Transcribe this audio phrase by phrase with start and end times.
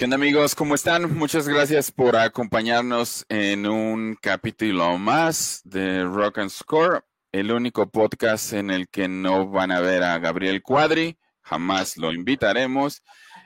[0.00, 0.54] ¿Qué amigos?
[0.54, 1.14] ¿Cómo están?
[1.18, 8.54] Muchas gracias por acompañarnos en un capítulo más de Rock and Score, el único podcast
[8.54, 13.02] en el que no van a ver a Gabriel Cuadri, jamás lo invitaremos.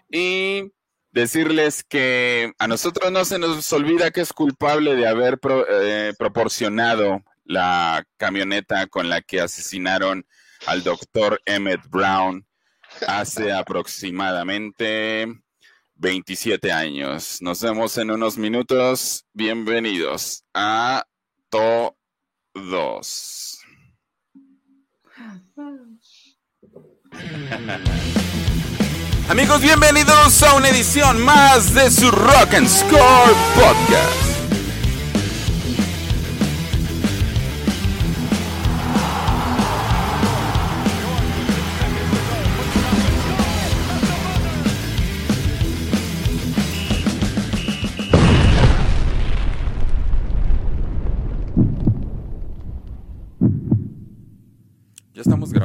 [0.09, 0.71] Y
[1.11, 5.41] decirles que a nosotros no se nos olvida que es culpable de haber
[5.73, 10.25] eh, proporcionado la camioneta con la que asesinaron
[10.67, 12.47] al doctor Emmett Brown
[13.09, 15.44] hace aproximadamente
[15.97, 17.39] 27 años.
[17.41, 19.25] Nos vemos en unos minutos.
[19.33, 21.05] Bienvenidos a
[21.49, 23.59] todos.
[29.29, 34.34] Amigos, bienvenidos a una edición más de su Rock and Score Podcast.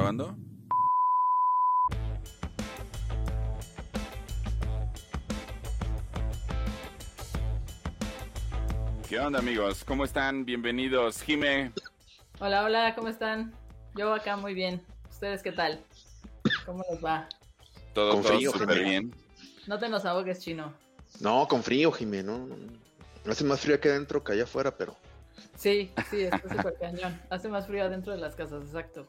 [0.09, 0.35] Grabando?
[9.07, 9.83] ¿Qué onda amigos?
[9.83, 10.45] ¿Cómo están?
[10.45, 11.21] Bienvenidos.
[11.21, 11.71] Jime.
[12.39, 13.53] Hola, hola, ¿cómo están?
[13.95, 14.81] Yo acá muy bien.
[15.09, 15.79] ¿Ustedes qué tal?
[16.65, 17.27] ¿Cómo les va?
[17.93, 19.13] Todo, con frío, súper bien.
[19.67, 20.73] No te nos ahogues, chino.
[21.19, 22.47] No, con frío, Jime, no.
[23.27, 24.95] Hace más frío aquí adentro que allá afuera, pero...
[25.55, 27.19] Sí, sí, está súper cañón.
[27.29, 29.07] Hace más frío adentro de las casas, exacto.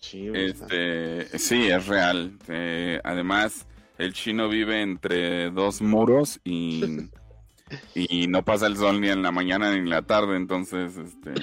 [0.00, 2.36] Sí, este, sí, es real.
[2.48, 3.66] Eh, además,
[3.98, 7.08] el chino vive entre dos muros y,
[7.94, 11.34] y no pasa el sol ni en la mañana ni en la tarde, entonces, este,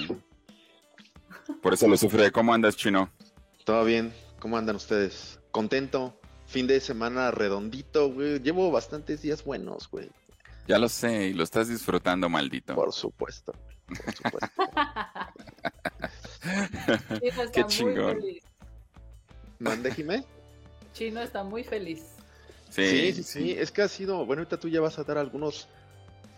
[1.62, 2.30] por eso lo sufre.
[2.30, 3.10] ¿Cómo andas, chino?
[3.64, 4.12] Todo bien.
[4.40, 5.40] ¿Cómo andan ustedes?
[5.50, 6.20] Contento.
[6.46, 8.40] Fin de semana redondito, güey.
[8.40, 10.08] Llevo bastantes días buenos, güey.
[10.66, 12.74] Ya lo sé, y lo estás disfrutando, maldito.
[12.74, 13.52] Por supuesto.
[13.86, 14.48] Por supuesto.
[17.52, 18.18] Qué chingón.
[19.58, 20.24] ¿Mande, Jimé?
[20.92, 22.02] Chino está muy feliz.
[22.70, 24.24] Sí, sí, sí, Es que ha sido.
[24.26, 25.68] Bueno, ahorita tú ya vas a dar algunos.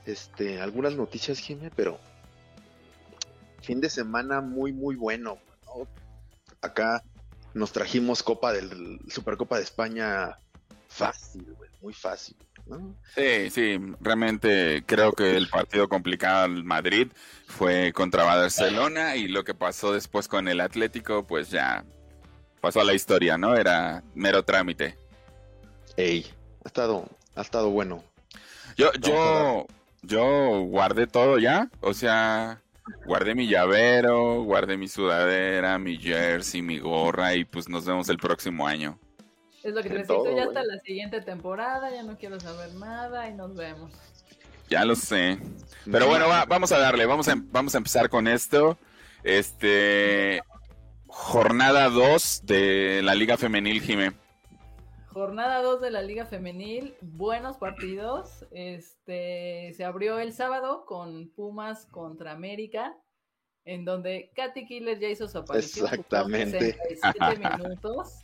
[0.07, 1.99] Este, algunas noticias, Jimé, pero.
[3.63, 5.39] Fin de semana muy, muy bueno.
[6.63, 7.03] Acá
[7.55, 10.39] nos trajimos Copa del Supercopa de España
[10.89, 12.37] fácil, güey, muy fácil.
[13.15, 17.09] Sí, sí, realmente creo que el partido complicado al Madrid
[17.47, 21.85] fue contra Barcelona y lo que pasó después con el Atlético, pues ya
[22.61, 23.57] pasó a la historia, ¿no?
[23.57, 24.97] Era mero trámite.
[25.97, 26.27] Ey,
[26.65, 28.05] ha estado, ha estado bueno.
[28.77, 29.67] Yo, yo,
[30.03, 32.63] yo guardé todo ya, o sea,
[33.05, 38.19] guardé mi llavero, guardé mi sudadera, mi jersey, mi gorra y pues nos vemos el
[38.19, 38.99] próximo año.
[39.63, 43.35] Es lo que necesito ya hasta la siguiente temporada, ya no quiero saber nada y
[43.35, 43.93] nos vemos.
[44.71, 45.39] Ya lo sé.
[45.91, 48.79] Pero bueno, vamos a darle, vamos a, vamos a empezar con esto.
[49.23, 50.41] Este,
[51.11, 54.13] jornada 2 de la Liga Femenil, Jime.
[55.09, 58.47] Jornada 2 de la Liga Femenil, buenos partidos.
[58.53, 62.97] Este se abrió el sábado con Pumas contra América,
[63.65, 65.87] en donde Katy Killer ya hizo su aparición.
[65.87, 66.77] Exactamente.
[66.89, 68.23] 67 minutos.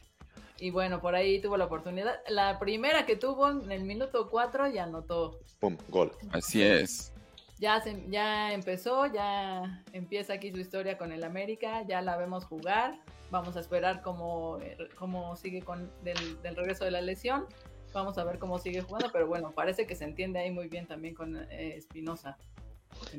[0.58, 2.20] Y bueno, por ahí tuvo la oportunidad.
[2.28, 5.41] La primera que tuvo en el minuto 4 ya anotó.
[5.58, 6.12] Pum, gol.
[6.30, 7.12] Así es.
[7.59, 13.00] Ya, ya empezó, ya empieza aquí su historia con el América, ya la vemos jugar.
[13.31, 14.59] Vamos a esperar cómo,
[14.97, 17.47] cómo sigue con del, regreso de la lesión.
[17.94, 20.87] Vamos a ver cómo sigue jugando, pero bueno, parece que se entiende ahí muy bien
[20.87, 22.37] también con eh, Espinosa.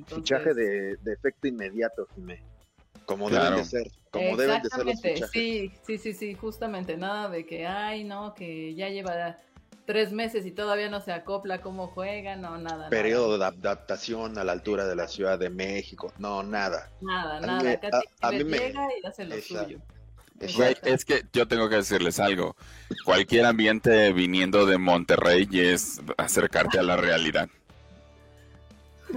[0.06, 2.44] Fichaje de, efecto inmediato, Jimé.
[3.06, 5.32] Como deben de ser, como deben de ser los fichajes.
[5.32, 9.40] Sí, sí, sí, sí, justamente, nada de que, ay, no, que ya lleva
[9.88, 12.90] tres meses y todavía no se acopla cómo juega, no, nada.
[12.90, 16.92] Periodo de adaptación a la altura de la Ciudad de México, no, nada.
[17.02, 17.80] Nada, nada,
[18.22, 18.60] a, mí me...
[18.60, 19.80] llega y hace lo suyo.
[20.84, 22.56] es que yo tengo que decirles algo.
[23.06, 27.50] Cualquier ambiente viniendo de Monterrey es acercarte a la realidad.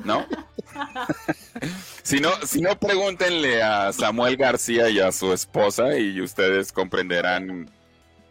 [0.05, 0.25] ¿No?
[2.05, 7.69] si no, si no, pregúntenle a Samuel García y a su esposa y ustedes comprenderán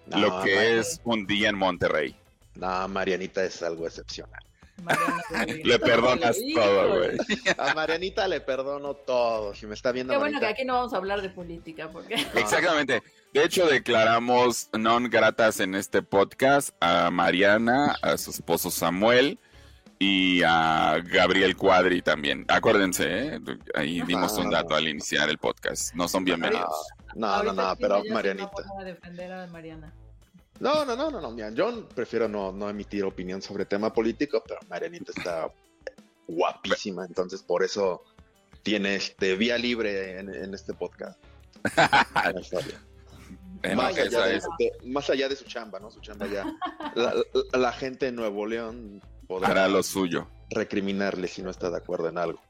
[0.07, 2.18] lo que es un día en Monterrey.
[2.59, 4.41] No, Marianita es algo excepcional.
[5.63, 7.17] le perdonas todo, güey.
[7.57, 9.53] A Marianita le perdono todo.
[9.53, 10.13] Si me está viendo.
[10.13, 12.15] Qué bueno que aquí no vamos a hablar de política, porque.
[12.35, 13.03] Exactamente.
[13.33, 19.37] De hecho, declaramos non gratas en este podcast a Mariana, a su esposo Samuel
[19.99, 22.45] y a Gabriel Cuadri también.
[22.47, 23.39] Acuérdense, ¿eh?
[23.75, 25.93] ahí dimos un dato al iniciar el podcast.
[25.93, 26.87] No son bienvenidos.
[27.15, 28.49] No, no, no, pero Marianita.
[28.79, 29.93] A defender a Mariana.
[30.59, 31.31] No, no, no, no, no.
[31.31, 35.51] Mira, yo prefiero no, no emitir opinión sobre tema político, pero Marianita está
[36.27, 38.03] guapísima, entonces por eso
[38.61, 41.19] tiene este vía libre en, este podcast.
[43.75, 44.41] más, allá de,
[44.85, 45.89] más, allá de, su chamba, ¿no?
[45.91, 46.45] Su chamba ya.
[47.53, 50.27] La, gente de Nuevo León podrá lo suyo.
[50.49, 52.41] Recriminarle si no está de acuerdo en algo.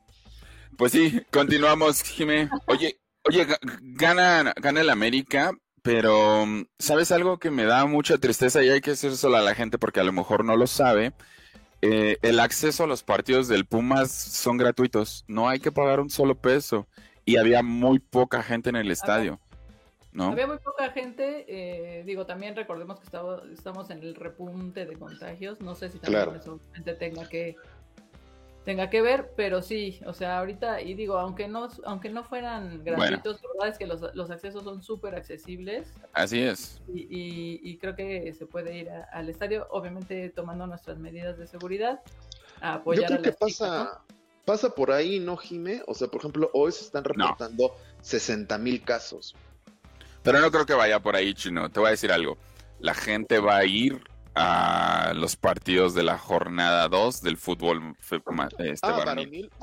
[0.77, 2.49] Pues sí, continuamos, Jimé.
[2.65, 3.45] Oye, oye,
[3.81, 6.45] gana, gana el América, pero
[6.77, 9.99] ¿sabes algo que me da mucha tristeza y hay que solo a la gente porque
[9.99, 11.13] a lo mejor no lo sabe?
[11.81, 16.09] Eh, el acceso a los partidos del Pumas son gratuitos, no hay que pagar un
[16.09, 16.87] solo peso
[17.25, 19.39] y había muy poca gente en el estadio.
[20.11, 20.31] ¿No?
[20.31, 23.05] Había muy poca gente, eh, digo, también recordemos que
[23.53, 26.59] estamos en el repunte de contagios, no sé si también eso
[26.97, 27.55] tenga que
[28.69, 32.83] tenga que ver, pero sí, o sea, ahorita, y digo, aunque no, aunque no fueran
[32.83, 35.91] gratuitos, la verdad es que los, accesos son súper accesibles.
[36.13, 36.79] Así es.
[36.87, 42.01] Y, creo que se puede ir al estadio, obviamente tomando nuestras medidas de seguridad,
[42.61, 44.03] a apoyar Yo creo que pasa,
[44.45, 45.81] pasa por ahí, ¿no, Jime?
[45.87, 49.35] O sea, por ejemplo, hoy se están reportando 60 mil casos.
[50.21, 51.71] Pero no creo que vaya por ahí, Chino.
[51.71, 52.37] Te voy a decir algo.
[52.79, 53.99] La gente va a ir
[54.35, 58.21] a los partidos de la jornada 2 del fútbol este,
[58.83, 59.15] ah,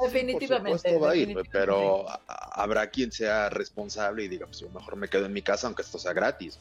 [0.02, 5.08] definitivamente, va a ir, pero habrá quien sea responsable y diga, pues yo mejor me
[5.08, 6.58] quedo en mi casa aunque esto sea gratis.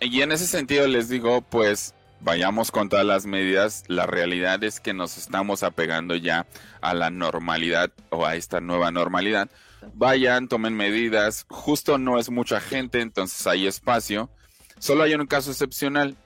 [0.00, 3.84] y en ese sentido les digo, pues vayamos con todas las medidas.
[3.88, 6.46] La realidad es que nos estamos apegando ya
[6.80, 9.48] a la normalidad o a esta nueva normalidad.
[9.94, 11.46] Vayan, tomen medidas.
[11.48, 14.30] Justo no es mucha gente, entonces hay espacio.
[14.78, 16.16] Solo hay un caso excepcional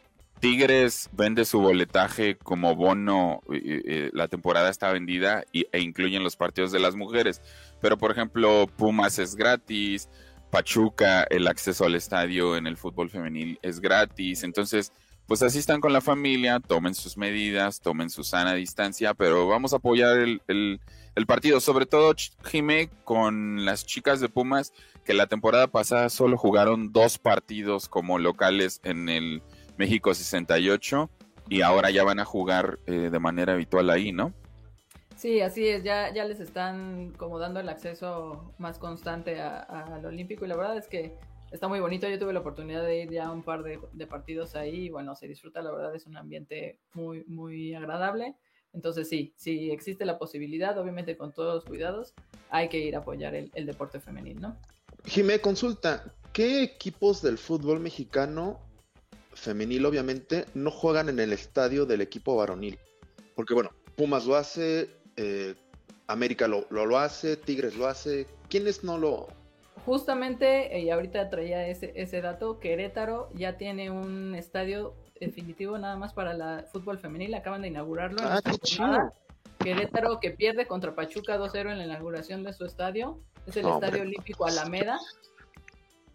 [0.41, 3.41] Tigres vende su boletaje como bono,
[4.13, 7.41] la temporada está vendida e incluyen los partidos de las mujeres.
[7.81, 10.09] Pero por ejemplo, Pumas es gratis,
[10.51, 14.45] Pachuca, el acceso al estadio en el fútbol femenil es gratis.
[14.45, 14.93] Entonces,
[15.27, 19.73] pues así están con la familia, tomen sus medidas, tomen su sana distancia, pero vamos
[19.73, 20.41] a apoyar el,
[21.15, 22.15] el partido, sobre todo
[22.45, 24.73] Jimé con las chicas de Pumas,
[25.05, 29.43] que la temporada pasada solo jugaron dos partidos como locales en el
[29.77, 31.11] México 68
[31.49, 34.33] y ahora ya van a jugar eh, de manera habitual ahí, ¿no?
[35.17, 40.45] Sí, así es, ya, ya les están como dando el acceso más constante al Olímpico
[40.45, 41.17] y la verdad es que
[41.53, 44.57] está muy bonito, yo tuve la oportunidad de ir ya a un par de, partidos
[44.57, 48.35] ahí y bueno, se disfruta, la verdad es un ambiente muy, muy agradable.
[48.73, 52.13] Entonces sí, sí existe la posibilidad, obviamente con todos los cuidados,
[52.51, 54.57] hay que ir a apoyar el, el deporte femenil, ¿no?
[55.05, 58.59] Jimé, consulta, ¿qué equipos del fútbol mexicano
[59.35, 62.79] femenil, obviamente, no juegan en el estadio del equipo varonil.
[63.35, 65.55] Porque, bueno, Pumas lo hace, eh,
[66.07, 68.27] América lo, lo, hace, Tigres lo hace.
[68.49, 69.29] ¿Quiénes no lo...?
[69.85, 76.15] Justamente, y ahorita traía ese, ese dato, Querétaro ya tiene un estadio definitivo nada más
[76.15, 78.19] para la fútbol femenil, acaban de inaugurarlo.
[78.23, 79.13] Ah, qué chido.
[79.59, 84.03] Querétaro que pierde contra Pachuca 2-0 en la inauguración de su estadio, es el Estadio
[84.03, 84.99] Olímpico Alameda.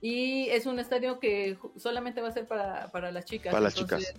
[0.02, 3.52] Y es un estadio que solamente va a ser para, para las chicas.
[3.52, 4.14] Para las chicas.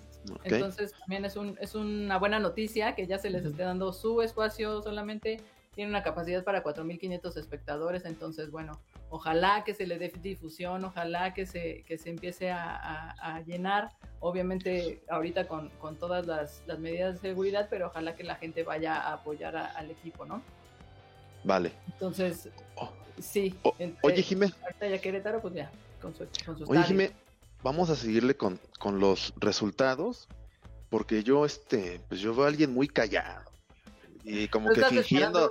[0.44, 4.20] Entonces también es, un, es una buena noticia que ya se les esté dando su
[4.20, 5.40] espacio solamente.
[5.74, 11.32] Tiene una capacidad para 4.500 espectadores, entonces bueno, ojalá que se le dé difusión, ojalá
[11.32, 17.14] que se, que se empiece a, llenar, obviamente ahorita con, con todas las, las, medidas
[17.14, 20.42] de seguridad, pero ojalá que la gente vaya a apoyar al equipo, ¿no?
[21.44, 21.72] Vale.
[21.92, 22.50] Entonces,
[23.22, 23.54] sí.
[24.02, 24.52] oye, Jimé.
[24.62, 26.26] Ahorita ya Querétaro, pues ya, con su,
[26.66, 27.12] Oye, Jimé,
[27.62, 30.28] vamos a seguirle con, con los resultados,
[30.88, 33.50] porque yo, este, pues yo veo a alguien muy callado.
[34.24, 35.50] Y como que fingiendo,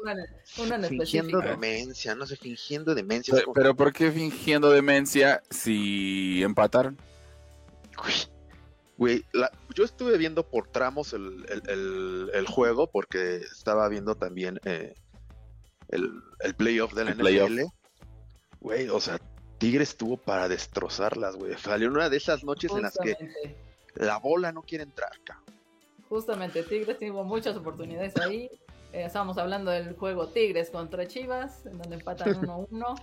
[0.87, 3.35] fingiendo demencia, no sé, fingiendo demencia.
[3.53, 6.97] Pero, ¿por qué fingiendo demencia si empataron?
[8.97, 9.25] Güey,
[9.73, 14.93] yo estuve viendo por tramos el, el, el, juego porque estaba viendo también eh,
[15.89, 17.61] el, el playoff del NFL.
[18.61, 19.19] Güey, o sea,
[19.57, 21.55] Tigres estuvo para destrozarlas, güey.
[21.57, 23.15] Salió una de esas noches en las que
[23.95, 25.45] la bola no quiere entrar, cabrón.
[26.07, 28.49] Justamente, Tigres tuvo muchas oportunidades ahí.
[28.91, 33.01] Eh, estábamos hablando del juego Tigres contra Chivas, en donde empatan 1-1.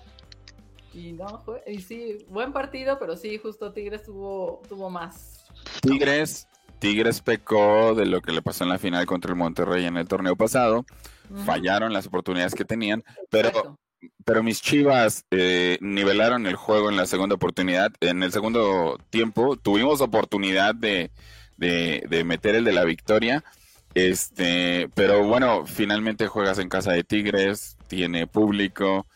[0.94, 5.44] y no, y sí, buen partido, pero sí, justo Tigres tuvo, tuvo más.
[5.82, 9.96] Tigres, Tigres pecó de lo que le pasó en la final contra el Monterrey en
[9.96, 10.84] el torneo pasado
[11.44, 13.78] fallaron las oportunidades que tenían, pero,
[14.24, 17.92] pero mis Chivas eh, nivelaron el juego en la segunda oportunidad.
[18.00, 21.10] En el segundo tiempo tuvimos oportunidad de,
[21.56, 23.44] de, meter el de la victoria.
[23.94, 29.06] Este, pero bueno, finalmente juegas en casa de Tigres, tiene público,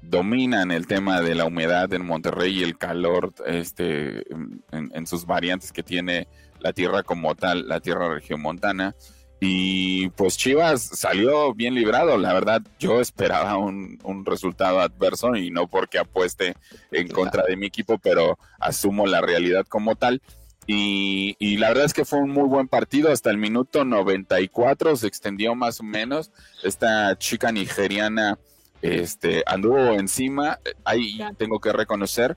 [0.00, 4.24] dominan el tema de la humedad en Monterrey y el calor este,
[4.72, 6.26] en, sus variantes que tiene
[6.60, 8.94] la tierra como tal, la tierra regiomontana.
[9.42, 12.18] Y pues Chivas salió bien librado.
[12.18, 16.54] La verdad, yo esperaba un, un, resultado adverso y no porque apueste
[16.92, 20.20] en contra de mi equipo, pero asumo la realidad como tal.
[20.66, 23.10] Y, y, la verdad es que fue un muy buen partido.
[23.10, 26.30] Hasta el minuto 94 se extendió más o menos.
[26.62, 28.38] Esta chica nigeriana
[28.82, 30.58] este, anduvo encima.
[30.84, 32.36] Ahí tengo que reconocer,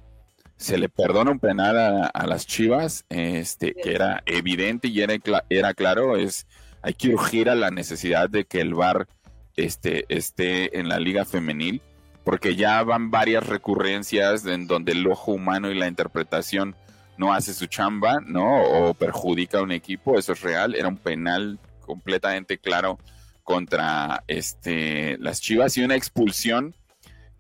[0.58, 5.16] se le perdona un penal a, las Chivas, este, que era evidente y era,
[5.50, 6.16] era claro.
[6.16, 6.48] Es
[6.84, 9.08] hay que urgir a la necesidad de que el VAR
[9.56, 11.82] este, esté en la liga femenil,
[12.26, 16.76] porque ya van varias recurrencias en donde el ojo humano y la interpretación
[17.18, 18.64] no hace su chamba, ¿no?
[18.64, 23.00] O perjudica a un equipo, eso es real, era un penal completamente claro
[23.44, 26.76] contra este, las Chivas y una expulsión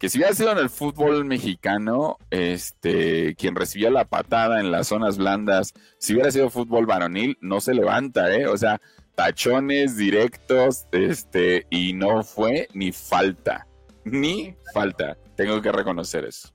[0.04, 4.90] que si hubiera sido en el fútbol mexicano, este, quien recibía la patada en las
[4.90, 8.48] zonas blandas, si hubiera sido fútbol varonil, no se levanta, ¿eh?
[8.48, 8.82] O sea,
[9.16, 13.66] tachones directos, este, y no fue ni falta,
[14.04, 15.18] ni falta.
[15.38, 16.50] Tengo que reconocer eso.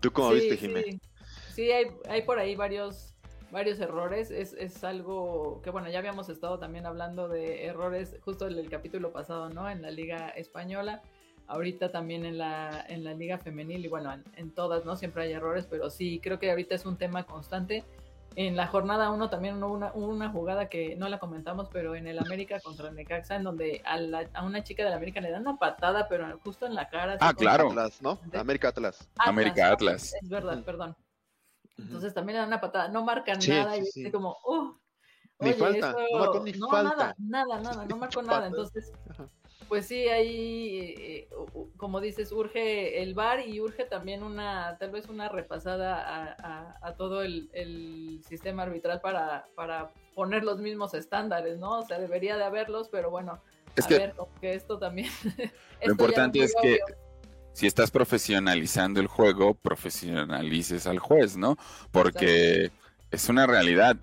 [0.00, 0.96] ¿Tú cómo viste, Jiménez?
[0.96, 1.00] Sí,
[1.54, 3.14] sí hay, hay, por ahí varios,
[3.50, 4.30] varios errores.
[4.30, 8.68] Es, es, algo que, bueno, ya habíamos estado también hablando de errores justo en el
[8.68, 9.70] capítulo pasado, ¿no?
[9.70, 11.00] En la Liga Española.
[11.48, 14.96] Ahorita también en la, en la Liga Femenil y bueno, en, en todas, ¿no?
[14.96, 17.84] Siempre hay errores, pero sí, creo que ahorita es un tema constante
[18.36, 22.06] en la jornada 1 también hubo una, una, jugada que no la comentamos, pero en
[22.06, 25.30] el América contra el Necaxa, en donde a, la, a una chica del América le
[25.30, 27.16] dan una patada, pero justo en la cara.
[27.20, 27.70] Ah, claro.
[27.70, 28.20] Atlas, ¿no?
[28.34, 29.08] América Atlas.
[29.16, 30.12] América Atlas.
[30.20, 30.94] Es verdad, perdón.
[31.78, 34.78] Entonces también le dan una patada, no marcan nada y es como, oh,
[35.40, 37.14] ni falta, no marcó ni no, falta.
[37.18, 38.46] Nada, nada, nada, no marcó nada.
[38.46, 38.92] Entonces,
[39.68, 41.28] pues sí, ahí, eh,
[41.76, 46.36] como dices, urge el bar y urge también una, tal vez una repasada
[46.82, 51.80] a, todo el, sistema arbitral para, para poner los mismos estándares, ¿no?
[51.80, 53.40] O sea, debería de haberlos, pero bueno,
[53.84, 55.10] a ver, que esto también.
[55.84, 56.78] lo importante es que
[57.52, 61.56] si estás profesionalizando el juego, profesionalices al juez, ¿no?
[61.90, 62.70] Porque
[63.10, 63.96] es una realidad.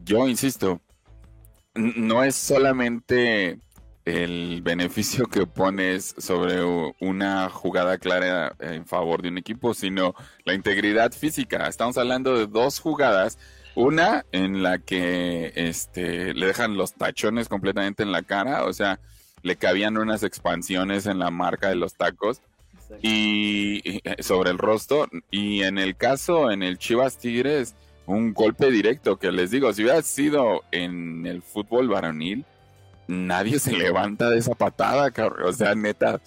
[0.00, 0.80] Yo insisto,
[1.74, 3.60] no es solamente
[4.04, 6.62] el beneficio que pones sobre
[7.00, 11.66] una jugada clara en favor de un equipo, sino la integridad física.
[11.66, 13.38] Estamos hablando de dos jugadas.
[13.74, 19.00] Una en la que este, le dejan los tachones completamente en la cara, o sea,
[19.42, 22.40] le cabían unas expansiones en la marca de los tacos
[23.02, 25.08] y, y sobre el rostro.
[25.30, 27.74] Y en el caso, en el Chivas Tigres,
[28.06, 32.44] un golpe directo que les digo, si hubiera sido en el fútbol varonil,
[33.06, 35.48] nadie se levanta de esa patada, cabrón.
[35.48, 36.20] O sea, neta,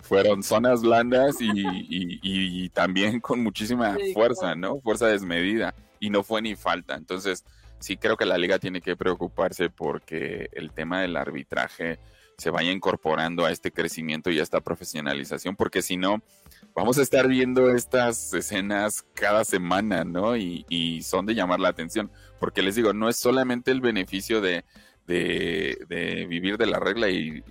[0.00, 4.80] fueron zonas blandas y, también con muchísima fuerza, ¿no?
[4.80, 5.74] Fuerza desmedida.
[6.00, 6.96] Y no fue ni falta.
[6.96, 7.44] Entonces,
[7.78, 11.98] sí creo que la liga tiene que preocuparse porque el tema del arbitraje
[12.38, 16.22] se vaya incorporando a este crecimiento y a esta profesionalización, porque si no,
[16.74, 20.36] vamos a estar viendo estas escenas cada semana, ¿no?
[20.36, 22.10] Y, y son de llamar la atención,
[22.40, 24.64] porque les digo, no es solamente el beneficio de,
[25.06, 27.42] de, vivir de la regla y,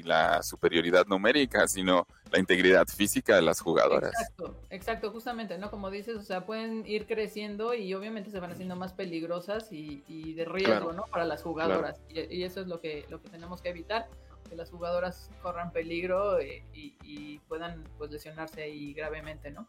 [0.00, 4.14] la superioridad numérica, sino la integridad física de las jugadoras.
[4.14, 5.70] Exacto, exacto, justamente, ¿no?
[5.70, 10.32] Como dices, o sea, pueden ir creciendo y obviamente se van haciendo más peligrosas y,
[10.32, 11.04] de riesgo, ¿no?
[11.04, 12.00] Para las jugadoras.
[12.08, 14.08] Y, eso es lo que, lo que tenemos que evitar,
[14.48, 19.68] que las jugadoras corran peligro eh, y, puedan pues lesionarse ahí gravemente, ¿no?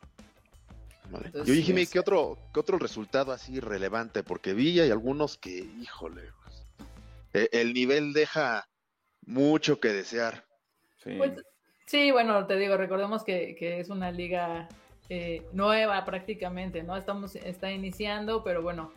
[1.33, 4.23] Yo dije, ¿qué otro, ¿qué otro resultado así relevante?
[4.23, 6.29] Porque vi hay algunos que, híjole,
[7.33, 8.67] e, el nivel deja
[9.25, 10.45] mucho que desear.
[10.97, 11.15] Sí.
[11.17, 11.33] Pues,
[11.85, 14.69] sí, bueno, te digo, recordemos que, es una liga
[15.09, 16.95] eh, nueva prácticamente, ¿no?
[16.95, 18.93] Estamos, está iniciando, pero bueno,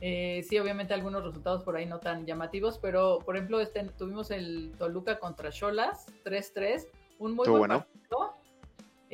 [0.00, 4.30] eh, sí, obviamente algunos resultados por ahí no tan llamativos, pero por ejemplo, este, tuvimos
[4.30, 6.88] el Toluca contra Cholas, 3-3,
[7.18, 8.34] un muy buen partido.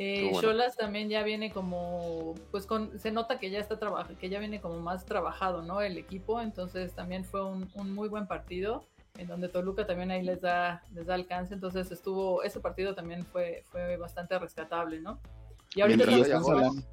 [0.03, 4.31] Eh, Cholas también ya viene como, pues con, se nota que ya está trabajando, que
[4.31, 5.83] ya viene como más trabajado, ¿no?
[5.83, 8.87] El equipo, entonces también fue un, muy buen partido,
[9.19, 13.27] en donde Toluca también ahí les da, les da alcance, entonces estuvo, ese partido también
[13.27, 15.21] fue, fue bastante rescatable, ¿no?
[15.75, 16.87] Y ahorita mientras, haya goles,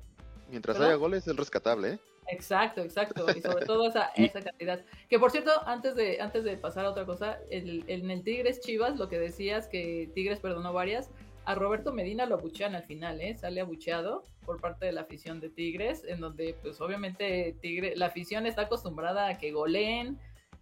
[0.49, 1.99] mientras haya goles, es rescatable, ¿eh?
[2.29, 4.81] Exacto, exacto, y sobre todo esa, esa cantidad.
[5.09, 8.59] Que por cierto, antes de, antes de pasar a otra cosa, el, en el Tigres
[8.59, 11.09] Chivas, lo que decías que Tigres perdonó varias,
[11.48, 13.34] a Roberto Medina lo abuchean al final, ¿eh?
[13.38, 18.08] Sale abucheado por parte de la afición de Tigres, en donde pues obviamente Tigre, la
[18.08, 20.20] afición está acostumbrada a que goleen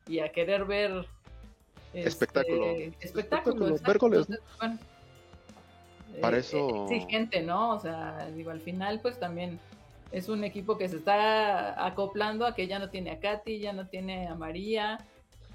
[0.08, 1.08] y a querer ver
[1.92, 2.66] este, espectáculo.
[3.00, 4.28] Espectáculo, ver goles.
[6.22, 6.86] Para eso...
[6.86, 7.72] exigente, ¿no?
[7.72, 9.60] O sea, digo, al final pues también
[10.12, 13.74] es un equipo que se está acoplando a que ya no tiene a Katy, ya
[13.74, 15.00] no tiene a María,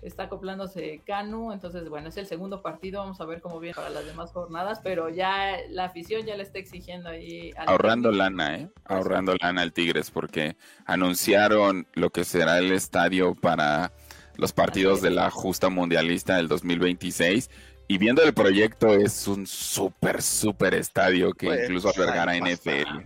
[0.03, 3.91] está acoplándose Canu, entonces bueno, es el segundo partido, vamos a ver cómo viene para
[3.91, 7.53] las demás jornadas, pero ya la afición ya le está exigiendo ahí.
[7.57, 8.71] Ahorrando lana, ¿eh?
[8.85, 13.93] Ahorrando lana al Tigres, porque anunciaron lo que será el estadio para
[14.37, 17.51] los partidos de la justa mundialista del 2026.
[17.89, 23.05] Y viendo el proyecto, es un súper, súper estadio que pues, incluso albergará NFL.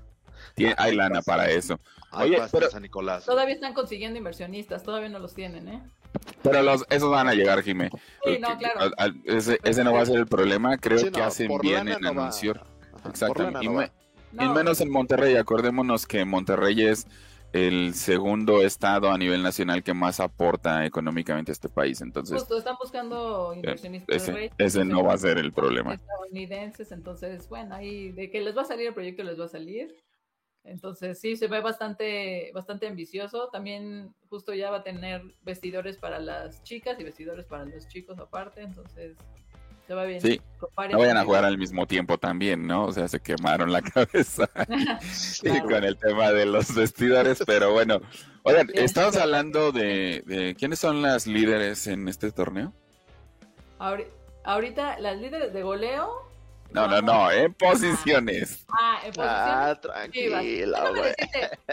[0.55, 1.81] Tiene, hay lana para eso.
[2.13, 3.25] Oye, pero Nicolás.
[3.25, 5.83] Todavía están consiguiendo inversionistas, todavía no los tienen, ¿eh?
[6.43, 7.91] Pero los, esos van a llegar, Jimé.
[8.25, 8.95] Sí, no, claro.
[9.25, 10.77] ese, ese, no va a ser el problema.
[10.79, 12.65] Creo que hacen bien en anunciar.
[13.07, 13.51] Exacto.
[13.61, 15.37] Y, menos en Monterrey.
[15.37, 17.07] Acordémonos que Monterrey es
[17.53, 22.01] el segundo estado a nivel nacional que más aporta económicamente a este país.
[22.01, 24.17] Entonces, Justo, están buscando eh, inversionistas.
[24.17, 25.95] Ese, ese no va a ser el problema.
[25.95, 29.49] Estadounidenses, entonces, bueno, ahí de que les va a salir el proyecto, les va a
[29.49, 29.95] salir.
[30.65, 33.49] Entonces sí, se ve bastante, bastante ambicioso.
[33.53, 38.19] También justo ya va a tener vestidores para las chicas y vestidores para los chicos
[38.19, 38.63] aparte.
[38.63, 39.17] Entonces
[39.87, 40.23] se va bien.
[40.23, 40.41] Sí,
[40.91, 42.87] no vayan a jugar al mismo tiempo también, ¿no?
[42.87, 44.49] O sea, se quemaron la cabeza
[45.69, 48.01] con el tema de los vestidores, pero bueno.
[48.43, 52.73] Oigan, estamos hablando de, de, ¿quiénes son las líderes en este torneo?
[54.45, 56.11] Ahorita las líderes de goleo
[56.75, 58.67] no, no, no, en posiciones.
[58.69, 59.47] Ah, en posiciones.
[59.47, 60.43] Ah, tranquila.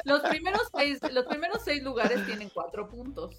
[0.05, 3.35] Los primeros seis, los primeros seis lugares tienen cuatro puntos.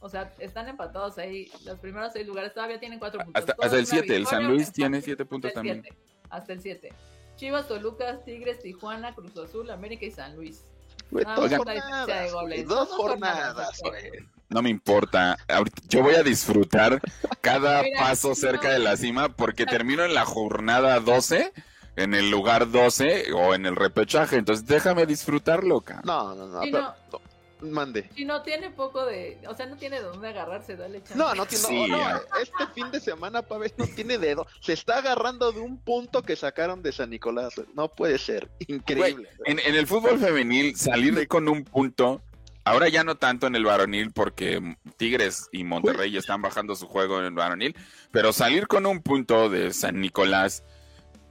[0.00, 1.50] O sea, están empatados ahí.
[1.64, 3.44] Los primeros seis lugares todavía tienen cuatro puntos.
[3.60, 4.16] Hasta, el siete.
[4.16, 5.84] El San Luis tiene siete puntos también.
[6.28, 6.92] hasta el siete.
[7.36, 10.66] Chivas, Toluca, Tigres, Tijuana, Cruz Azul, América y San Luis.
[11.10, 12.32] Dos jornadas,
[12.66, 13.80] dos jornadas,
[14.50, 15.38] no me importa.
[15.88, 17.00] Yo voy a disfrutar
[17.40, 21.52] cada paso cerca de la cima porque termino en la jornada 12,
[21.96, 24.36] en el lugar 12 o en el repechaje.
[24.36, 26.02] Entonces déjame disfrutarlo, cara.
[26.04, 26.60] No, no, no.
[26.60, 26.94] Pero,
[27.62, 28.10] Mande.
[28.14, 29.38] Si no tiene poco de.
[29.48, 31.16] O sea, no tiene de dónde agarrarse, dale chance.
[31.16, 31.88] No, no tiene.
[31.88, 34.46] no, este fin de semana, Pavel, no tiene dedo.
[34.60, 37.54] Se está agarrando de un punto que sacaron de San Nicolás.
[37.74, 38.50] No puede ser.
[38.66, 39.28] Increíble.
[39.44, 42.22] en, en, el fútbol femenil, salir con un punto
[42.64, 47.18] Ahora ya no tanto en el varonil porque Tigres y Monterrey están bajando su juego
[47.18, 47.74] en el varonil,
[48.10, 50.62] pero salir con un punto de San Nicolás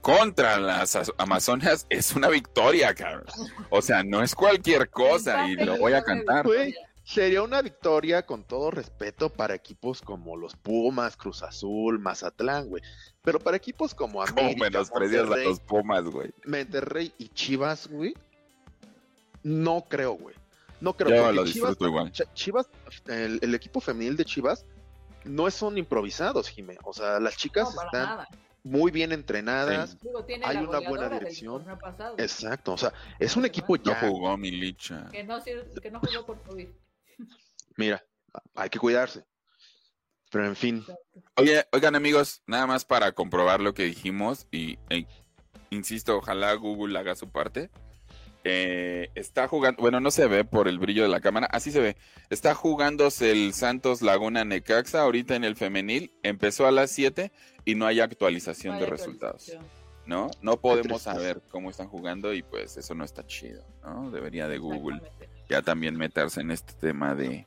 [0.00, 3.26] contra las Amazonas es una victoria, cabrón.
[3.70, 6.46] O sea, no es cualquier cosa y lo voy a cantar.
[7.04, 12.82] sería una victoria con todo respeto para equipos como los Pumas, Cruz Azul, Mazatlán, güey.
[13.22, 16.32] Pero para equipos como América, ¿Cómo menosprecias a los Pumas, güey?
[16.44, 18.14] Monterrey y Chivas, güey.
[19.42, 20.34] No creo, güey.
[20.80, 21.76] No creo que Chivas,
[22.34, 22.70] Chivas
[23.06, 24.64] el, equipo femenil de Chivas
[25.24, 26.78] no son improvisados, Jimé.
[26.84, 28.26] O sea, las chicas están
[28.62, 29.96] muy bien entrenadas.
[30.44, 31.64] hay una buena dirección.
[32.18, 34.00] Exacto, o sea, es un equipo ya.
[34.00, 35.08] No jugó Milicha.
[35.10, 36.68] Que no, que no jugó por COVID.
[37.76, 38.04] Mira,
[38.54, 39.24] hay que cuidarse.
[40.30, 40.84] Pero en fin.
[41.36, 44.78] Oye, oigan amigos, nada más para comprobar lo que dijimos y
[45.70, 47.70] insisto, ojalá Google haga su parte.
[48.44, 51.80] Eh, está jugando, bueno, no se ve por el brillo de la cámara, así se
[51.80, 51.96] ve.
[52.30, 56.12] Está jugándose el Santos Laguna Necaxa ahorita en el femenil.
[56.22, 57.32] Empezó a las 7
[57.64, 59.52] y no hay actualización de resultados.
[60.06, 60.30] ¿No?
[60.42, 64.10] No podemos saber cómo están jugando y pues eso no está chido, ¿no?
[64.10, 65.00] Debería de Google
[65.48, 67.46] ya también meterse en este tema de,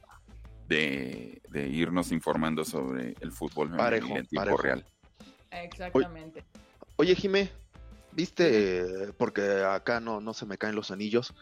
[0.67, 4.85] de, irnos informando sobre el fútbol femenil en tiempo real.
[5.51, 6.43] Exactamente.
[6.95, 7.49] Oye, Jimé,
[8.15, 11.33] ¿Viste, porque acá no, no se me caen los anillos,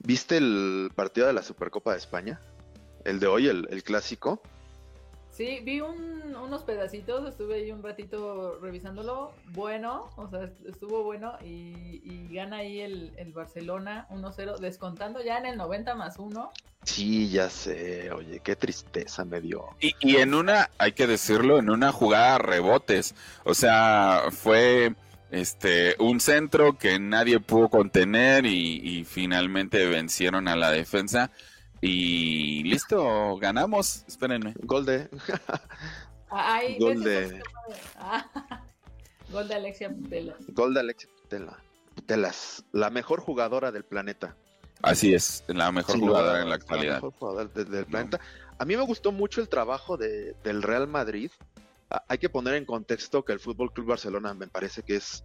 [0.00, 2.40] ¿viste el partido de la Supercopa de España?
[3.04, 4.42] El de hoy, el, el clásico.
[5.30, 9.32] Sí, vi unos pedacitos, estuve ahí un ratito revisándolo.
[9.52, 15.46] Bueno, o sea, estuvo bueno y, gana ahí el, el Barcelona 1-0, descontando ya en
[15.46, 16.50] el 90 más 1.
[16.82, 19.64] Sí, ya sé, oye, qué tristeza me dio.
[19.80, 23.14] Y, y en una, hay que decirlo, en una jugada rebotes.
[23.44, 24.94] O sea, fue
[25.30, 31.30] este, un centro que nadie pudo contener y, finalmente vencieron a la defensa.
[31.80, 34.04] Y listo, ganamos.
[34.06, 34.54] Espérenme.
[34.62, 35.08] Gol de.
[36.78, 37.42] Gol de.
[39.30, 40.36] Gol de Alexia Putelas.
[40.48, 41.08] Gol de Alexia
[41.94, 42.64] Putelas.
[42.72, 44.36] La mejor jugadora del planeta.
[44.82, 46.94] Así es, la mejor jugadora en la actualidad.
[46.94, 48.20] La mejor jugadora del, planeta.
[48.58, 51.30] A mí me gustó mucho el trabajo de, del Real Madrid
[52.08, 55.24] hay que poner en contexto que el Fútbol Club Barcelona me parece que es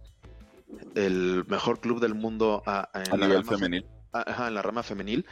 [0.94, 3.86] el mejor club del mundo a, en nivel femenil.
[4.12, 5.26] Ajá, en la rama femenil.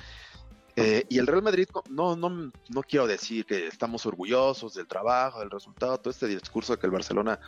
[0.77, 2.29] Eh, y el Real Madrid, no, no,
[2.69, 6.93] no quiero decir que estamos orgullosos del trabajo, del resultado, todo este discurso que el
[6.93, 7.39] Barcelona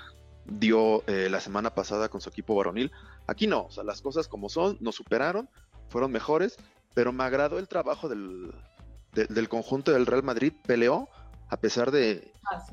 [0.44, 2.92] dio eh, la semana pasada con su equipo varonil.
[3.26, 5.48] Aquí no, o sea, las cosas como son, nos superaron,
[5.88, 6.56] fueron mejores,
[6.94, 8.54] pero me agradó el trabajo del,
[9.12, 11.08] del conjunto del Real Madrid, peleó
[11.48, 12.64] a pesar de, ah,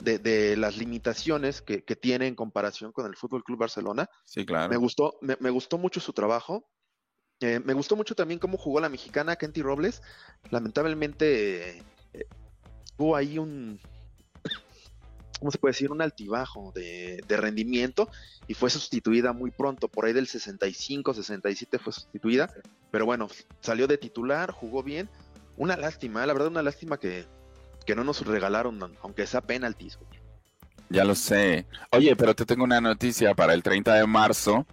[0.00, 4.08] de, las limitaciones que, tiene en comparación con el Fútbol Club Barcelona.
[4.24, 4.68] Sí, claro.
[4.68, 6.68] Me gustó, me, gustó mucho su trabajo.
[7.40, 10.02] Eh, me gustó mucho también cómo jugó la mexicana Kenty Robles.
[10.50, 11.78] Lamentablemente
[12.12, 12.26] eh,
[12.98, 13.80] hubo ahí un,
[15.40, 15.90] ¿cómo se puede decir?
[15.90, 18.08] Un altibajo de, rendimiento
[18.46, 22.52] y fue sustituida muy pronto, por ahí del 65, 67 fue sustituida,
[22.90, 23.28] pero bueno,
[23.60, 25.08] salió de titular, jugó bien.
[25.56, 27.26] Una lástima, la verdad, una lástima que,
[27.84, 29.98] que no nos regalaron, aunque sea penaltis.
[30.88, 31.66] Ya lo sé.
[31.92, 34.66] Oye, pero te tengo una noticia para el 30 de marzo.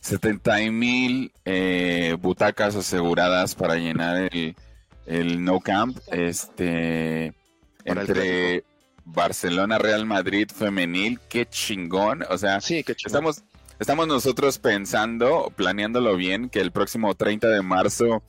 [0.00, 4.56] 70 mil eh, butacas aseguradas para llenar el,
[5.06, 5.96] el No Camp.
[6.10, 7.34] Este,
[7.84, 8.64] entre
[9.04, 12.24] Barcelona Real Madrid femenil, qué chingón.
[12.30, 13.42] O sea, sí, qué estamos,
[13.78, 18.22] estamos nosotros pensando, planeándolo bien, que el próximo 30 de marzo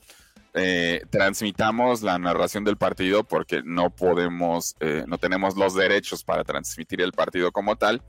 [0.54, 6.44] eh, transmitamos la narración del partido porque no podemos, eh, no tenemos los derechos para
[6.44, 8.02] transmitir el partido como tal,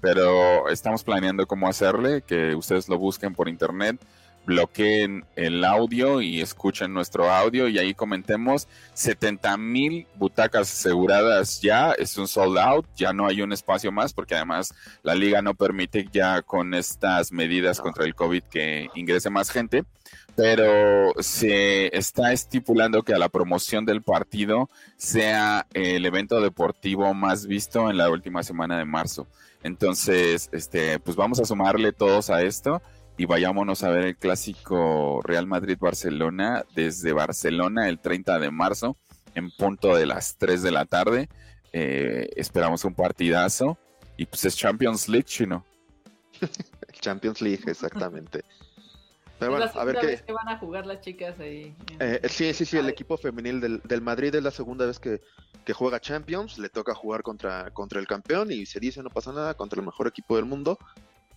[0.00, 4.00] pero estamos planeando cómo hacerle, que ustedes lo busquen por internet
[4.48, 11.92] bloqueen el audio y escuchen nuestro audio y ahí comentemos 70 mil butacas aseguradas ya,
[11.92, 15.54] es un sold out, ya no hay un espacio más porque además la liga no
[15.54, 19.84] permite ya con estas medidas contra el COVID que ingrese más gente,
[20.38, 27.48] pero se está estipulando que a la promoción del partido sea el evento deportivo más
[27.48, 29.26] visto en la última semana de marzo.
[29.64, 32.80] Entonces, este, pues vamos a sumarle todos a esto
[33.16, 38.96] y vayámonos a ver el clásico Real Madrid-Barcelona desde Barcelona el 30 de marzo
[39.34, 41.28] en punto de las 3 de la tarde.
[41.72, 43.76] Eh, esperamos un partidazo
[44.16, 45.64] y pues es Champions League, chino.
[47.00, 48.44] Champions League, exactamente.
[49.38, 50.22] Pero bueno, a ver qué.
[50.24, 51.74] que van a jugar las chicas ahí.
[52.00, 55.20] Eh, sí, sí, sí, el equipo femenil del, del, Madrid es la segunda vez que,
[55.64, 59.32] que, juega Champions, le toca jugar contra, contra el campeón y se dice no pasa
[59.32, 60.78] nada, contra el mejor equipo del mundo,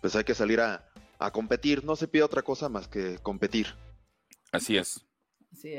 [0.01, 0.83] pues hay que salir a,
[1.19, 1.83] a competir.
[1.83, 3.67] No se pide otra cosa más que competir.
[4.51, 5.05] Así es.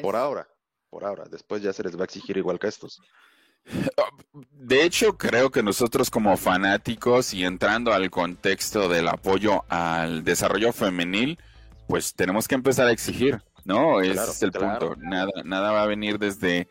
[0.00, 0.48] Por ahora,
[0.90, 1.24] por ahora.
[1.30, 3.00] Después ya se les va a exigir igual que estos.
[4.50, 10.72] De hecho, creo que nosotros como fanáticos y entrando al contexto del apoyo al desarrollo
[10.72, 11.38] femenil,
[11.92, 14.00] pues tenemos que empezar a exigir, ¿no?
[14.00, 14.96] Ese es el punto.
[14.96, 16.66] Nada, nada va a venir desde...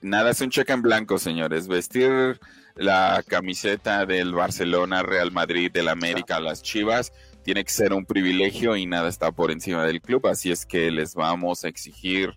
[0.00, 1.68] nada es un cheque en blanco, señores.
[1.68, 2.40] Vestir
[2.74, 7.12] la camiseta del Barcelona, Real Madrid, del América, las Chivas,
[7.44, 10.90] tiene que ser un privilegio y nada está por encima del club, así es que
[10.90, 12.36] les vamos a exigir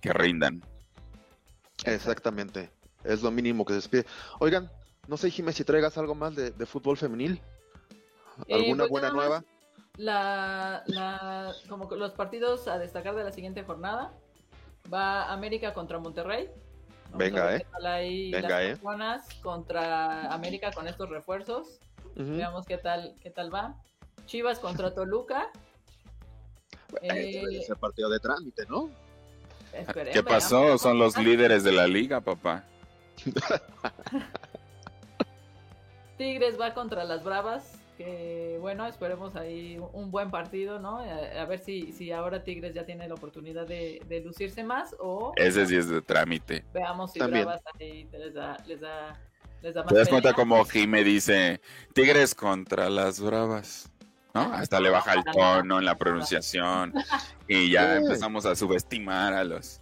[0.00, 0.62] que rindan.
[1.84, 2.70] Exactamente,
[3.04, 4.06] es lo mínimo que se despide.
[4.38, 4.70] Oigan,
[5.06, 7.42] no sé, Jiménez, si traigas algo más de, fútbol femenil.
[8.46, 9.44] Eh, ¿Alguna pues buena nueva?
[9.98, 14.14] La, la, como los partidos a destacar de la siguiente jornada.
[14.92, 16.48] Va América contra Monterrey.
[17.14, 17.66] Venga, eh.
[18.32, 18.78] Venga, eh.
[19.42, 21.80] contra América con estos refuerzos.
[22.14, 23.76] Veamos qué tal, qué tal va.
[24.26, 25.50] Chivas contra Toluca.
[27.02, 28.90] Eh, ese partido de trámite, ¿no?
[30.12, 30.78] ¿Qué pasó?
[30.78, 32.64] Son los líderes de la liga, papá.
[36.16, 40.98] Tigres va contra las Bravas, que bueno, esperemos ahí un buen partido, ¿no?
[41.00, 45.32] A, ver si, si ahora Tigres ya tiene la oportunidad de, lucirse más o...
[45.34, 46.64] Ese sí es de trámite.
[46.72, 49.20] Veamos si Bravas ahí les da, les da,
[49.62, 51.60] les da más ¿Te das cuenta como Jime dice,
[51.92, 53.90] Tigres contra las Bravas?
[54.32, 56.94] Hasta le baja el tono en la pronunciación
[57.48, 59.80] y ya empezamos a subestimar a los...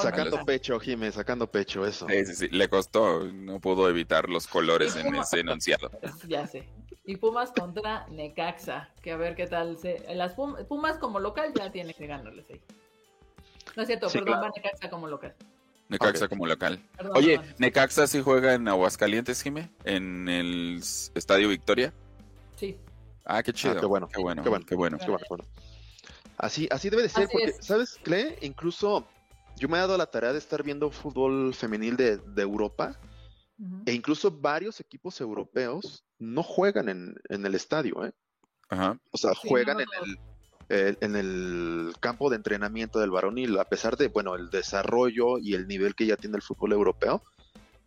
[0.00, 2.06] sacando pecho, Jiménez, sacando pecho, eso.
[2.08, 5.90] Sí, sí, sí, le costó, no pudo evitar los colores en ese enunciado.
[6.28, 6.68] Ya sé.
[7.04, 10.04] Y Pumas contra Necaxa, que a ver qué tal se...
[10.14, 12.60] Las Pumas, como local ya tiene que ganarles ahí.
[13.76, 15.34] No es cierto, perdón, va Necaxa como local.
[15.88, 16.82] Necaxa como local.
[17.14, 19.70] Oye, ¿Necaxa sí juega en Aguascalientes, Jimé?
[19.84, 20.80] ¿En el
[21.14, 21.94] Estadio Victoria?
[22.56, 22.76] Sí.
[23.24, 23.74] Ah, qué chido.
[23.76, 24.08] Ah, qué bueno.
[24.08, 24.42] Qué bueno.
[24.42, 24.66] Qué bueno.
[24.66, 24.98] Qué bueno.
[24.98, 25.44] Qué bueno.
[26.36, 28.38] Así, así debe de ser, porque, ¿sabes, Cle?
[28.42, 29.06] Incluso
[29.58, 32.98] yo me he dado la tarea de estar viendo fútbol femenil de, Europa
[33.86, 38.12] e incluso varios equipos europeos no juegan en, el estadio, ¿eh?
[38.68, 39.00] Ajá.
[39.10, 39.88] O sea, juegan en
[40.68, 45.54] el, en el campo de entrenamiento del varonil, a pesar de, bueno, el desarrollo y
[45.54, 47.22] el nivel que ya tiene el fútbol europeo,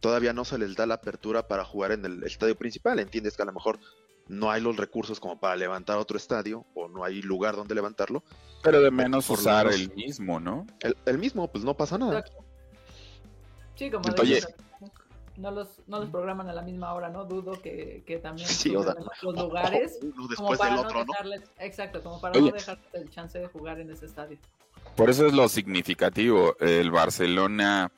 [0.01, 2.99] todavía no se les da la apertura para jugar en el estadio principal.
[2.99, 3.79] Entiendes que a lo mejor
[4.27, 8.23] no hay los recursos como para levantar otro estadio o no hay lugar donde levantarlo.
[8.63, 10.67] Pero de menos usar el mismo, ¿no?
[11.05, 12.23] El, mismo, pues no pasa nada.
[13.75, 14.41] Sí, como Oye,
[15.37, 17.25] no los, no los programan a la misma hora, ¿no?
[17.25, 19.99] Dudo que, que también Sí, o sea, los lugares.
[20.03, 21.13] Uno como para del no otro, ¿no?
[21.13, 22.49] dejarles- exacto, como para Oye.
[22.49, 24.37] no dejar el chance de jugar en ese estadio.
[24.95, 26.55] Por eso es lo significativo.
[26.59, 27.91] El Barcelona,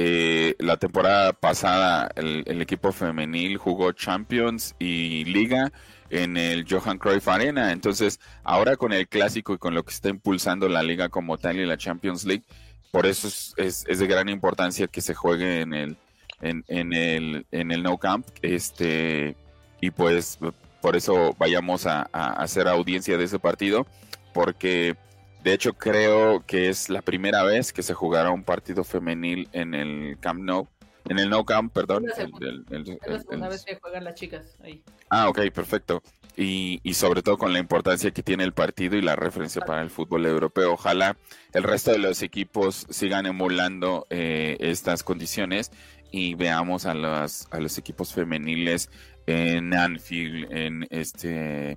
[0.00, 5.72] eh, la temporada pasada, el, equipo femenil jugó Champions y Liga
[6.08, 7.72] en el Johan Cruyff Arena.
[7.72, 11.58] Entonces, ahora con el clásico y con lo que está impulsando la liga como tal
[11.58, 12.44] y la Champions League,
[12.92, 15.96] por eso es, es- es de gran importancia que se juegue en el,
[16.42, 18.24] en, en el, en el No Camp.
[18.40, 19.34] Este,
[19.80, 20.38] y pues
[20.80, 23.84] por eso vayamos a hacer audiencia de ese partido,
[24.32, 24.94] porque
[25.42, 29.74] de hecho creo que es la primera vez que se jugará un partido femenil en
[29.74, 30.68] el Camp Nou,
[31.08, 32.04] en el No Camp, perdón.
[32.10, 34.82] Es la el- el- el- Es la el- segunda vez que juegan las chicas ahí.
[35.08, 36.02] Ah, ok, perfecto.
[36.36, 39.82] Y, y sobre todo con la importancia que tiene el partido y la referencia para
[39.82, 40.74] el fútbol europeo.
[40.74, 41.16] Ojalá
[41.52, 45.72] el resto de los equipos sigan emulando eh, estas condiciones
[46.12, 48.88] y veamos a los, a los equipos femeniles
[49.26, 51.76] en Anfield, en este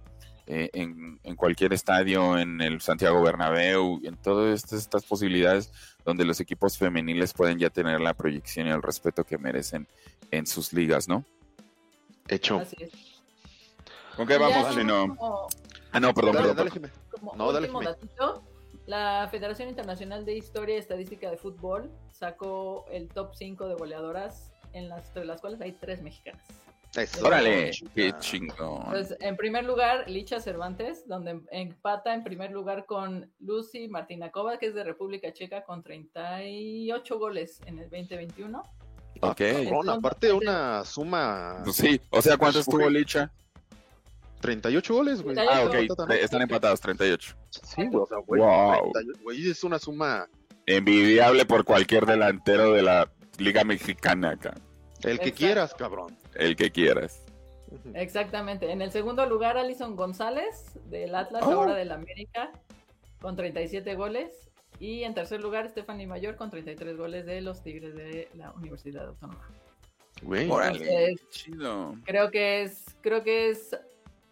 [0.53, 5.71] eh, en, en cualquier estadio, en el Santiago Bernabéu, en todas estas, estas posibilidades
[6.03, 9.87] donde los equipos femeniles pueden ya tener la proyección y el respeto que merecen
[10.29, 11.23] en sus ligas, ¿no?
[12.27, 12.59] Hecho.
[12.59, 12.91] Así es.
[14.17, 15.15] ¿Con qué vamos, Chino?
[15.15, 15.47] como-
[15.93, 16.67] Ah, no, perdón, Dale, perdón.
[16.81, 16.93] dale.
[17.09, 17.91] Como No, dale, último Jimé.
[17.91, 18.43] datito,
[18.87, 24.51] la Federación Internacional de Historia y Estadística de Fútbol sacó el top 5 de goleadoras,
[24.73, 26.43] en las, entre las cuales hay tres mexicanas.
[26.95, 28.83] Eso, Órale, qué chingón.
[28.89, 34.57] Pues, en primer lugar, Licha Cervantes, donde em- empata en primer lugar con Lucy Martinakova,
[34.57, 38.61] que es de República Checa, con 38 goles en el 2021.
[39.21, 39.37] Ah, Ok.
[39.37, 43.31] cabrón, aparte una suma Pues sí, o sea, ¿cuántos tuvo Licha?
[44.41, 45.35] 38 goles, güey.
[45.35, 45.95] 38.
[45.97, 47.35] Ah, ok, están empatados, 38.
[47.51, 48.91] Sí, güey, o sea, güey, Wow.
[48.91, 50.27] 38, güey, es una suma
[50.65, 54.53] Envidiable por cualquier delantero de la Liga Mexicana acá.
[55.03, 55.37] el que Exacto.
[55.37, 56.15] quieras, cabrón.
[56.41, 57.23] El que quieras.
[57.93, 58.71] Exactamente.
[58.71, 61.51] En el segundo lugar, Alison González, del Atlas, Oh.
[61.51, 62.51] ahora del América,
[63.21, 64.49] con 37 goles.
[64.79, 69.07] Y en tercer lugar, Stephanie Mayor, con 33 goles de los Tigres de la Universidad
[69.07, 69.47] Autónoma.
[70.23, 70.43] Güey.
[70.43, 71.95] Entonces, Chido.
[72.05, 73.77] creo que es, creo que es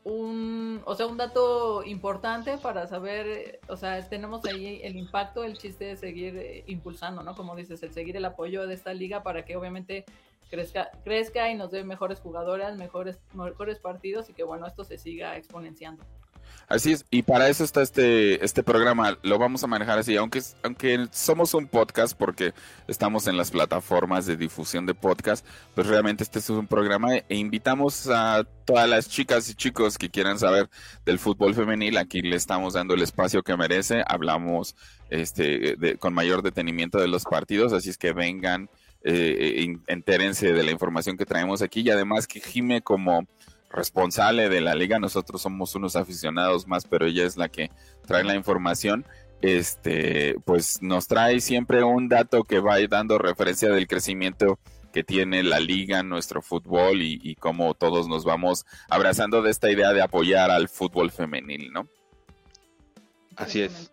[0.03, 5.57] un, o sea, un dato importante para saber, o sea, tenemos ahí el impacto, el
[5.57, 7.35] chiste de seguir eh, impulsando, ¿no?
[7.35, 10.05] Como dices, el seguir el apoyo de esta liga para que obviamente
[10.49, 14.97] crezca, crezca y nos dé mejores jugadoras, mejores, mejores partidos y que bueno, esto se
[14.97, 16.03] siga exponenciando.
[16.67, 20.41] Así es, y para eso está este, este programa, lo vamos a manejar así, aunque,
[20.63, 22.53] aunque somos un podcast porque
[22.87, 27.35] estamos en las plataformas de difusión de podcast, pues realmente este es un programa e
[27.35, 30.69] invitamos a todas las chicas y chicos que quieran saber
[31.05, 34.75] del fútbol femenil, aquí le estamos dando el espacio que merece, hablamos
[35.09, 38.69] este, de- con mayor detenimiento de los partidos, así es que vengan,
[39.03, 43.27] eh, entérense de la información que traemos aquí y además que Jime como
[43.69, 47.71] responsable de la liga, nosotros somos unos aficionados más, pero ella es la que
[48.05, 49.05] trae la información.
[49.41, 54.59] Este, pues nos trae siempre un dato que va dando referencia del crecimiento
[54.91, 59.71] que tiene la liga, nuestro fútbol y, y cómo todos nos vamos abrazando de esta
[59.71, 61.87] idea de apoyar al fútbol femenil, ¿no?
[63.39, 63.91] así es.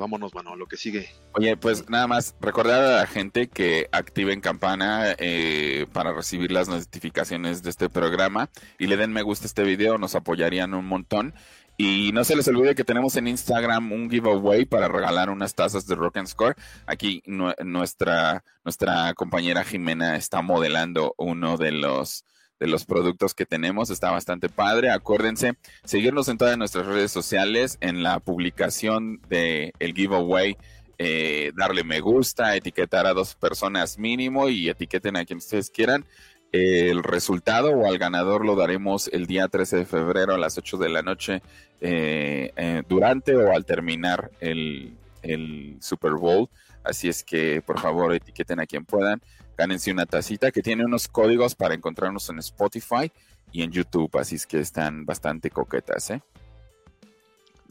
[0.00, 1.08] Vámonos, mano, lo que sigue.
[1.34, 6.68] Oye, pues nada más recordar a la gente que activen campana eh, para recibir las
[6.68, 10.86] notificaciones de este programa y le den me gusta a este video, nos apoyarían un
[10.86, 11.34] montón.
[11.76, 15.86] Y no se les olvide que tenemos en Instagram un giveaway para regalar unas tazas
[15.86, 16.54] de Rock and Score.
[16.86, 22.26] Aquí nu- nuestra, nuestra compañera Jimena está modelando uno de los,
[22.60, 23.90] de los productos que tenemos.
[23.90, 24.90] Está bastante padre.
[24.90, 30.56] Acuérdense, seguirnos en todas nuestras redes sociales, en la publicación de el giveaway,
[30.98, 36.04] eh, darle me gusta, etiquetar a dos personas mínimo y etiqueten a quien ustedes quieran.
[36.52, 40.76] El resultado o al ganador lo daremos el día 13 de febrero a las 8
[40.76, 41.42] de la noche
[41.80, 46.50] eh, eh, durante o al terminar el, el Super Bowl.
[46.84, 49.22] Así es que por favor etiqueten a quien puedan.
[49.60, 53.12] Gánense una tacita que tiene unos códigos para encontrarnos en Spotify
[53.52, 54.16] y en YouTube.
[54.16, 56.08] Así es que están bastante coquetas.
[56.08, 56.22] ¿eh?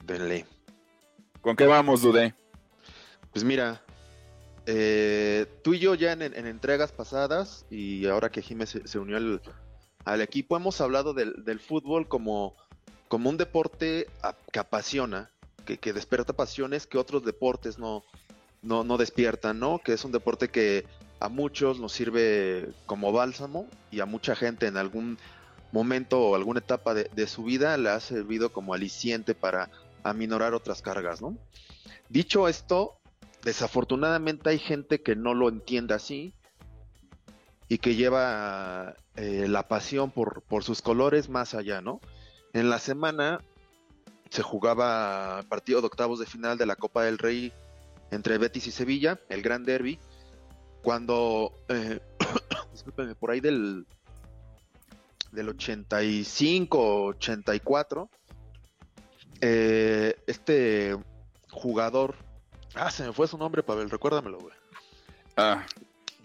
[0.06, 0.46] Denle.
[1.42, 2.36] ¿Con qué vamos, Dude?
[3.34, 3.82] Pues mira,
[4.68, 9.00] eh, tú y yo ya en, en entregas pasadas y ahora que Jiménez se, se
[9.00, 9.42] unió al,
[10.06, 12.56] al equipo, hemos hablado del, del fútbol como,
[13.08, 15.32] como un deporte a- que apasiona,
[15.66, 18.04] que, que despierta pasiones que otros deportes no,
[18.62, 19.80] no, no despiertan, ¿no?
[19.80, 20.86] Que es un deporte que
[21.20, 25.18] a muchos nos sirve como bálsamo y a mucha gente en algún
[25.72, 29.70] momento o alguna etapa de, su vida le ha servido como aliciente para
[30.04, 31.38] aminorar otras cargas, ¿no?
[32.08, 32.98] Dicho esto,
[33.44, 36.34] desafortunadamente hay gente que no lo entiende así
[37.68, 42.00] y que lleva eh, la pasión por, por sus colores más allá, ¿no?
[42.54, 43.42] En la semana
[44.30, 47.52] se jugaba partido de octavos de final de la Copa del Rey
[48.12, 50.00] entre Betis y Sevilla, el Gran Derby,
[50.82, 52.00] cuando, eh,
[52.72, 53.86] discúlpenme, por ahí del,
[55.32, 58.10] del 85, 84,
[59.42, 60.98] eh, este
[61.52, 62.16] jugador,
[62.76, 64.54] ah, se me fue su nombre, Pavel, recuérdamelo, güey.
[65.38, 65.66] Ah,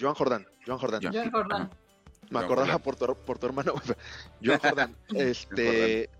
[0.01, 1.03] Joan Jordán, Joan Jordán.
[1.13, 1.71] Joan Jordán.
[2.31, 2.83] Me Joan acordaba Jordán.
[2.83, 3.97] por tu, por tu hermano, güey.
[4.43, 6.11] Joan Jordán, este,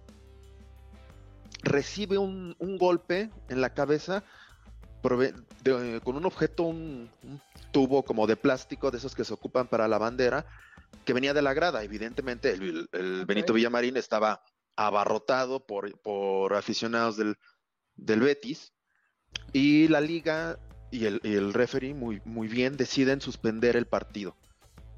[1.63, 4.23] recibe un, un golpe en la cabeza
[5.03, 7.41] prove- de- con un objeto, un, un
[7.73, 10.47] tubo como de plástico, de esos que se ocupan para la bandera,
[11.05, 11.83] que venía de la grada.
[11.83, 13.25] Evidentemente, el.
[13.27, 14.43] Benito Villamarín estaba
[14.77, 17.37] abarrotado por, por aficionados del,
[17.97, 18.73] del Betis
[19.53, 20.59] y la liga
[20.91, 24.37] y el, y el referee muy, muy bien deciden suspender el partido.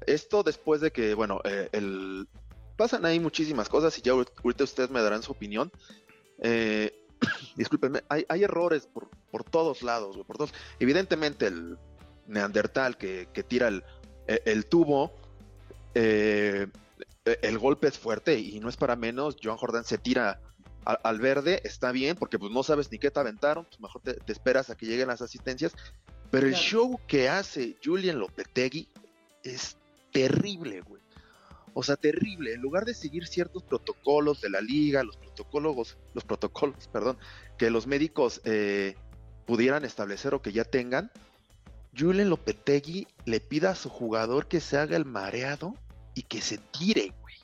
[0.05, 2.27] Esto después de que, bueno, eh, el...
[2.75, 5.71] pasan ahí muchísimas cosas y ya ahor- ahorita ustedes me darán su opinión.
[6.39, 6.96] Eh,
[7.55, 10.53] discúlpenme, hay, hay errores por, por todos lados, güey, por todos.
[10.79, 11.77] Evidentemente el
[12.27, 13.83] Neandertal que, que tira el,
[14.27, 15.13] el- el tubo,
[15.95, 16.67] eh,
[17.41, 19.37] el golpe es fuerte y no es para menos.
[19.41, 20.39] Joan Jordan se tira
[20.85, 24.13] al verde, está bien, porque pues no sabes ni qué te aventaron, pues mejor te,
[24.13, 25.73] te esperas a que lleguen las asistencias.
[26.31, 26.65] Pero el Claro.
[26.65, 28.87] show que hace Julian Lopetegui
[29.43, 29.75] es
[30.13, 31.01] terrible, güey.
[31.79, 32.55] O sea, terrible.
[32.55, 37.19] En lugar de seguir ciertos protocolos de la liga, los protocolos, los protocolos, perdón,
[37.55, 38.95] que los médicos eh,
[39.45, 41.11] pudieran establecer o que ya tengan,
[41.95, 45.75] Julian Lopetegui le pida a su jugador que se haga el mareado
[46.15, 47.35] y que se tire, güey.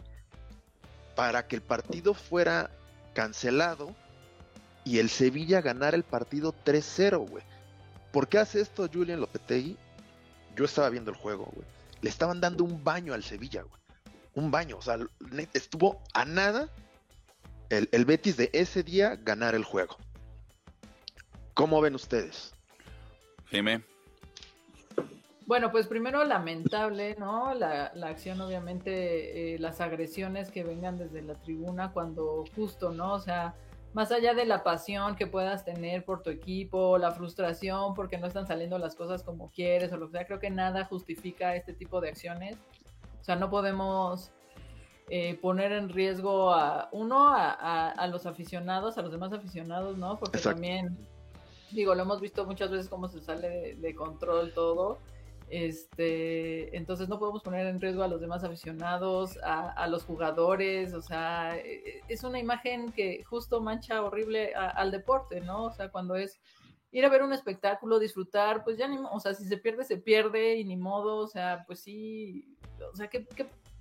[1.16, 2.72] Para que el partido fuera
[3.14, 3.96] cancelado
[4.84, 7.44] y el Sevilla ganara el partido 3-0, güey.
[8.12, 9.78] ¿Por qué hace esto Julian Lopetegui?
[10.56, 11.68] Yo estaba viendo el juego, güey.
[12.02, 13.83] Le estaban dando un baño al Sevilla, güey.
[14.36, 14.98] Un baño, o sea,
[15.54, 16.70] estuvo a nada
[17.70, 19.98] el, el Betis de ese día ganar el juego.
[21.54, 22.54] ¿Cómo ven ustedes?
[23.46, 23.84] Jimé.
[25.46, 27.54] Bueno, pues primero lamentable, ¿no?
[27.54, 33.14] La, la acción, obviamente, eh, las agresiones que vengan desde la tribuna cuando justo, ¿no?
[33.14, 33.54] O sea,
[33.94, 38.28] más allá de la pasión que puedas tener por tu equipo, la frustración porque no
[38.28, 41.74] están saliendo las cosas como quieres o lo que sea, creo que nada justifica este
[41.74, 42.58] tipo de acciones.
[43.24, 44.32] O sea, no podemos
[45.10, 49.98] eh, poner en riesgo a uno, a, a- a los aficionados, a los demás aficionados,
[49.98, 50.20] ¿no?
[50.20, 50.56] Porque Exacto.
[50.58, 50.98] también,
[51.72, 54.98] digo, lo hemos visto muchas veces cómo se sale de, de control todo.
[55.50, 60.94] Este, entonces no podemos poner en riesgo a los demás aficionados, a, a los jugadores,
[60.94, 65.64] o sea, eh, es una imagen que justo mancha horrible a- al deporte, ¿no?
[65.66, 66.40] O sea, cuando es
[66.94, 69.98] ir a ver un espectáculo, disfrutar, pues ya ni, o sea, si se pierde, se
[69.98, 72.56] pierde y ni modo, o sea, pues sí,
[72.92, 73.28] o sea, que,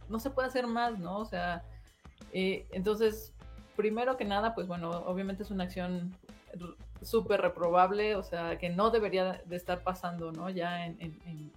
[0.08, 1.18] no se puede hacer más, ¿no?
[1.18, 1.62] O sea,
[2.32, 3.32] eh, entonces,
[3.76, 6.14] primero que nada, pues bueno, obviamente es una acción
[7.02, 10.48] súper reprobable, o sea, que no debería de estar pasando, ¿no?
[10.50, 11.52] Ya en, en- en-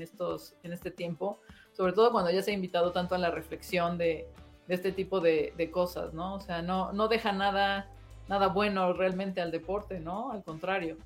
[0.00, 1.38] estos, en este tiempo,
[1.72, 4.26] sobre todo cuando ya se ha invitado tanto a la reflexión de,
[4.66, 6.34] de este tipo de, de cosas, ¿no?
[6.34, 7.88] O sea, no, no deja nada,
[8.28, 10.30] nada bueno realmente al deporte, ¿no?
[10.32, 10.96] Al contrario.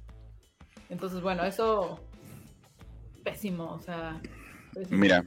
[0.91, 2.01] Entonces, bueno, eso
[3.25, 4.21] pésimo, o sea.
[4.91, 5.25] Mira,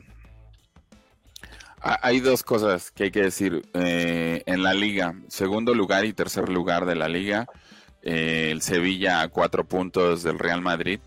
[1.82, 3.62] ha- hay dos cosas que hay que decir.
[3.74, 7.48] Eh, en la liga, segundo lugar y tercer lugar de la liga,
[8.02, 11.00] eh, el Sevilla a cuatro puntos del Real Madrid.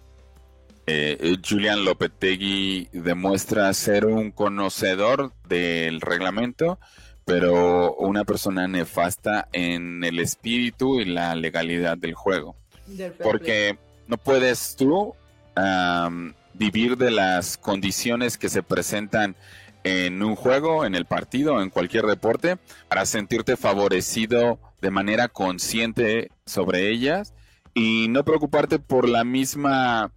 [0.86, 6.78] Eh, Julian Lopetegui demuestra ser un conocedor del reglamento,
[7.24, 12.56] pero una persona nefasta en el espíritu y la legalidad del juego.
[12.86, 13.12] Del.
[13.12, 15.14] Porque no puedes tú
[15.54, 19.36] am, vivir de las condiciones que se presentan
[19.84, 22.56] en un juego, en el partido, en cualquier deporte,
[22.88, 27.34] para sentirte favorecido de manera consciente sobre ellas
[27.74, 30.10] y no preocuparte por la misma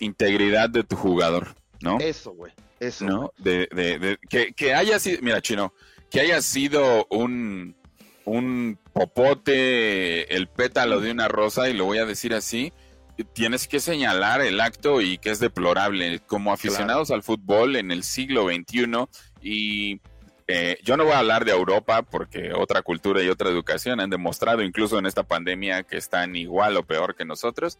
[0.00, 1.98] integridad de tu jugador, ¿no?
[2.00, 2.52] Eso, güey.
[2.80, 3.04] Eso.
[3.06, 3.32] ¿no?
[3.38, 5.72] De, de- de- que, que haya sido, mira, Chino,
[6.10, 7.76] que haya sido un,
[8.24, 12.72] un popote, el pétalo de una rosa, y lo voy a decir así,
[13.32, 16.20] tienes que señalar el acto y que es deplorable.
[16.20, 19.08] Como aficionados al fútbol en el siglo XXI,
[19.42, 20.00] y
[20.46, 24.10] eh, yo no voy a hablar de Europa porque otra cultura y otra educación han
[24.10, 27.78] demostrado, incluso en esta pandemia, que están igual o peor que nosotros.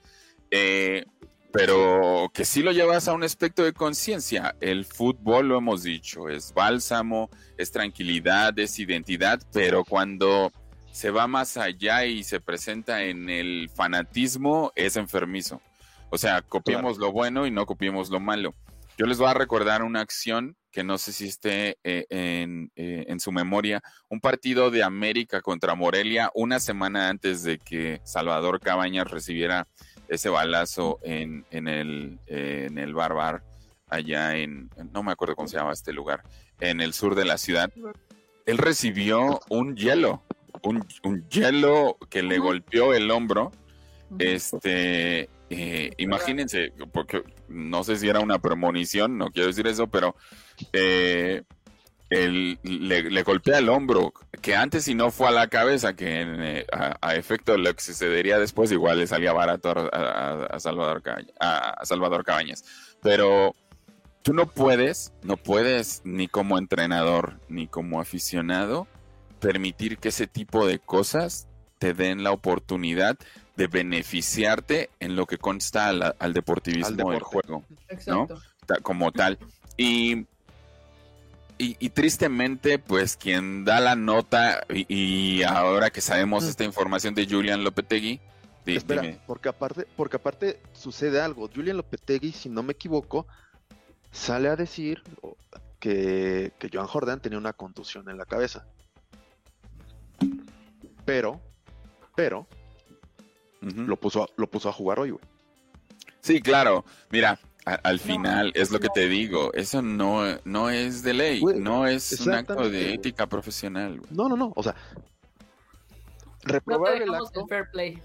[0.51, 1.05] Eh,
[1.53, 4.55] pero que sí lo llevas a un aspecto de conciencia.
[4.61, 10.53] El fútbol, lo hemos dicho, es bálsamo, es tranquilidad, es identidad, pero cuando
[10.93, 15.61] se va más allá y se presenta en el fanatismo, es enfermizo.
[16.11, 18.55] O sea, copiemos lo bueno y no copiemos lo malo.
[18.97, 23.07] Yo les voy a recordar una acción que no sé si esté eh, en, eh,
[23.09, 28.61] en, su memoria, un partido de América contra Morelia una semana antes de que Salvador
[28.61, 29.67] Cabañas recibiera
[30.09, 33.43] ese balazo en, en el, en el Barbar,
[33.89, 36.23] allá en, no me acuerdo cómo se llama este lugar,
[36.61, 37.71] en el sur de la ciudad.
[38.47, 40.23] Él recibió un hielo,
[40.63, 43.53] un, un hielo que le golpeó el hombro.
[44.19, 50.17] Este, eh, imagínense, porque no sé si era una premonición, no quiero decir eso, pero
[50.73, 51.43] eh,
[52.11, 57.15] le, golpea el hombro, que antes si no fue a la cabeza, que eh, a,
[57.15, 61.03] efecto de lo que sucedería después, igual le salía barato a, Salvador,
[61.41, 62.65] a Salvador Cabañas.
[63.03, 63.55] Pero
[64.23, 68.87] tú no puedes, no puedes ni como entrenador ni como aficionado
[69.41, 71.49] permitir que ese tipo de cosas
[71.79, 73.17] te den la oportunidad
[73.57, 77.65] de beneficiarte en lo que consta al, deportivismo del juego,
[78.07, 78.29] ¿no?
[78.83, 79.39] Como tal.
[79.77, 80.27] Y
[81.59, 87.65] y, tristemente, pues quien da la nota, y, ahora que sabemos esta información de Julian
[87.65, 88.21] Lopetegui,
[88.65, 91.49] Espera, porque aparte, porque aparte sucede algo.
[91.53, 93.27] Julian Lopetegui, si no me equivoco,
[94.13, 95.03] sale a decir
[95.81, 98.67] que, que Joan Jordan tenía una contusión en la cabeza.
[101.07, 101.41] Pero,
[102.15, 102.47] pero,
[103.61, 105.25] lo, puso a, lo puso a jugar hoy, güey.
[106.21, 106.85] Sí, claro.
[107.11, 111.87] Mira, al final, es lo que te digo, eso no, no es de ley, no
[111.87, 114.01] es un acto de ética profesional.
[114.11, 114.75] No, no, no, o sea,
[116.43, 117.41] reprobar el acto...
[117.41, 118.03] El fair play.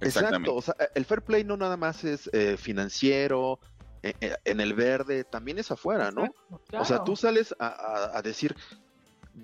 [0.00, 3.58] Exacto, o sea, el fair play no nada más es eh, financiero,
[4.02, 6.24] eh, eh, en el verde, también es afuera, ¿no?
[6.72, 8.56] O sea, tú sales a, decir,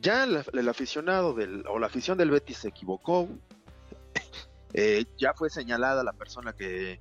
[0.00, 3.28] ya el, aficionado del, o la afición del Betis se equivocó,
[5.18, 7.00] ya fue señalada la persona que,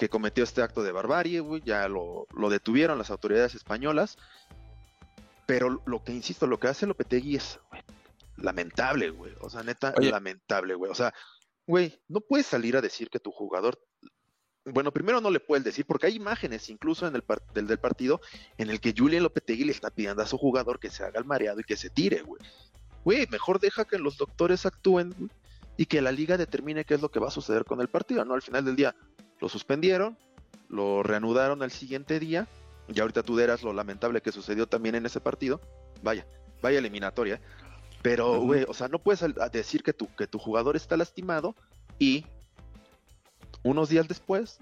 [0.00, 4.16] que cometió este acto de barbarie, güey, ya lo, detuvieron las autoridades españolas.
[5.44, 7.60] Pero lo que insisto, lo que hace Lopetegui es
[8.38, 9.34] lamentable, güey.
[9.42, 10.90] O sea, neta, lamentable, güey.
[10.90, 11.12] O sea,
[11.66, 13.78] güey, no puedes salir a decir que tu jugador.
[14.64, 17.22] Bueno, primero no le puedes decir, porque hay imágenes incluso en el
[17.52, 18.22] del, del partido
[18.56, 21.26] en el que Julian Lopetegui le está pidiendo a su jugador que se haga el
[21.26, 22.40] mareado y que se tire, güey.
[23.04, 25.30] Güey, mejor deja que los doctores actúen
[25.80, 28.22] y que la liga determine qué es lo que va a suceder con el partido,
[28.24, 28.34] ¿no?
[28.34, 28.94] Al final del día,
[29.40, 30.16] lo suspendieron,
[30.68, 32.46] lo reanudaron al siguiente día,
[32.88, 35.60] y ahorita tú dirás lo lamentable que sucedió también en ese partido,
[36.02, 36.26] vaya,
[36.62, 37.40] vaya eliminatoria, ¿eh?
[38.02, 39.22] pero, güey, o sea, no puedes
[39.52, 41.54] decir que tu, que tu jugador está lastimado
[41.98, 42.24] y
[43.62, 44.58] unos días después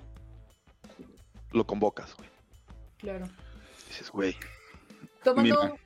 [1.53, 2.29] lo convocas, güey.
[2.99, 3.27] Claro.
[3.87, 4.35] Dices, güey.
[5.23, 5.79] Tomando,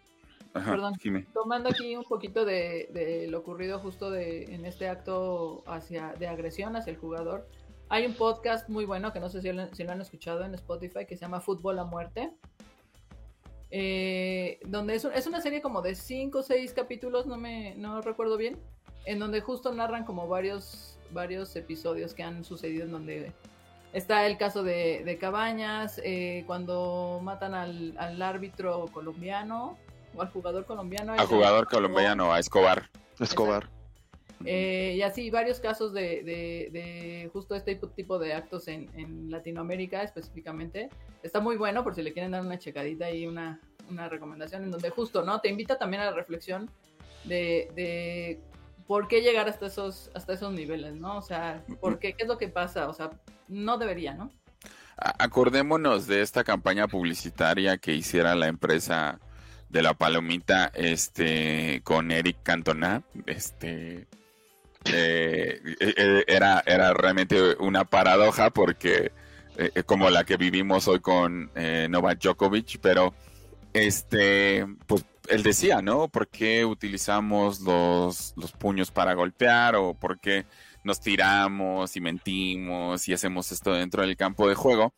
[1.34, 6.28] tomando aquí un poquito de, de, lo ocurrido justo de, en este acto hacia, de
[6.28, 7.46] agresión hacia el jugador,
[7.92, 11.14] hay un podcast muy bueno que no sé si lo, han escuchado en Spotify que
[11.14, 12.32] se llama Fútbol a Muerte.
[13.70, 18.00] Eh, donde es, es, una serie como de 5 o 6 capítulos, no me no
[18.00, 18.58] recuerdo bien,
[19.04, 23.32] en donde justo narran como varios, varios episodios que han sucedido en donde
[23.92, 29.76] está el caso de, Cabañas, eh, cuando matan al, al, árbitro colombiano
[30.16, 31.12] o al jugador colombiano.
[31.12, 32.88] Al jugador colombiano, a Escobar.
[33.20, 33.68] Escobar.
[34.44, 40.88] Eh, y así varios casos de, justo este tipo de actos en, Latinoamérica específicamente.
[41.22, 43.60] Está muy bueno por si le quieren dar una checadita y una,
[44.08, 45.40] recomendación en donde justo, ¿no?
[45.40, 46.70] Te invita también a la reflexión
[47.24, 48.40] de,
[48.86, 51.18] por qué llegar hasta esos, hasta esos niveles, ¿no?
[51.18, 52.14] O sea, ¿por qué?
[52.14, 52.88] ¿Qué es lo que pasa?
[52.88, 53.10] O sea,
[53.48, 54.30] no debería, ¿no?
[54.96, 59.18] Acordémonos de esta campaña publicitaria que hiciera la empresa
[59.72, 64.06] de la palomita este con Eric Cantona, este
[64.86, 69.12] eh, eh, eh, era, era realmente una paradoja porque
[69.84, 71.50] como la que vivimos hoy con
[71.90, 73.14] Novak Djokovic, pero
[73.74, 76.08] este, pues él decía, ¿no?
[76.08, 80.46] ¿Por qué utilizamos los, los puños para golpear o por qué
[80.84, 84.94] nos tiramos y mentimos y hacemos esto dentro del campo de juego?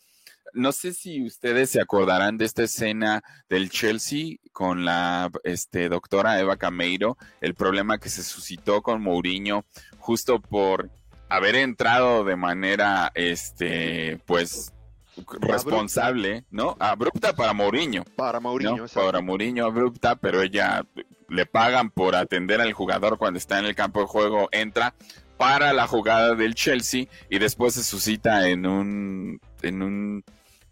[0.55, 6.41] No sé si ustedes se acordarán de esta escena del Chelsea con la este, doctora
[6.41, 9.65] Eva Cameiro, el problema que se suscitó con Mourinho
[9.99, 10.91] justo por
[11.29, 14.73] haber entrado de manera, este, pues,
[15.41, 16.77] responsable, ¿no?
[16.79, 18.05] Abrupta para Mourinho.
[18.17, 20.85] Para Mourinho, Para Mourinho abrupta, pero ella
[21.29, 24.95] le pagan por atender al jugador cuando está en el campo de juego, entra
[25.37, 30.25] para la jugada del Chelsea y después se suscita en un en un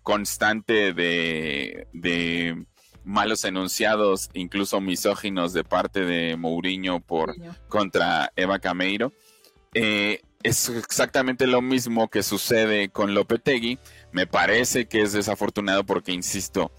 [0.02, 2.66] constante de,
[3.04, 7.34] malos enunciados, incluso misóginos de parte de Mourinho por
[7.68, 9.12] contra Eva Cameiro.
[9.74, 13.78] Eh, es exactamente lo mismo que sucede con Lopetegui.
[14.12, 16.72] Me parece que es desafortunado porque, insisto,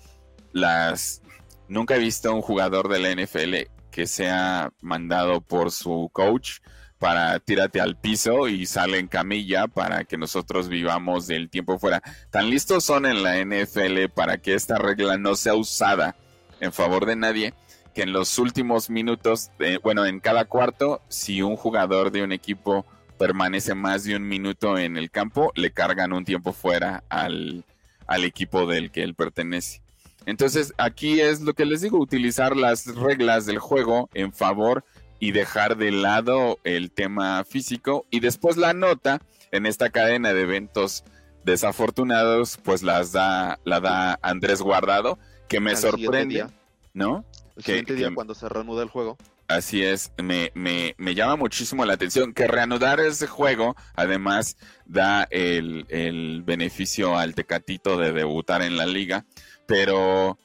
[0.52, 1.22] las
[1.68, 6.60] nunca he visto a un jugador de la NFL que sea mandado por su coach
[7.04, 12.01] para tírate al piso y sale en camilla para que nosotros vivamos del tiempo fuera.
[12.32, 16.16] Tan listos son en la NFL para que esta regla no sea usada
[16.62, 17.54] en favor de nadie
[17.93, 19.51] que en los últimos minutos,
[19.84, 22.86] bueno, en cada cuarto, si un jugador de un equipo
[23.18, 27.66] permanece más de un minuto en el campo, le cargan un tiempo fuera al,
[28.08, 29.82] al equipo del que él pertenece.
[30.26, 34.86] Entonces, aquí es lo que les digo, utilizar las reglas del juego en favor
[35.24, 39.22] y dejar de lado el tema físico y después la nota
[39.54, 41.06] en esta cadena de eventos
[41.46, 45.18] desafortunados pues las da la da Andrés Guardado
[45.48, 46.48] que me sorprende
[46.94, 47.24] ¿no?
[47.56, 49.18] El siguiente día cuando se reanuda el juego.
[49.48, 55.26] Así es, me, me, me, llama muchísimo la atención que reanudar ese juego además da
[55.32, 59.24] el, el beneficio al Tecatito de debutar en la liga,
[59.68, 60.38] pero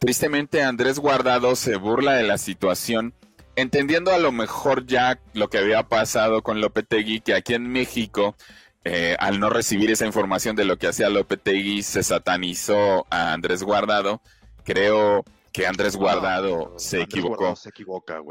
[0.00, 3.14] tristemente Andrés Guardado se burla de la situación
[3.60, 8.36] entendiendo a lo mejor ya lo que había pasado con Lopetegui, que aquí en México,
[8.84, 13.64] eh, al no recibir esa información de lo que hacía Lopetegui, se satanizó a Andrés
[13.64, 14.20] Guardado.
[14.64, 17.54] Creo que Andrés Guardado se equivocó.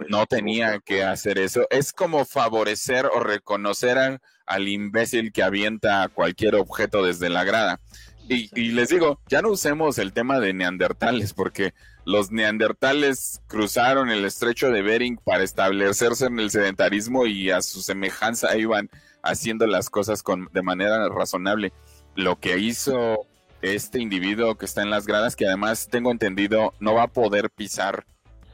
[0.07, 1.67] no tenía que hacer eso.
[1.69, 7.81] Es como favorecer o reconocer al imbécil que avienta cualquier objeto desde la grada.
[8.29, 11.73] Y, les digo, ya no usemos el tema de neandertales, porque
[12.05, 17.81] los neandertales cruzaron el estrecho de Bering para establecerse en el sedentarismo y a su
[17.81, 18.89] semejanza iban
[19.23, 21.71] haciendo las cosas con, de manera razonable.
[22.15, 23.27] Lo que hizo
[23.61, 27.49] este individuo que está en las gradas, que además tengo entendido no va a poder
[27.49, 28.05] pisar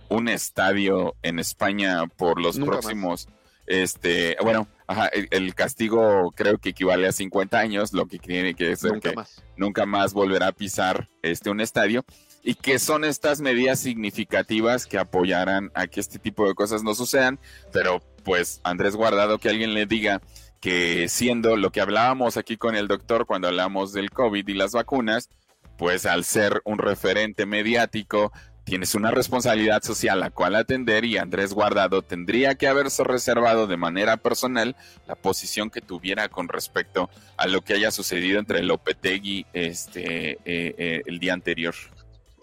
[0.10, 3.28] un estadio en España por los próximos,
[3.66, 8.70] este, bueno, Ajá, el, castigo creo que equivale a 50 años, lo que tiene que
[8.70, 9.44] decir nunca que más.
[9.56, 12.04] nunca más volverá a pisar este un estadio
[12.44, 16.94] y que son estas medidas significativas que apoyarán a que este tipo de cosas no
[16.94, 17.40] sucedan,
[17.72, 20.22] pero pues Andrés Guardado que alguien le diga
[20.60, 24.72] que siendo lo que hablábamos aquí con el doctor cuando hablamos del COVID y las
[24.72, 25.30] vacunas,
[25.78, 28.32] pues al ser un referente mediático,
[28.64, 33.76] Tienes una responsabilidad social a cual atender y Andrés Guardado tendría que haberse reservado de
[33.76, 39.46] manera personal la posición que tuviera con respecto a lo que haya sucedido entre Lopetegui
[39.52, 41.76] este, eh, eh, el día anterior.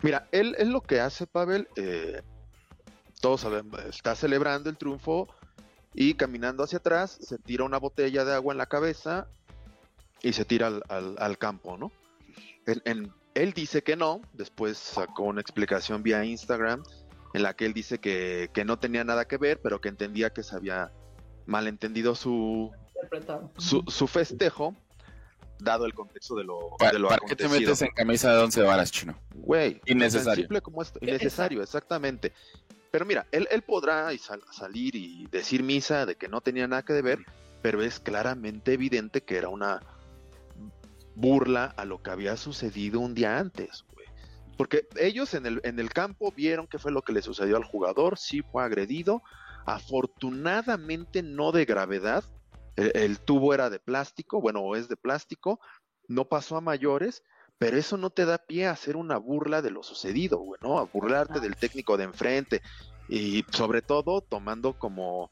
[0.03, 1.69] Mira, él es lo que hace, Pavel.
[1.77, 2.21] Eh,
[3.21, 5.27] todos sabemos, está celebrando el triunfo
[5.95, 9.27] y caminando hacia atrás se tira una botella de agua en la cabeza
[10.23, 11.91] y se tira al, campo, ¿no?
[12.67, 16.83] en, él dice que no, después sacó una explicación vía Instagram
[17.33, 20.43] en la que él dice que, no tenía nada que ver, pero que entendía que
[20.43, 20.93] se había
[21.47, 22.71] malentendido su,
[23.57, 24.77] su, su festejo,
[25.59, 28.63] dado el contexto de lo, ¿Para, de ¿para qué te metes en camisa de once
[28.63, 29.19] varas, chino?
[29.35, 30.43] Güey, innecesario.
[30.43, 32.35] Simple como esto, innecesario, exactamente.
[32.91, 34.11] Pero mira, él, él podrá
[34.51, 37.21] salir y decir misa de que no tenía nada que ver,
[37.63, 39.81] pero es claramente evidente que era una
[41.21, 43.85] burla a lo que había sucedido un día antes,
[44.57, 47.65] Porque ellos en el, en el campo vieron qué fue lo que le sucedió al
[47.65, 49.23] jugador, sí fue agredido,
[49.65, 52.25] afortunadamente no de gravedad,
[52.77, 55.61] el, tubo era de plástico, bueno, o es de plástico,
[56.09, 57.23] no pasó a mayores,
[57.59, 60.85] pero eso no te da pie a hacer una burla de lo sucedido, bueno, A
[60.85, 62.63] burlarte del técnico de enfrente
[63.09, 65.31] y sobre todo tomando como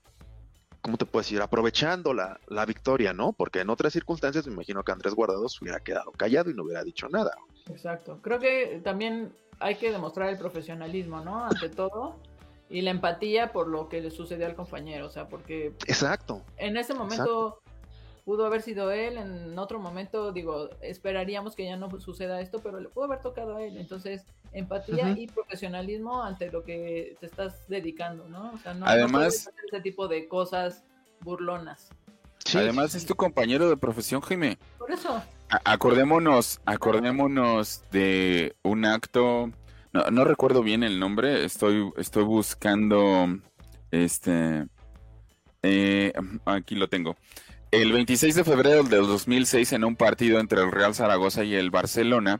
[0.89, 1.43] ¿cómo te puedes decir?
[1.43, 3.35] Aprovechando la, la, victoria, ¿no?
[3.35, 6.83] Porque en otras circunstancias me imagino que Andrés Guardados hubiera quedado callado y no hubiera
[6.83, 7.33] dicho nada.
[7.69, 8.21] Exacto.
[8.23, 9.31] Creo que también
[9.61, 11.45] hay que demostrar el profesionalismo, ¿no?
[11.45, 12.17] Ante todo.
[12.71, 15.75] Y la empatía por lo que le sucedió al compañero, o sea, porque...
[15.87, 16.41] Exacto.
[16.57, 17.61] En ese momento
[18.25, 22.81] pudo haber sido él, en otro momento, digo, esperaríamos que ya no suceda esto, pero
[22.81, 23.77] le pudo haber tocado a él.
[23.77, 28.53] Entonces, empatía y profesionalismo ante lo que te estás dedicando, ¿no?
[28.53, 30.85] O sea, no, Además, ese tipo de cosas
[31.21, 31.91] burlonas.
[32.55, 34.59] Además es tu compañero de profesión, Jaime.
[34.79, 35.23] Por eso.
[35.65, 39.51] acordémonos, acordémonos de un acto,
[39.93, 43.39] no, no recuerdo bien el nombre, estoy, estoy buscando,
[43.91, 44.67] este,
[45.63, 46.13] eh,
[46.47, 47.17] aquí lo tengo.
[47.71, 51.71] El 26 de febrero del 2006, en un partido entre el Real Zaragoza y el
[51.71, 52.39] Barcelona,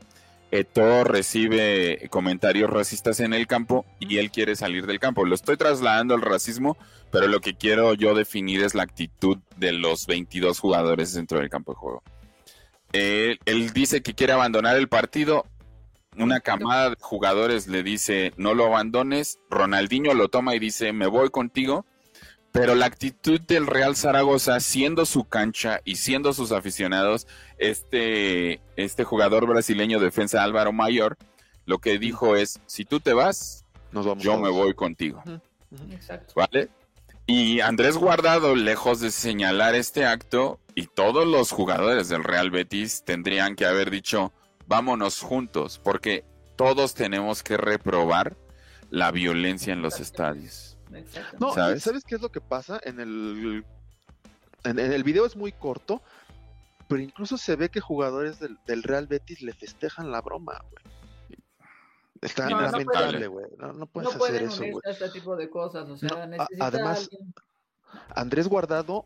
[0.51, 5.23] Eto recibe comentarios racistas en el campo y él quiere salir del campo.
[5.23, 6.75] Lo estoy trasladando al racismo,
[7.11, 11.49] pero lo que quiero yo definir es la actitud de los 22 jugadores dentro del
[11.49, 12.03] campo de juego.
[12.93, 15.45] Él, él dice que quiere abandonar el partido.
[16.17, 19.37] Una camada de jugadores le dice no lo abandones.
[19.51, 21.85] Ronaldinho lo toma y dice me voy contigo
[22.51, 27.27] pero la actitud del Real Zaragoza, siendo su cancha y siendo sus aficionados,
[27.57, 31.17] este, este jugador brasileño defensa Álvaro Mayor,
[31.65, 33.65] lo que dijo es, si tú te vas,
[34.17, 35.23] yo me voy contigo.
[35.91, 36.33] Exacto.
[36.35, 36.69] ¿Vale?
[37.27, 43.03] Y Andrés Guardado, lejos de señalar este acto, y todos los jugadores del Real Betis
[43.03, 44.33] tendrían que haber dicho,
[44.65, 46.23] vámonos juntos, porque
[46.55, 48.35] todos tenemos que reprobar
[48.89, 50.68] la violencia en los estadios.
[51.39, 52.03] No, ¿sabes?
[52.05, 52.79] qué es lo que pasa?
[52.83, 53.63] En el,
[54.63, 56.01] en, el video es muy corto,
[56.87, 60.83] pero incluso se ve que jugadores del, Real Betis le festejan la broma, güey.
[62.21, 63.45] Está lamentable, güey.
[63.57, 64.81] No, no, puedes hacer eso, güey.
[64.83, 66.29] Este tipo de cosas, o sea,
[66.59, 67.09] además,
[68.15, 69.05] Andrés Guardado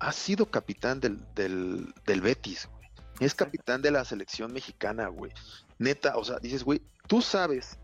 [0.00, 2.90] ha sido capitán del, del, del Betis, güey.
[3.20, 5.32] Es capitán de la selección mexicana, güey.
[5.78, 7.78] Neta, o sea, dices, güey, tú sabes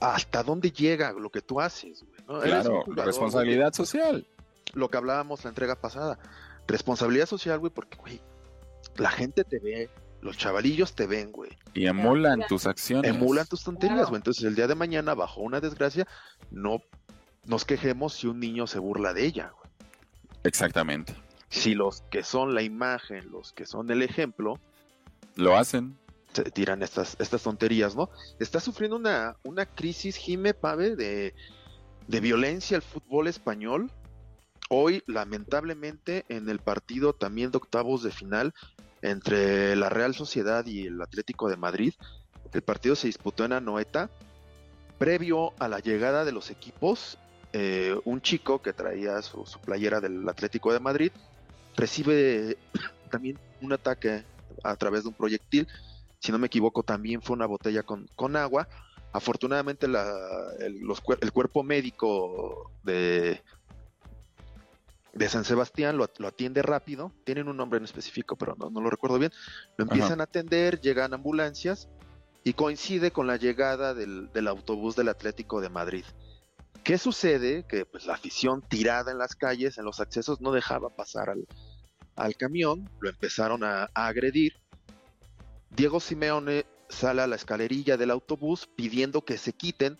[0.00, 2.42] hasta dónde llega lo que tú haces, güey.
[2.42, 4.26] Claro, responsabilidad social.
[4.72, 6.18] Lo que hablábamos la entrega pasada.
[6.66, 8.20] Responsabilidad social, güey, porque, güey,
[8.96, 9.90] la gente te ve,
[10.20, 11.50] los chavalillos te ven, güey.
[11.74, 13.10] Y emulan tus acciones.
[13.10, 14.18] Emulan tus tonterías, güey.
[14.18, 16.06] Entonces, el día de mañana, bajo una desgracia,
[16.50, 16.80] no
[17.44, 19.70] nos quejemos si un niño se burla de ella, güey.
[20.44, 21.14] Exactamente.
[21.48, 24.60] Si los que son la imagen, los que son el ejemplo,
[25.34, 25.98] lo hacen
[26.52, 28.10] tiran estas, estas tonterías, ¿no?
[28.38, 31.34] Está sufriendo una, una crisis, Jime Pave, de,
[32.06, 33.90] de violencia el fútbol español.
[34.68, 38.54] Hoy, lamentablemente, en el partido también de octavos de final
[39.02, 41.94] entre la Real Sociedad y el Atlético de Madrid,
[42.52, 44.10] el partido se disputó en Anoeta.
[44.98, 47.16] Previo a la llegada de los equipos,
[47.52, 51.10] eh, un chico que traía su, su playera del Atlético de Madrid
[51.76, 52.58] recibe
[53.10, 54.24] también un ataque
[54.62, 55.66] a través de un proyectil
[56.20, 58.68] si no me equivoco, también fue una botella con, con agua.
[59.12, 63.42] Afortunadamente el, cuerpo médico de,
[65.14, 69.18] de San Sebastián lo, atiende rápido, tienen un nombre en específico, pero no, lo recuerdo
[69.18, 69.32] bien,
[69.78, 71.88] lo empiezan a atender, llegan ambulancias
[72.44, 76.04] y coincide con la llegada del, autobús del Atlético de Madrid.
[76.84, 77.64] ¿Qué sucede?
[77.66, 82.36] Que pues, la afición tirada en las calles, en los accesos, no dejaba pasar al,
[82.36, 84.52] camión, lo empezaron a agredir
[85.70, 89.98] Diego Simeone sale a la escalerilla del autobús pidiendo que se quiten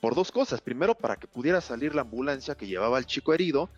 [0.00, 0.60] por dos cosas.
[0.60, 3.68] Primero, para que pudiera salir la ambulancia que llevaba al chico herido.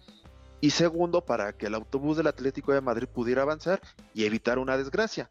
[0.61, 3.81] Y segundo, para que el autobús del Atlético de Madrid pudiera avanzar
[4.15, 5.31] y evitar una desgracia.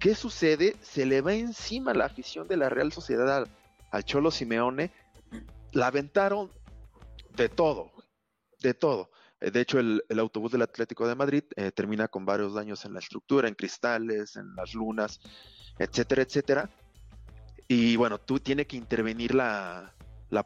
[0.00, 0.76] ¿Qué sucede?
[0.82, 3.46] Se le va encima la afición de la Real Sociedad
[3.90, 4.92] al, Cholo Simeone.
[5.72, 6.50] La aventaron
[7.36, 7.90] de todo,
[8.60, 9.10] de todo.
[9.40, 12.94] Eh, de hecho, el, autobús del Atlético de Madrid eh, termina con varios daños en
[12.94, 15.20] la estructura, en cristales, en las lunas,
[15.78, 16.70] etcétera, etcétera.
[17.68, 19.94] Y bueno, tú tiene que intervenir la,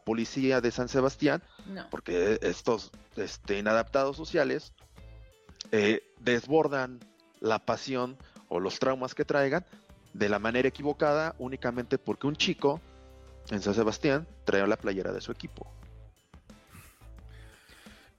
[0.05, 1.41] policía de San Sebastián,
[1.89, 4.73] porque estos este, inadaptados sociales
[5.71, 6.99] eh, desbordan
[7.39, 8.17] la pasión
[8.49, 9.65] o los traumas que traigan
[10.13, 12.79] de la manera equivocada únicamente porque un chico
[13.49, 15.67] en San Sebastián trae la playera de su equipo.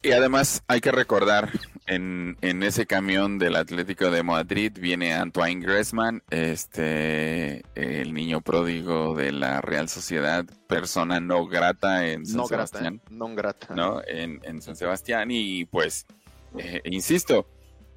[0.04, 1.50] Y además hay que recordar,
[1.86, 9.14] en, en, ese camión del Atlético de Madrid viene Antoine Griezmann, este, el niño pródigo
[9.16, 12.96] de la Real Sociedad, persona no grata en San Sebastián.
[12.96, 13.08] ¿eh?
[13.08, 13.74] no grata.
[13.74, 14.02] ¿no?
[14.06, 16.04] En, en, San Sebastián y pues,
[16.58, 17.48] eh, insisto,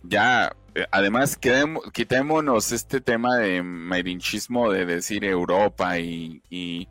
[0.02, 6.88] ya, eh, además quedemos, quitémonos este tema de merinchismo de decir Europa y, y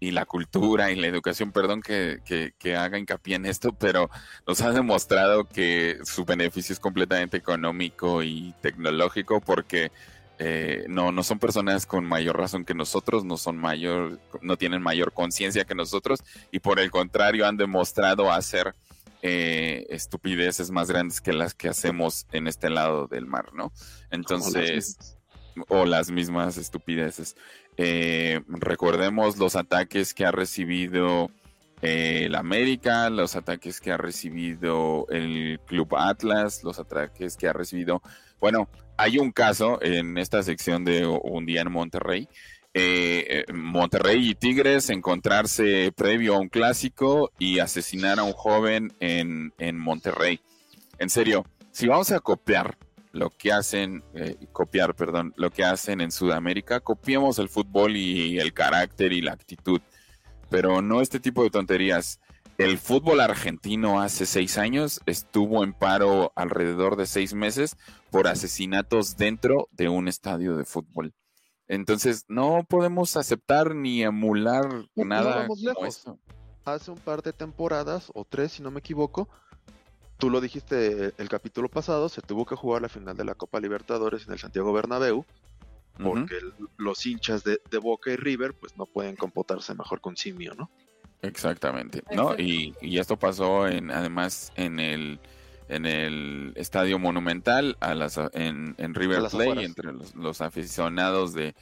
[0.00, 2.20] y la cultura y la educación, perdón que,
[2.58, 4.10] que, haga hincapié en esto, pero
[4.46, 9.92] nos ha demostrado que su beneficio es completamente económico y tecnológico porque
[10.38, 14.80] eh, no, no son personas con mayor razón que nosotros, no son mayor, no tienen
[14.80, 16.20] mayor conciencia que nosotros
[16.50, 18.74] y por el contrario han demostrado hacer
[19.20, 23.70] eh, estupideces más grandes que las que hacemos en este lado del mar, ¿no?
[24.10, 25.19] Entonces,
[25.68, 27.36] o las mismas estupideces.
[27.76, 31.30] Eh, recordemos los ataques que ha recibido
[31.82, 37.52] eh, el América, los ataques que ha recibido el Club Atlas, los ataques que ha
[37.52, 38.02] recibido.
[38.40, 42.28] Bueno, hay un caso en esta sección de un día en Monterrey.
[42.72, 49.52] Eh, Monterrey y Tigres encontrarse previo a un clásico y asesinar a un joven en,
[49.58, 50.40] en Monterrey.
[50.98, 52.76] En serio, si vamos a copiar
[53.12, 58.38] lo que hacen, eh, copiar, perdón, lo que hacen en Sudamérica, copiemos el fútbol y
[58.38, 59.80] el carácter y la actitud,
[60.48, 62.20] pero no este tipo de tonterías.
[62.58, 67.76] El fútbol argentino hace seis años estuvo en paro alrededor de seis meses
[68.10, 71.14] por asesinatos dentro de un estadio de fútbol.
[71.68, 76.04] Entonces, no podemos aceptar ni emular nada lejos.
[76.64, 79.28] hace un par de temporadas, o tres si no me equivoco,
[80.20, 83.58] tú lo dijiste el capítulo pasado, se tuvo que jugar la final de la Copa
[83.58, 85.24] Libertadores en el Santiago Bernabéu,
[86.00, 86.36] porque
[86.76, 90.70] los hinchas de, Boca y River pues no pueden comportarse mejor con Simio, ¿no?
[91.22, 92.38] Exactamente, ¿no?
[92.38, 95.20] Y, esto pasó en, además en el
[95.68, 101.54] en el Estadio Monumental a las, en, River Plate entre los, aficionados de,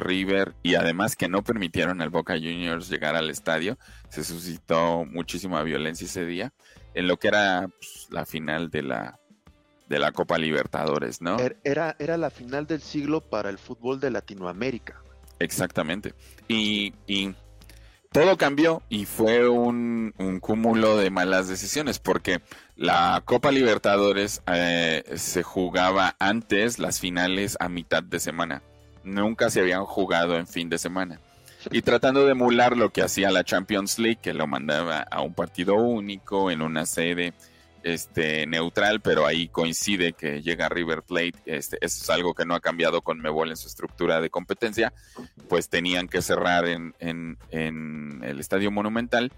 [0.00, 3.78] River y además que no permitieron al Boca Juniors llegar al estadio.
[4.08, 6.52] Se suscitó muchísima violencia ese día
[6.94, 9.18] en lo que era pues, la final de la,
[9.88, 11.38] de la Copa Libertadores, ¿no?
[11.38, 15.02] Er, era, era la final del siglo para el fútbol de Latinoamérica.
[15.38, 16.14] Exactamente.
[16.48, 17.34] Y, y
[18.12, 22.42] todo cambió y fue un, un, cúmulo de malas decisiones porque
[22.76, 28.62] la Copa Libertadores eh, se jugaba antes las finales a mitad de semana.
[29.04, 31.20] Nunca se habían jugado en fin de semana.
[31.70, 35.34] Y tratando de emular lo que hacía la Champions League, que lo mandaba a un
[35.34, 37.34] partido único en una sede
[37.82, 42.54] este, neutral, pero ahí coincide que llega River Plate, este, eso es algo que no
[42.54, 44.92] ha cambiado con Mebol en su estructura de competencia,
[45.48, 49.32] pues tenían que cerrar en, en, en, el Estadio Monumental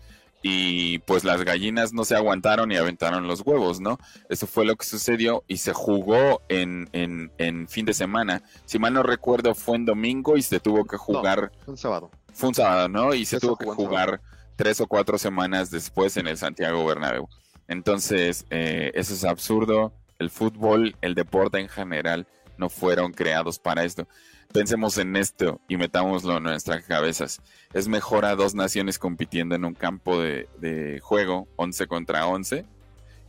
[0.46, 3.98] y pues las gallinas no se aguantaron y aventaron los huevos, ¿no?
[4.28, 8.42] Eso fue lo que sucedió y se jugó en, en, en fin de semana.
[8.66, 11.50] Si mal no recuerdo, fue en domingo y se tuvo que jugar...
[11.64, 12.10] fue un sábado.
[12.34, 13.14] Fue un sábado, ¿no?
[13.14, 14.20] Y se tuvo que jugar
[14.54, 17.26] tres o cuatro semanas después en el Santiago Bernabéu.
[17.66, 19.94] Entonces, eh, eso es absurdo.
[20.18, 22.26] El fútbol, el deporte en general,
[22.58, 24.06] no fueron creados para esto.
[24.54, 27.42] Pensemos en esto y metámoslo en nuestras cabezas.
[27.72, 32.64] Es mejor a dos naciones compitiendo en un campo de, juego, 11 contra 11,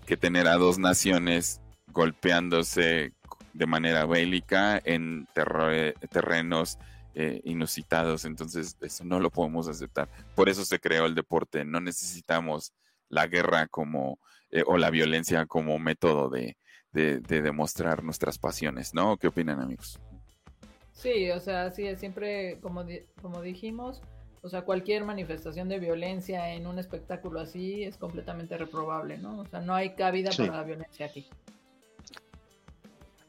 [0.06, 3.12] que tener a dos naciones golpeándose
[3.54, 6.78] de manera bélica en terrenos
[7.16, 8.26] eh, inusitados.
[8.26, 10.08] Entonces, eso no lo podemos aceptar.
[10.36, 11.66] Por eso se creó el deporte.
[11.66, 12.72] No necesitamos
[13.10, 14.20] la guerra como
[14.52, 16.56] eh, o la violencia como método de,
[16.94, 19.18] demostrar nuestras pasiones, ¿no?
[19.18, 20.00] ¿Qué opinan amigos?
[20.96, 22.84] Sí, o sea, sí, siempre, como,
[23.22, 24.02] como dijimos,
[24.42, 29.40] o sea, cualquier manifestación de violencia en un espectáculo así es completamente reprobable, ¿no?
[29.42, 31.28] O sea, no hay cabida para la violencia aquí.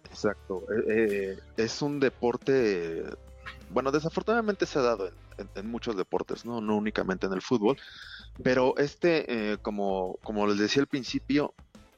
[0.05, 0.63] Exacto.
[0.73, 3.03] Eh, eh, es un deporte,
[3.71, 5.11] bueno, desafortunadamente se ha dado
[5.55, 6.61] en, muchos deportes, ¿no?
[6.61, 7.77] No únicamente en el fútbol,
[8.43, 11.55] pero este, eh, como, como les decía al principio,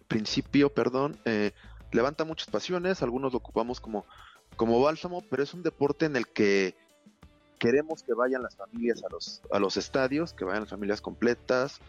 [0.08, 1.52] principio, perdón, eh,
[1.92, 4.04] levanta muchas pasiones, algunos lo ocupamos como,
[4.58, 6.76] como bálsamo, pero es un deporte en el que
[7.58, 11.80] queremos que vayan las familias a los, a los estadios, que vayan las familias completas,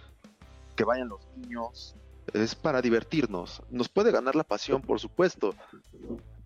[0.77, 1.95] que vayan los niños,
[2.33, 3.61] es para divertirnos.
[3.69, 5.53] Nos puede ganar la pasión, por supuesto.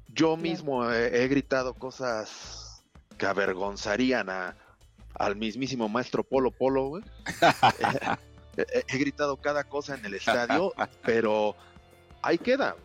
[0.07, 2.83] Yo mismo he, he gritado cosas
[3.17, 4.55] que avergonzarían a,
[5.15, 6.99] al mismísimo maestro Polo Polo,
[8.57, 11.55] he, gritado cada cosa en el estadio, pero
[12.21, 12.75] ahí queda.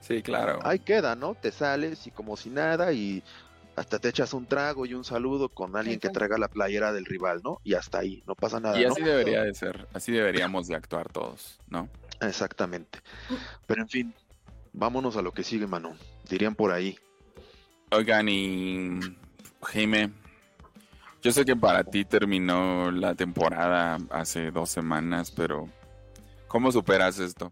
[0.00, 0.60] Sí, claro.
[0.62, 1.34] Ahí queda, ¿no?
[1.34, 3.22] Te sales y como si nada y
[3.78, 7.04] hasta te echas un trago y un saludo con alguien que traiga la playera del
[7.04, 7.60] rival, ¿no?
[7.62, 8.80] Y hasta ahí, no pasa nada.
[8.80, 11.88] Y así debería de ser, así deberíamos de actuar todos, ¿no?
[12.20, 13.00] Exactamente.
[13.66, 14.14] Pero en fin,
[14.72, 15.94] vámonos a lo que sigue, Manu.
[16.28, 16.98] Dirían por ahí.
[17.90, 18.98] Oigan, y
[19.62, 20.10] Jaime,
[21.22, 25.68] yo sé que para ti terminó la temporada hace dos semanas, pero
[26.48, 27.50] ¿cómo superas esto?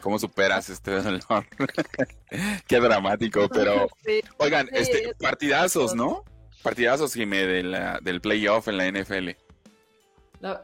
[0.00, 1.46] ¿Cómo superas este dolor?
[2.66, 3.88] Qué dramático, pero
[4.38, 6.24] oigan, este partidazos, ¿no?
[6.62, 9.30] Partidazos, Jimé, de la, del playoff en la NFL.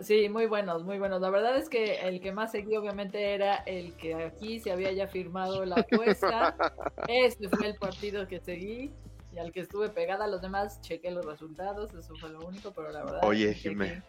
[0.00, 1.20] sí, muy buenos, muy buenos.
[1.20, 4.92] La verdad es que el que más seguí obviamente era el que aquí se había
[4.92, 6.56] ya firmado la apuesta.
[7.08, 8.92] Este fue el partido que seguí
[9.34, 12.90] y al que estuve pegada los demás, chequé los resultados, eso fue lo único, pero
[12.90, 13.20] la verdad.
[13.22, 14.02] Oye, Jimé,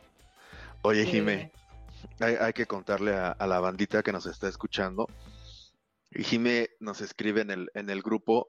[0.81, 1.51] oye, Jimé,
[2.19, 5.07] hay, que contarle a, la bandita que nos está escuchando.
[6.11, 8.47] Y Jimé nos escribe en el, en el grupo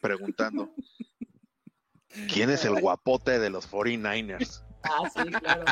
[0.00, 0.70] preguntando:
[2.32, 4.62] ¿Quién es el guapote de los 49ers?
[4.82, 5.64] Ah, sí, claro.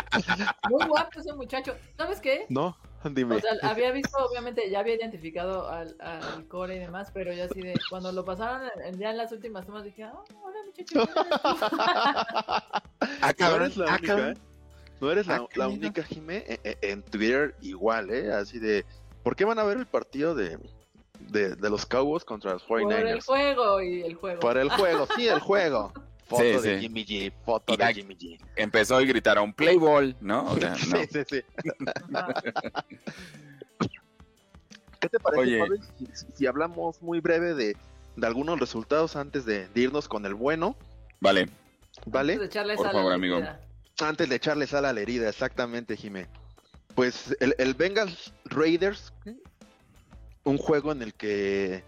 [0.71, 1.77] Muy guapo ese muchacho.
[1.97, 2.47] ¿Sabes qué?
[2.49, 2.77] No.
[3.11, 3.37] Dime.
[3.37, 7.47] O sea, había visto, obviamente, ya había identificado al, al, core y demás, pero ya
[7.47, 10.59] así de, cuando lo pasaron ya en las últimas tomas dije, oh, hola
[13.77, 14.35] la ah, única, ¿eh?
[15.03, 18.33] No eres la, la única, Jimé, en, e, en, Twitter igual, ¿eh?
[18.33, 18.85] Así de,
[19.25, 20.57] ¿por qué van a ver el partido de,
[21.19, 22.85] de, de los Cowboys contra los 49ers?
[23.01, 24.39] Por el juego y el juego.
[24.39, 25.93] Por el juego, sí, el juego.
[26.29, 28.39] Foto de Jimmy G, foto de Jimmy G.
[28.55, 30.55] Empezó a gritar a un Playboy, ¿no?
[30.55, 30.61] sí,
[31.11, 31.43] sí, sí.
[35.01, 35.65] ¿Qué te parece,
[36.37, 37.77] si, hablamos muy breve de,
[38.15, 40.77] de, algunos resultados antes de, irnos con el bueno?
[41.19, 41.49] Vale.
[42.07, 42.39] ¿Vale?
[42.77, 43.41] Por favor, amigo.
[44.01, 46.29] Antes de echarle sal a la herida, exactamente, Jimé.
[46.95, 49.13] Pues el, el Bengals Raiders,
[50.45, 51.85] un juego en el que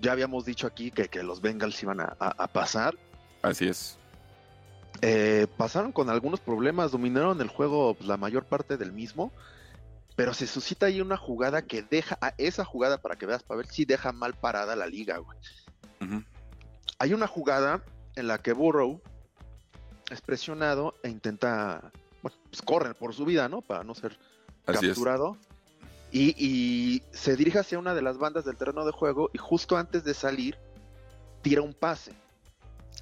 [0.00, 2.96] ya habíamos dicho aquí que, que los Bengals iban a, a- a pasar.
[3.42, 3.98] Así es.
[5.02, 9.30] Eh, pasaron con algunos problemas, dominaron el juego pues, la mayor parte del mismo,
[10.14, 13.58] pero se suscita ahí una jugada que deja, a esa jugada para que veas, para
[13.58, 15.38] ver si deja mal parada la liga, güey.
[16.98, 17.82] Hay una jugada
[18.14, 19.02] en la que Burrow
[20.10, 21.92] es presionado e intenta,
[22.22, 23.60] bueno, pues corre por su vida, ¿no?
[23.60, 24.18] Para no ser
[24.66, 25.36] Así capturado.
[26.12, 29.76] Y, y se dirige hacia una de las bandas del terreno de juego y justo
[29.76, 30.56] antes de salir
[31.42, 32.12] tira un pase.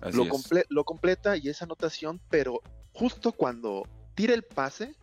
[0.01, 0.31] Así Lo, es.
[0.31, 2.61] comple- lo completa y es anotación, pero
[2.93, 4.95] justo cuando tira el pase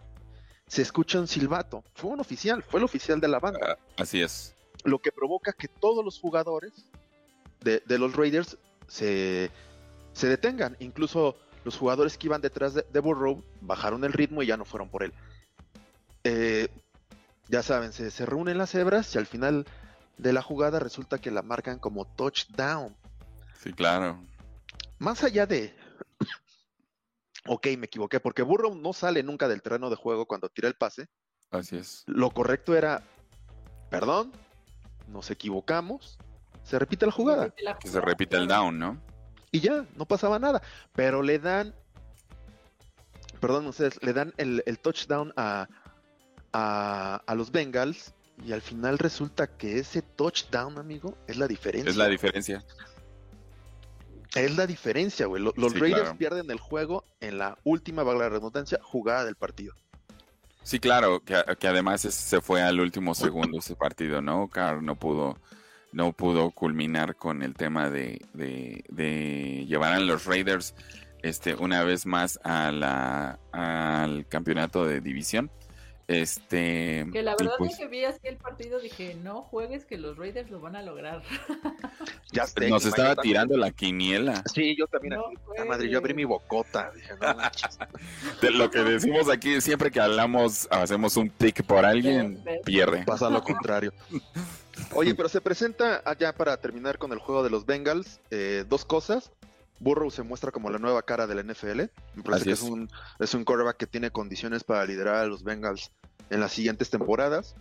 [0.67, 1.83] se escucha un silbato.
[1.93, 3.59] Fue un oficial, fue el oficial de la banda.
[3.63, 4.55] Ah, Así es.
[4.83, 6.71] Lo que provoca que todos los jugadores
[7.61, 9.51] de, de los Raiders se,
[10.13, 10.75] se detengan.
[10.79, 14.65] Incluso los jugadores que iban detrás de, de Burrow bajaron el ritmo y ya no
[14.65, 15.13] fueron por él.
[16.23, 16.67] Eh,
[17.47, 19.65] ya saben, se, se reúnen las hebras y al final
[20.17, 22.95] de la jugada resulta que la marcan como touchdown.
[23.61, 24.19] Sí, claro.
[24.99, 25.75] Más allá de...
[27.47, 30.75] ok, me equivoqué, porque Burrow no sale nunca del terreno de juego cuando tira el
[30.75, 31.07] pase.
[31.49, 32.03] Así es.
[32.07, 33.03] Lo correcto era,
[33.89, 34.31] perdón,
[35.07, 36.17] nos equivocamos,
[36.63, 37.53] se repite la jugada.
[37.61, 39.01] La Que se repita el down, ¿no?
[39.51, 40.61] Y ya, no pasaba nada.
[40.95, 41.73] Pero le dan,
[43.39, 45.67] perdón ustedes, le dan el, el touchdown a,
[46.53, 48.13] a, a los Bengals
[48.45, 51.89] y al final resulta que ese touchdown, amigo, es la diferencia.
[51.89, 52.63] Es la diferencia.
[54.33, 55.43] Es la diferencia, güey.
[55.43, 56.17] Lo- Los Sí, Raiders claro.
[56.17, 59.75] pierden el juego en la última, valga la redundancia, jugada del partido.
[60.63, 64.47] Sí, claro, que, que además es- se fue al último segundo ese partido, ¿no?
[64.47, 65.37] Carr no pudo,
[65.91, 70.73] no pudo culminar con el tema de, de, de llevar a los Raiders
[71.21, 75.51] este, una vez más a la, al campeonato de división.
[76.07, 79.97] Este, Que la verdad pues, es que vi así el partido dije, no juegues que
[79.97, 81.21] los Raiders lo van a lograr.
[82.33, 84.41] Ya sé, nos estaba también- tirando la quiniela.
[84.53, 85.15] Sí, yo también.
[85.15, 86.89] No puta madre, yo abrí mi bocota.
[86.95, 87.27] Dije, no.
[88.41, 93.03] De lo que decimos aquí, siempre que hablamos, hacemos un pick por alguien, pierde.
[93.03, 93.93] Pasa lo contrario.
[94.93, 98.85] Oye, pero se presenta allá para terminar con el juego de los Bengals eh, dos
[98.85, 99.31] cosas.
[99.79, 101.81] Burrow se muestra como la nueva cara del NFL.
[102.15, 102.69] Me parece Así que es es.
[102.69, 105.91] un, es un quarterback que tiene condiciones para liderar a los Bengals
[106.29, 107.55] en las siguientes temporadas.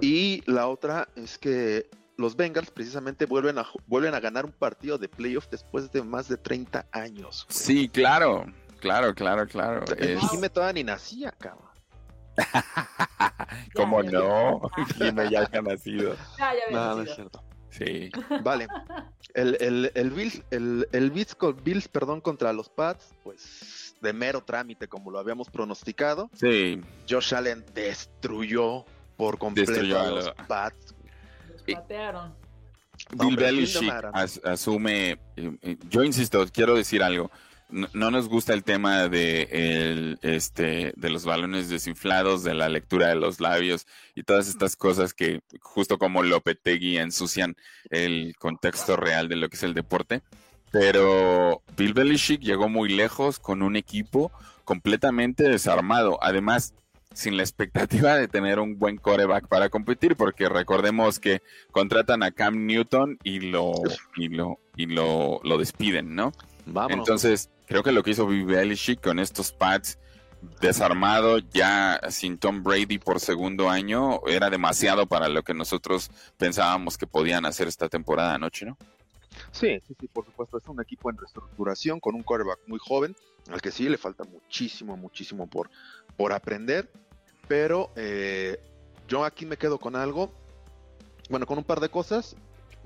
[0.00, 4.52] Y la otra es que los Bengals precisamente vuelven a, ju- vuelven a ganar un
[4.52, 7.46] partido de playoff después de más de 30 años.
[7.48, 7.58] güey.
[7.58, 8.46] Sí, claro,
[8.80, 9.84] claro, claro, claro.
[9.96, 11.66] El Es- Jimmy todavía ni nacía, cabrón.
[13.74, 14.60] ¿Cómo ya, no?
[14.98, 16.16] Jimmy ya nacido.
[16.38, 17.14] Ah, ya había No, no es nacido.
[17.14, 17.42] cierto.
[17.70, 18.10] Sí.
[18.42, 18.66] Vale.
[19.34, 24.12] El, el, el Bills, el, el Bills, con- Bills, perdón, contra los Pats, pues de
[24.12, 26.30] mero trámite, como lo habíamos pronosticado.
[26.34, 28.84] Sí, Josh Allen destruyó
[29.16, 30.94] por completo Destruyó a los lo- Pats.
[31.50, 32.34] Los patearon.
[33.14, 37.30] No, Bill pero ¿quién Belichick asume, eh, eh, yo insisto, quiero decir algo.
[37.68, 42.68] No, no nos gusta el tema de el, este de los balones desinflados, de la
[42.68, 47.56] lectura de los labios y todas estas cosas que justo como Lopetegui ensucian
[47.90, 50.22] el contexto real de lo que es el deporte.
[50.70, 54.30] Pero Bill Belichick llegó muy lejos con un equipo
[54.64, 56.18] completamente desarmado.
[56.22, 56.74] Además,
[57.14, 61.40] sin la expectativa de tener un buen coreback para competir, porque recordemos que
[61.72, 63.72] contratan a Cam Newton y lo
[64.16, 66.32] y lo y lo, lo despiden, ¿no?
[66.66, 66.98] Vámonos.
[66.98, 69.98] Entonces, creo que lo que hizo Bill Belichick con estos pads
[70.60, 76.98] desarmado ya sin Tom Brady por segundo año era demasiado para lo que nosotros pensábamos
[76.98, 78.76] que podían hacer esta temporada anoche, ¿no?
[79.52, 80.58] Sí, sí, sí, por supuesto.
[80.58, 83.14] Es un equipo en reestructuración con un quarterback muy joven,
[83.50, 85.70] al que sí le falta muchísimo, muchísimo por,
[86.16, 86.90] por aprender.
[87.48, 88.58] Pero eh,
[89.08, 90.32] yo aquí me quedo con algo,
[91.30, 92.36] bueno, con un par de cosas,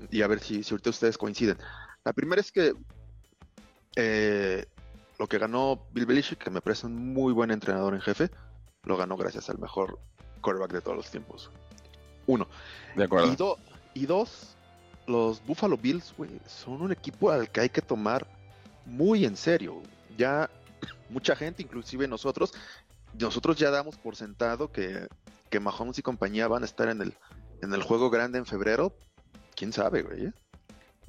[0.09, 1.57] y a ver si, si ahorita ustedes coinciden.
[2.03, 2.73] La primera es que
[3.95, 4.65] eh,
[5.19, 8.29] lo que ganó Bill Belichick, que me parece un muy buen entrenador en jefe,
[8.83, 9.99] lo ganó gracias al mejor
[10.41, 11.51] quarterback de todos los tiempos.
[12.27, 12.47] Uno.
[12.95, 13.31] De acuerdo.
[13.31, 13.57] Y, do-
[13.93, 14.55] y dos,
[15.07, 18.25] los Buffalo Bills, güey, son un equipo al que hay que tomar
[18.85, 19.81] muy en serio.
[20.17, 20.49] Ya
[21.09, 22.53] mucha gente, inclusive nosotros,
[23.19, 25.07] nosotros ya damos por sentado que,
[25.49, 27.13] que Mahomes y compañía van a estar en el,
[27.61, 28.93] en el juego grande en febrero.
[29.55, 30.31] ¿Quién sabe, güey?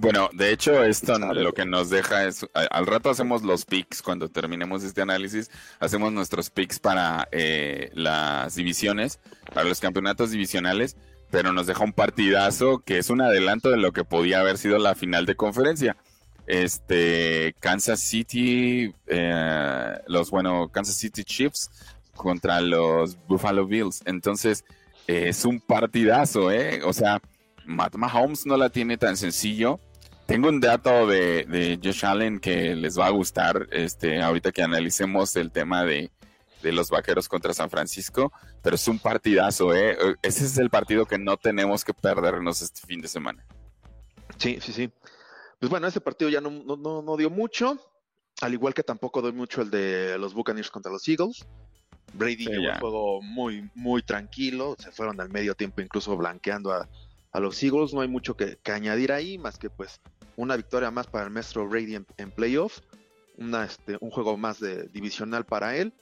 [0.02, 4.28] Bueno, de hecho, esto lo que nos deja es, al rato hacemos los picks, cuando
[4.28, 5.48] terminemos este análisis,
[5.78, 9.20] hacemos nuestros picks para eh, las divisiones,
[9.54, 10.96] para los campeonatos divisionales,
[11.30, 14.76] pero nos deja un partidazo que es un adelanto de lo que podía haber sido
[14.78, 15.96] la final de conferencia.
[16.48, 21.70] este Kansas City, eh, los bueno, Kansas City Chiefs
[22.16, 24.02] contra los Buffalo Bills.
[24.04, 24.64] Entonces,
[25.06, 26.82] es un partidazo, ¿eh?
[26.84, 27.20] O sea,
[27.66, 29.78] Matt Mahomes no la tiene tan sencillo.
[30.32, 34.62] Tengo un dato de, de Josh Allen que les va a gustar, este, ahorita que
[34.62, 36.10] analicemos el tema de,
[36.62, 39.94] de los vaqueros contra San Francisco, pero es un partidazo, ¿eh?
[40.22, 43.44] Ese es el partido que no tenemos que perdernos este fin de semana.
[44.38, 44.90] Sí, sí, sí.
[45.60, 47.76] Pues bueno, ese partido ya no, no, no dio mucho,
[48.40, 51.46] al igual que tampoco doy mucho el de los Buccaneers contra los Eagles.
[52.14, 56.88] Brady llevó un juego muy, muy tranquilo, se fueron al medio tiempo incluso blanqueando a,
[57.32, 60.00] a los Eagles, no hay mucho que, añadir ahí, más que pues
[60.36, 62.80] una victoria más para el maestro Brady en, playoff,
[63.38, 65.92] una, este, un juego más de divisional para él.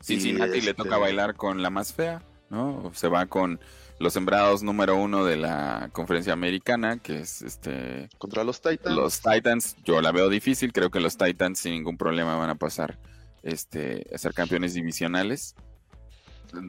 [0.00, 2.90] Cincinnati le toca este, bailar con la más fea, ¿no?
[2.94, 3.60] Se va con
[3.98, 8.08] los sembrados número uno de la conferencia americana, que es este...
[8.18, 8.96] Contra los Titans.
[8.96, 12.54] Los Titans, yo la veo difícil, creo que los Titans sin ningún problema van a
[12.54, 12.98] pasar
[13.42, 15.56] este, a ser campeones divisionales.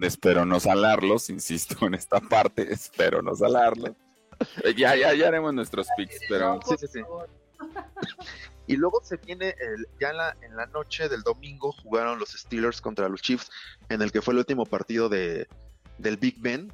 [0.01, 3.91] Espero no salarlos, insisto en esta parte, espero no salarlos.
[4.77, 6.59] Ya, ya, ya haremos nuestros picks, pero...
[6.65, 6.99] Sí, sí, sí.
[8.67, 12.29] Y luego se viene el, ya en la, en la noche del domingo jugaron los
[12.29, 13.49] Steelers contra los Chiefs,
[13.89, 15.47] en el que fue el último partido de,
[15.97, 16.71] del Big Ben.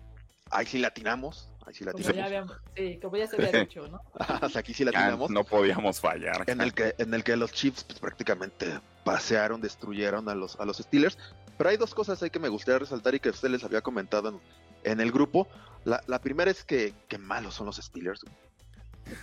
[0.51, 1.49] Ahí sí latinamos.
[1.66, 2.08] Ahí sí latinamos.
[2.08, 4.01] Como ya, habíamos, sí, como ya se había dicho, ¿no?
[4.56, 5.30] aquí sí latinamos.
[5.30, 6.43] no podíamos fallar.
[6.47, 10.66] En el que, en el que los Chiefs pues, prácticamente pasearon, destruyeron a los, a
[10.66, 11.18] los Steelers.
[11.58, 14.41] Pero hay dos cosas ahí que me gustaría resaltar y que usted les había comentado
[14.84, 15.47] en, el grupo.
[15.84, 18.22] La, la, primera es que, que malos son los Steelers.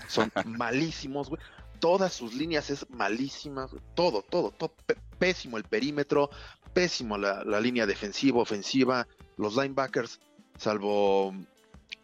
[0.09, 1.41] Son malísimos, güey
[1.83, 4.72] todas sus líneas es malísima, todo, todo, todo,
[5.18, 6.30] pésimo el perímetro,
[6.72, 10.20] pésimo la, línea defensiva, ofensiva, los linebackers,
[10.57, 11.35] salvo,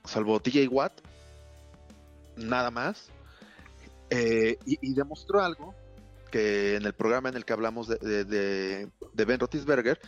[0.05, 0.95] salvo TJ Watt,
[2.35, 3.11] nada más.
[4.11, 5.73] Eh, y, demostró algo
[6.31, 10.01] que en el programa en el que hablamos de, de, Ben Roethlisberger,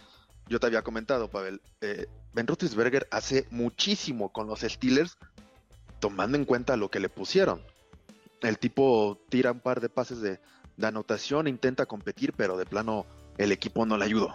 [0.49, 5.19] yo te había comentado, Pavel, eh, Ben Roethlisberger hace muchísimo con los Steelers,
[5.99, 7.63] tomando en cuenta lo que le pusieron
[8.43, 10.41] el tipo tira un par de pases de,
[10.83, 13.05] anotación, intenta competir, pero de plano
[13.37, 14.35] el equipo no le ayudó.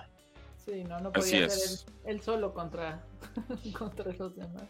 [0.64, 3.04] Sí, no, no podía ser él, solo contra,
[3.78, 4.64] contra los demás.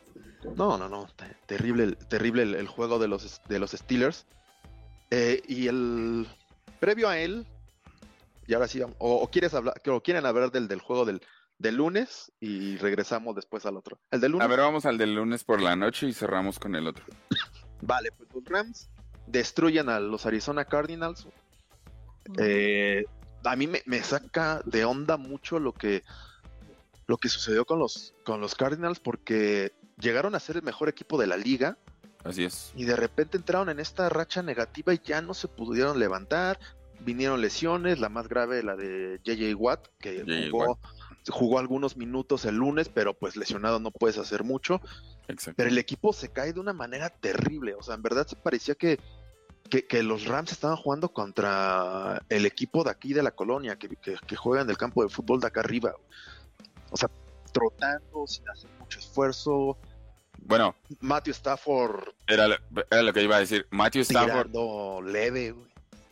[0.56, 1.08] No, no, no,
[1.48, 4.26] terrible, terrible el, juego de los, de los Steelers.
[5.12, 6.28] Eh, y el
[6.80, 7.46] previo a él,
[8.48, 11.22] y ahora sí, o, quieres hablar, o quieren hablar del, del juego del,
[11.58, 14.00] del lunes y regresamos después al otro.
[14.12, 14.46] El del lunes.
[14.46, 17.06] A ver, vamos al del lunes por la noche y cerramos con el otro.
[17.82, 18.90] vale, pues los Rams
[19.28, 21.28] destruyen a los Arizona Cardinals.
[22.38, 23.06] Eh,
[23.44, 26.04] a mí me, saca de onda mucho lo que,
[27.08, 31.20] lo que sucedió con los, con los Cardinals porque llegaron a ser el mejor equipo
[31.20, 31.78] de la liga.
[32.26, 32.74] Así es.
[32.76, 36.60] Y de repente entraron en esta racha negativa y ya no se pudieron levantar.
[37.02, 40.80] Vinieron lesiones, la más grave, la de JJ Watt, que jugó,
[41.30, 44.82] jugó algunos minutos el lunes, pero pues lesionado no puedes hacer mucho.
[45.56, 47.76] Pero el equipo se cae de una manera terrible.
[47.76, 49.00] O sea, en verdad se parecía que,
[49.70, 54.36] que, los Rams estaban jugando contra el equipo de aquí de la colonia, que, que,
[54.36, 55.94] juega en el campo de fútbol de acá arriba.
[56.90, 57.10] O sea,
[57.52, 59.78] trotando sin hacer mucho esfuerzo.
[60.40, 62.10] Bueno, Matthew Stafford.
[62.28, 62.48] Era,
[63.02, 63.68] lo que iba a decir.
[63.72, 64.52] Matthew Stafford.
[65.06, 65.54] leve,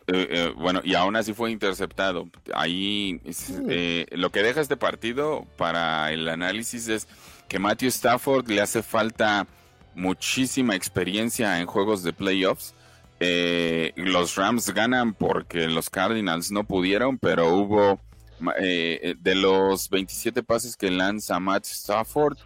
[0.06, 2.28] eh, eh, bueno, y aún así fue interceptado.
[2.52, 3.20] Ahí
[3.68, 7.08] eh, lo que deja este partido para el análisis es
[7.48, 9.46] que Matthew Stafford le hace falta
[9.94, 12.74] muchísima experiencia en juegos de playoffs.
[13.20, 18.00] Eh, los Rams ganan porque los Cardinals no pudieron, pero hubo
[18.40, 22.36] de los 27 pases que lanza Matt Stafford,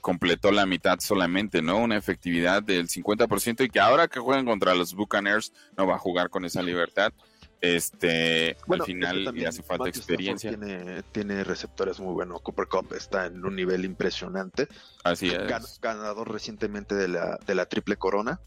[0.00, 1.78] completó la mitad solamente, ¿no?
[1.78, 5.98] Una efectividad del 50% y que ahora que juegan contra los Buccaneers no va a
[5.98, 7.12] jugar con esa libertad.
[7.60, 10.50] Este, al final le hace falta experiencia.
[10.50, 12.42] Tiene, tiene, receptores muy buenos.
[12.42, 14.68] Cooper Cup está en un nivel impresionante.
[15.04, 15.80] Así es.
[15.80, 18.40] ganador recientemente de la, de la triple corona.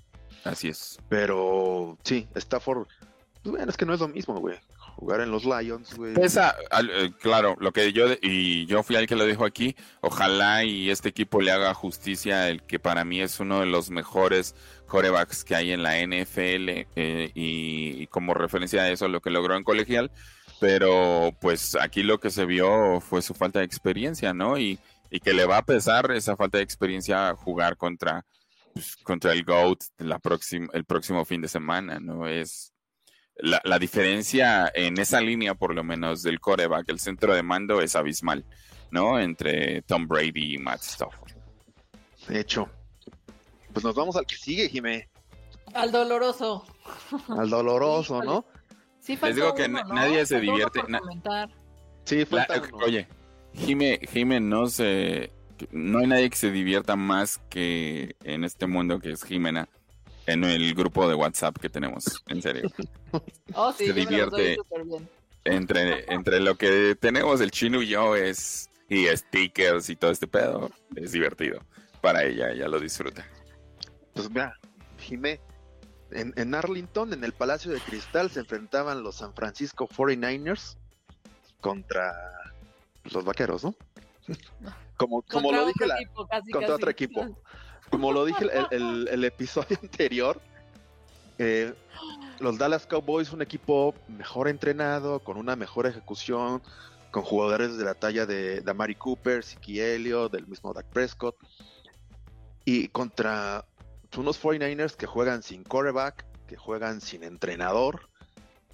[0.44, 1.00] Así es.
[1.10, 2.88] Pero sí, Stafford,
[3.44, 4.58] bueno, es que no es lo mismo, güey.
[5.00, 6.14] Jugar en los Lions, güey.
[6.14, 10.89] Eh, claro, lo que yo, y yo fui al que lo dijo aquí, ojalá y
[10.89, 14.56] este equipo le haga justicia, el que para mí es uno de los mejores
[14.88, 19.56] corebacks que hay en la NFL, eh, y, como referencia a eso, lo que logró
[19.56, 20.12] en colegial,
[20.60, 24.58] pero pues aquí lo que se vio fue su falta de experiencia, ¿no?
[24.58, 24.80] Y,
[25.10, 28.26] y que le va a pesar esa falta de experiencia jugar contra,
[28.74, 30.20] pues, contra el GOAT la
[30.74, 32.28] el próximo fin de semana, ¿no?
[32.28, 32.74] Es
[33.40, 37.96] la, diferencia en esa línea, por lo menos, del coreback, el centro de mando es
[37.96, 38.46] abismal,
[38.92, 39.20] ¿no?
[39.20, 41.32] Entre Tom Brady y Matt Stafford.
[42.28, 42.70] De hecho,
[43.74, 45.10] pues nos vamos al que sigue, Jimé.
[45.74, 46.66] Al doloroso.
[47.30, 48.46] Al doloroso, ¿no?
[49.00, 49.94] Sí, Les digo que uno, ¿no?
[49.94, 50.82] nadie se divierte.
[50.82, 51.50] por na- comentar.
[52.04, 52.86] Sí, La- falta uno.
[52.86, 53.08] oye,
[53.54, 55.32] Jime, Jime no se.
[55.72, 59.68] No hay nadie que se divierta más que en este mundo que es Jimena
[60.32, 62.24] en el grupo de WhatsApp que tenemos.
[62.28, 62.70] En serio.
[63.56, 64.56] Oh, sí, Se divierte.
[64.56, 65.10] súper bien.
[65.46, 68.70] Entre, entre lo que tenemos el chino y yo es.
[68.88, 70.70] Y stickers y todo este pedo.
[70.96, 71.60] Es divertido.
[72.02, 73.26] Para ella, ella lo disfruta.
[74.14, 74.54] Pues mira,
[75.00, 75.40] Jimé,
[76.12, 80.76] en, en Arlington, en el Palacio de Cristal, se enfrentaban los San Francisco 49ers
[81.62, 82.14] contra
[83.06, 83.76] los vaqueros, ¿no?
[84.98, 86.76] Como, como Contra lo dije la- equipo, casi, contra casi.
[86.76, 87.38] otro equipo.
[87.90, 90.42] Como lo dije el, el- episodio anterior,
[91.38, 91.74] eh,
[92.40, 96.62] los Dallas Cowboys, un equipo mejor entrenado, con una mejor ejecución,
[97.12, 101.36] con jugadores de la talla de, de Amari Cooper, Siki Elliott, del mismo Dak Prescott,
[102.66, 103.66] y contra
[104.18, 108.10] unos 49ers que juegan sin quarterback, que juegan sin entrenador,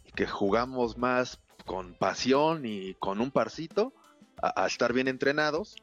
[0.06, 3.94] y que jugamos más con pasión y con un parcito
[4.42, 5.76] a estar bien entrenados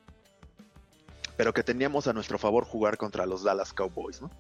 [1.37, 4.31] pero que teníamos a nuestro favor jugar contra los Dallas Cowboys, ¿no?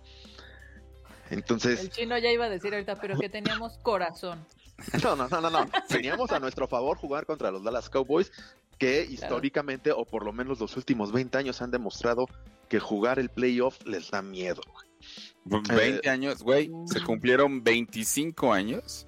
[1.30, 4.44] Entonces, El chino ya iba a decir ahorita, pero que teníamos corazón.
[5.02, 5.66] no, no, no, no, no.
[5.88, 8.30] Teníamos a nuestro favor jugar contra los Dallas Cowboys,
[8.78, 12.26] que históricamente, o por lo menos los últimos 20 años, han demostrado
[12.68, 14.60] que jugar el playoff les da miedo.
[15.44, 15.62] güey.
[15.62, 16.70] 20 años, güey.
[16.86, 19.06] Se cumplieron 25 años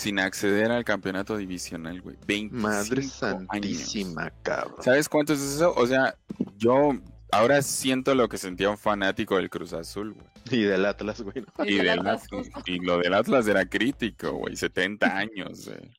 [0.00, 2.16] sin acceder al campeonato divisional, güey.
[2.26, 3.12] 25 Madre años.
[3.12, 4.82] santísima, cabrón.
[4.82, 5.72] ¿Sabes cuánto es eso?
[5.76, 6.16] O sea,
[6.56, 6.92] yo
[7.32, 10.26] ahora siento lo que sentía un fanático del Cruz Azul, güey.
[10.50, 11.44] Y del Atlas, güey.
[11.58, 11.64] ¿no?
[11.64, 12.28] Y, del del Atlas,
[12.66, 14.56] y lo del Atlas era crítico, güey.
[14.56, 15.90] 70 años de,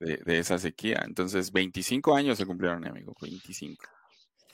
[0.00, 1.02] de- de esa sequía.
[1.04, 3.14] Entonces, 25 años se cumplieron, amigo.
[3.20, 3.84] 25.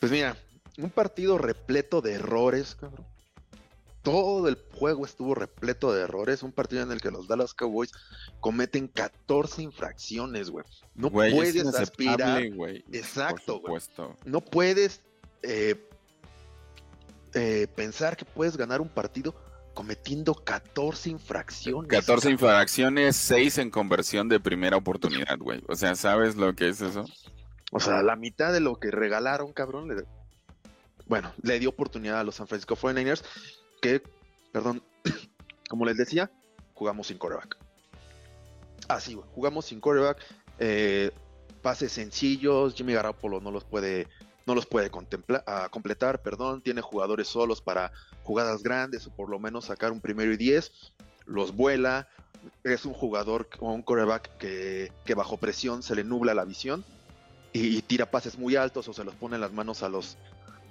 [0.00, 0.36] Pues mira,
[0.78, 3.06] un partido repleto de errores, cabrón.
[4.07, 6.44] Todo el juego estuvo repleto de errores.
[6.44, 7.90] Un partido en el que los Dallas Cowboys
[8.38, 10.64] cometen 14 infracciones, güey.
[10.94, 12.40] No puedes aspirar.
[12.92, 13.72] Exacto, güey.
[14.24, 15.00] No puedes
[15.42, 15.74] eh,
[17.34, 19.34] eh, pensar que puedes ganar un partido
[19.74, 21.90] cometiendo 14 infracciones.
[21.90, 25.64] 14 infracciones, 6 en conversión de primera oportunidad, güey.
[25.68, 27.04] O sea, ¿sabes lo que es eso?
[27.72, 29.88] O sea, la mitad de lo que regalaron, cabrón.
[29.88, 30.04] le-
[31.07, 33.22] bueno, le dio oportunidad a los San Francisco 49ers
[34.53, 34.82] perdón,
[35.68, 36.30] como les decía,
[36.74, 37.57] jugamos sin coreback.
[38.89, 40.18] Así, jugamos sin coreback.
[40.59, 41.11] eh,
[41.62, 44.07] pases sencillos, Jimmy Garoppolo no los puede,
[44.47, 47.91] no los puede contempla- ah, completar, perdón, tiene jugadores solos para
[48.22, 50.93] jugadas grandes o por lo menos sacar un primero y diez,
[51.26, 52.09] los vuela,
[52.62, 56.84] es un jugador o un coreback que, bajo presión se le nubla la visión
[57.53, 60.16] y tira pases muy altos o se los pone en las manos a los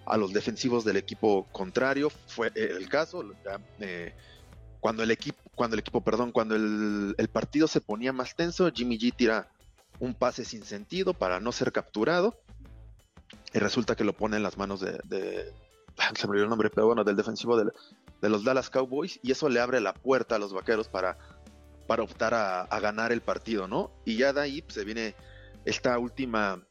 [0.06, 3.24] a los defensivos del equipo contrario fue eh, el caso
[3.80, 4.14] eh,
[4.80, 8.98] cuando el equipo cuando el equipo perdón cuando el, partido se ponía más tenso Jimmy
[9.00, 9.48] G tira
[10.00, 12.36] un pase sin sentido para no ser capturado
[13.54, 15.54] y resulta que lo pone en las manos de, de-
[16.16, 19.50] se me olvidó el nombre pero bueno del defensivo de los Dallas Cowboys y eso
[19.50, 21.18] le abre la puerta a los vaqueros para
[21.88, 23.92] para optar a, a ganar el partido, ¿no?
[24.06, 25.16] Y ya de ahí pues, se viene
[25.66, 26.66] esta última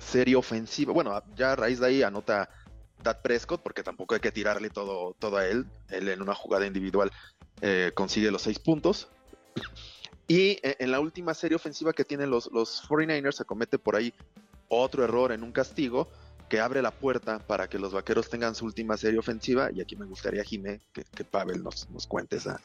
[0.00, 0.92] serie ofensiva.
[0.92, 2.48] Bueno, ya a raíz de ahí anota
[3.02, 5.66] Dak Prescott, porque tampoco hay que tirarle todo, todo a él.
[5.88, 7.10] Él en una jugada individual
[7.60, 9.08] eh, consigue los seis puntos.
[10.26, 13.96] Y eh, en la última serie ofensiva que tienen los, los 49ers se comete por
[13.96, 14.14] ahí
[14.68, 16.08] otro error en un castigo
[16.48, 19.70] que abre la puerta para que los vaqueros tengan su última serie ofensiva.
[19.72, 22.60] Y aquí me gustaría, Jimé, que, que Pavel nos, nos cuente esa,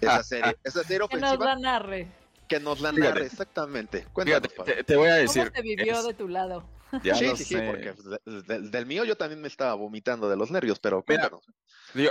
[0.00, 2.21] esa serie, esa serie Que nos ofensiva la narre.
[2.58, 3.08] Que nos la Fíjate.
[3.14, 4.06] narre exactamente.
[4.12, 5.50] Cuéntanos, Fíjate, te, te voy a ¿Cómo decir.
[5.50, 6.64] te vivió es- de tu lado?
[7.04, 7.62] ya sí, sí, sí, sé.
[7.70, 10.78] porque pues, de- de- del, del mío yo también me estaba vomitando de los nervios,
[10.78, 11.46] pero Mira, cuéntanos.
[11.94, 12.10] Digo,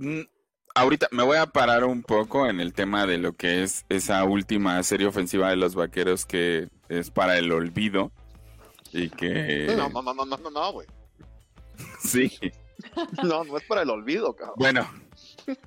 [0.00, 0.26] eh,
[0.74, 4.22] ahorita me voy a parar un poco en el tema de lo que es esa
[4.24, 8.12] última serie ofensiva de los vaqueros que es para el olvido.
[8.92, 9.66] Y que.
[9.76, 10.86] No, no, no, no, no, no, no, güey.
[12.00, 12.30] Sí.
[13.24, 14.54] No, no es para el olvido, cabrón.
[14.58, 14.88] Bueno,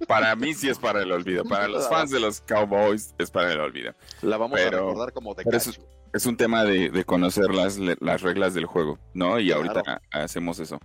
[0.07, 1.43] para mí sí es para el olvido.
[1.45, 3.93] Para los fans de los Cowboys es para el olvido.
[4.21, 5.71] La vamos pero- a recordar como de cacho.
[6.13, 7.77] Es un tema de, de conocer las,
[8.21, 9.39] reglas del juego, ¿no?
[9.39, 9.61] Y Claro.
[9.61, 10.77] ahorita hacemos eso.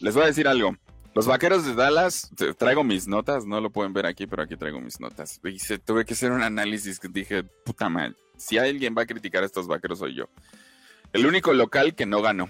[0.00, 0.76] Les voy a decir algo.
[1.14, 4.80] Los vaqueros de Dallas, traigo mis notas, no lo pueden ver aquí, pero aquí traigo
[4.80, 5.40] mis notas.
[5.44, 9.06] Y se- tuve que hacer un análisis que dije, puta madre, si alguien va a
[9.06, 10.24] criticar a estos vaqueros soy yo.
[11.12, 12.48] El único local que no ganó.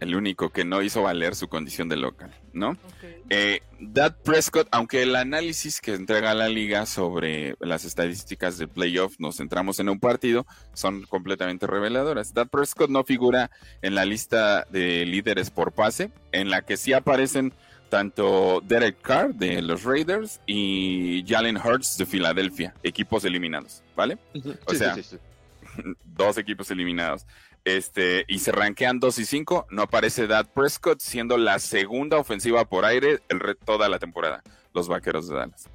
[0.00, 2.70] El único que no hizo valer su condición de local, ¿no?
[2.70, 3.04] Ok.
[3.30, 9.16] Eh, Dak Prescott, aunque el análisis que entrega la liga sobre las estadísticas de playoff
[9.18, 12.32] nos centramos en un partido, son completamente reveladoras.
[12.32, 13.50] Dak Prescott no figura
[13.82, 17.52] en la lista de líderes por pase, en la que sí aparecen
[17.88, 24.18] tanto Derek Carr de los Raiders y Jalen Hurts de Filadelfia, equipos eliminados, ¿vale?
[24.66, 24.96] O sea,
[26.04, 27.26] dos equipos eliminados.
[27.76, 32.64] Este, y se rankean 2 y 5, no aparece Dad Prescott siendo la segunda ofensiva
[32.64, 34.42] por aire el toda la temporada,
[34.72, 35.68] los Vaqueros de Dallas.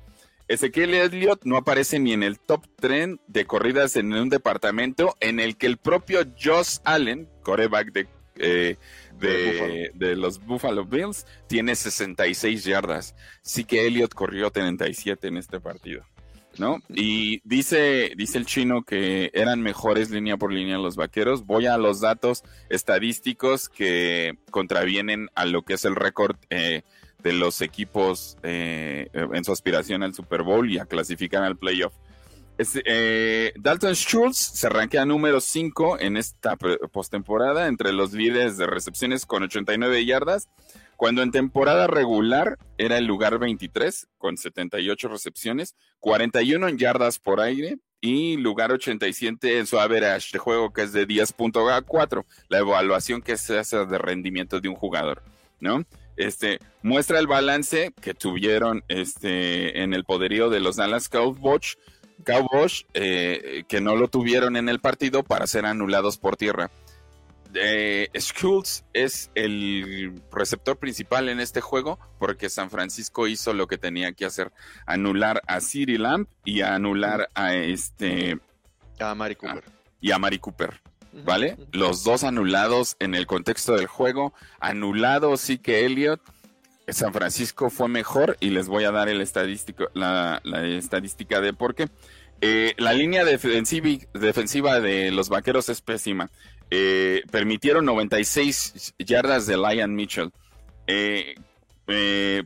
[0.48, 5.40] Ezequiel Elliott no aparece ni en el top 3 de corridas en un departamento en
[5.40, 8.08] el que el propio Josh Allen, coreback de,
[8.38, 8.78] eh,
[9.94, 13.16] de, los Buffalo Bills, tiene 66 yardas.
[13.44, 16.04] Sí que Elliott corrió 37 en este partido.
[16.58, 16.82] ¿No?
[16.90, 21.46] Y dice, dice el chino que eran mejores línea por línea los vaqueros.
[21.46, 26.84] Voy a los datos estadísticos que contravienen a lo que es el récord eh,
[27.24, 31.94] de los equipos eh, en su aspiración al Super Bowl y a clasificar al playoff.
[32.58, 39.26] Eh, Dalton Schultz se arranquea número 5 en esta postemporada entre los líderes de recepciones
[39.26, 40.50] con 89 yardas,
[41.04, 47.42] cuando en temporada regular era el lugar 23 con 78 recepciones, 41 en yardas por
[47.42, 53.22] aire y lugar 87 en su average de juego que es de 10.4, la evaluación
[53.22, 55.22] que se hace de rendimiento de un jugador,
[55.60, 55.84] ¿no?
[56.16, 61.78] Este, muestra el balance que tuvieron este, en el poderío de los Dallas Cowboys,
[62.26, 66.72] Cowboys eh, que no lo tuvieron en el partido para ser anulados por tierra.
[67.56, 73.78] Eh, Schultz es el receptor principal en este juego porque San Francisco hizo lo que
[73.78, 74.52] tenía que hacer,
[74.86, 78.40] anular a Siri Lamp y anular a este
[79.00, 79.64] a Mari Cooper.
[80.02, 80.82] y a Mari Cooper.
[81.26, 81.58] ¿Vale?
[81.72, 84.34] Los dos anulados en el contexto del juego.
[84.60, 86.20] Anulado sí que Elliot.
[86.88, 91.76] San Francisco fue mejor y les voy a dar el estadístico, la, estadística de por
[91.76, 91.88] qué.
[92.42, 96.30] Eh, la línea defensiva, de los vaqueros es pésima.
[96.76, 100.32] Eh, permitieron 96 yardas de Lion Mitchell.
[100.88, 101.36] Eh,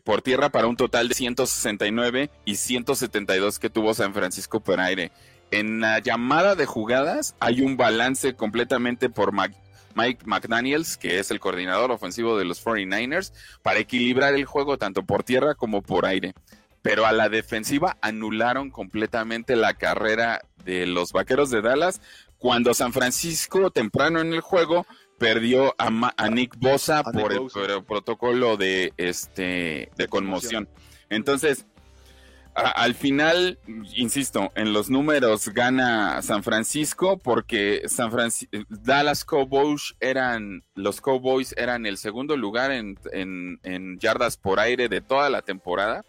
[0.04, 5.14] por tierra para un total de 169 y 172 que tuvo San Francisco por aire.
[5.50, 11.40] En la llamada de jugadas hay un balance completamente por Mike McDaniels, que es el
[11.40, 13.32] coordinador ofensivo de los 49ers,
[13.62, 16.34] para equilibrar el juego tanto por tierra como por aire.
[16.82, 22.02] Pero a la defensiva anularon completamente la carrera de los Vaqueros de Dallas
[22.38, 24.86] cuando San Francisco temprano en el juego
[25.18, 30.70] perdió a, Nick Bosa por, el, protocolo de este de conmoción.
[31.10, 31.66] Entonces,
[32.58, 33.60] al final,
[33.96, 38.12] insisto, en los números gana San Francisco porque San
[38.68, 42.98] Dallas Cowboys eran, los Cowboys eran el segundo lugar en,
[44.00, 46.04] yardas por aire de toda la temporada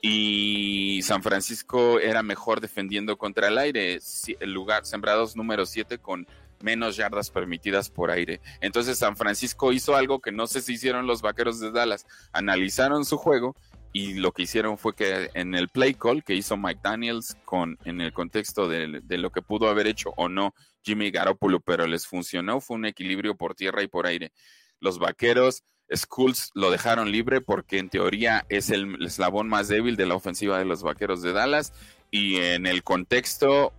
[0.00, 3.98] y San Francisco era mejor defendiendo contra el aire,
[4.40, 6.26] el lugar sembrados número 7 con
[6.60, 8.40] menos yardas permitidas por aire.
[8.60, 13.04] Entonces San Francisco hizo algo que no sé si hicieron los Vaqueros de Dallas, analizaron
[13.04, 13.54] su juego
[13.92, 17.78] y lo que hicieron fue que en el play call que hizo Mike Daniels con
[17.84, 22.06] en el contexto de, lo que pudo haber hecho o no Jimmy Garoppolo, pero les
[22.06, 24.32] funcionó, fue un equilibrio por tierra y por aire.
[24.80, 25.64] Los vaqueros,
[25.94, 30.58] Schools lo dejaron libre porque en teoría es el eslabón más débil de la ofensiva
[30.58, 31.72] de los vaqueros de Dallas
[32.10, 33.72] y en el contexto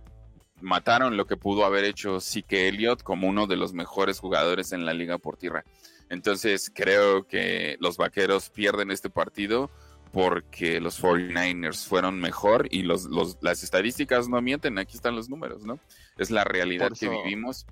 [0.60, 4.84] mataron lo que pudo haber hecho Sike Elliott como uno de los mejores jugadores en
[4.84, 5.64] la liga por tierra.
[6.08, 9.70] Entonces creo que los vaqueros pierden este partido
[10.12, 13.08] porque los 49ers fueron mejor y los,
[13.40, 15.78] las estadísticas no mienten, aquí están los números, ¿no?
[16.18, 17.66] Es la realidad que vivimos.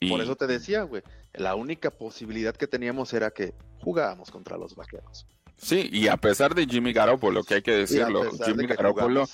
[0.00, 0.10] Y...
[0.10, 1.02] Por eso te decía, güey,
[1.32, 5.26] la única posibilidad que teníamos era que jugábamos contra los vaqueros.
[5.56, 9.26] Sí, y a pesar de Jimmy Garoppolo, que hay que decirlo, Jimmy Garoppolo,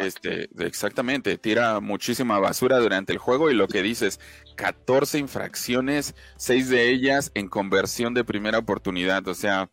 [0.00, 4.18] este, exactamente, tira muchísima basura durante el juego y lo que dices,
[4.56, 9.68] 14 infracciones, 6 de ellas en conversión de primera oportunidad, o sea,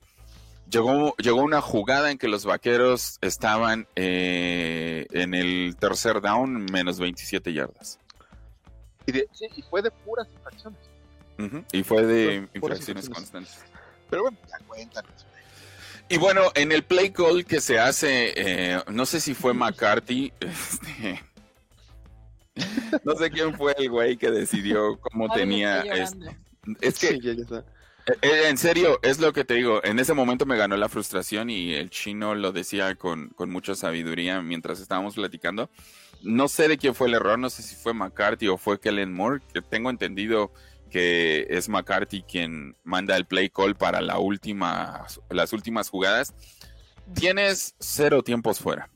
[0.69, 6.99] llegó, llegó una jugada en que los vaqueros estaban eh, en el tercer down, menos
[6.99, 7.97] 27 yardas.
[9.05, 10.79] Y, sí, y fue de puras infracciones.
[11.71, 13.59] Y fue de infracciones constantes.
[14.09, 15.25] Pero bueno, ya cuéntanos.
[16.09, 20.31] Y bueno, en el play call que se hace, eh, no sé si fue McCarthy,
[20.39, 21.23] este,
[23.03, 25.81] no sé quién fue el güey que decidió cómo tenía...
[25.81, 26.37] Este,
[26.81, 27.07] es que...
[28.05, 29.81] Eh, eh, en serio, es lo que te digo.
[29.83, 33.75] En ese momento me ganó la frustración y el chino lo decía con, con mucha
[33.75, 35.69] sabiduría mientras estábamos platicando.
[36.23, 39.13] No sé de quién fue el error, no sé si fue McCarthy o fue Kellen
[39.13, 40.51] Moore, que tengo entendido
[40.89, 46.33] que es McCarthy quien manda el play call para la última, las últimas jugadas.
[47.13, 48.89] Tienes cero tiempos fuera.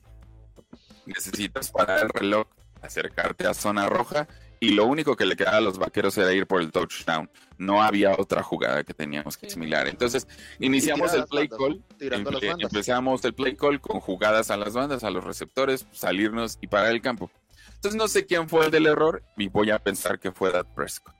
[1.04, 2.46] Necesitas parar el reloj,
[2.82, 4.28] acercarte a zona roja
[4.60, 7.30] y lo único que le quedaba a los vaqueros era ir por el touchdown.
[7.58, 9.88] No había otra jugada que teníamos que similar.
[9.88, 10.26] Entonces,
[10.58, 11.82] iniciamos el play call.
[12.00, 16.92] empezamos el play call con jugadas a las bandas, a los receptores, salirnos y parar
[16.92, 17.30] el campo.
[17.74, 20.66] Entonces, no sé quién fue el del error y voy a pensar que fue Dad
[20.74, 21.14] Prescott.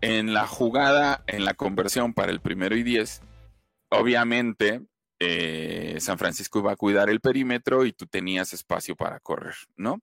[0.00, 3.20] En la jugada, en la conversión para el primero y diez,
[3.90, 4.80] obviamente
[5.18, 10.00] eh, San Francisco iba a cuidar el perímetro y tú tenías espacio para correr, ¿no?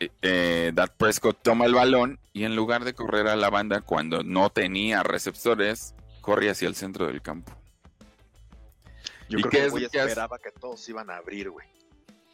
[0.00, 4.22] Eh, eh Prescott toma el balón y en lugar de correr a la banda cuando
[4.22, 7.52] no tenía receptores, corre hacia el centro del campo.
[9.28, 11.66] Yo creo que esperaba que todos iban a abrir, güey.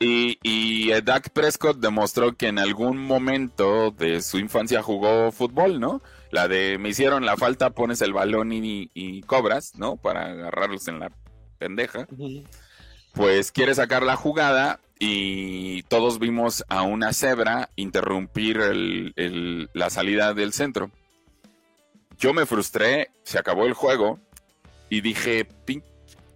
[0.00, 5.80] Y, y eh, Dak Prescott demostró que en algún momento de su infancia jugó fútbol,
[5.80, 6.00] ¿no?
[6.30, 9.96] La de me hicieron la falta, pones el balón y, cobras, ¿no?
[9.96, 11.10] Para agarrarlos en la
[11.58, 12.06] pendeja.
[13.14, 18.58] Pues quiere sacar la jugada y todos vimos a una cebra interrumpir
[19.72, 20.90] la salida del centro.
[22.18, 24.18] Yo me frustré, se acabó el juego
[24.90, 25.46] y dije,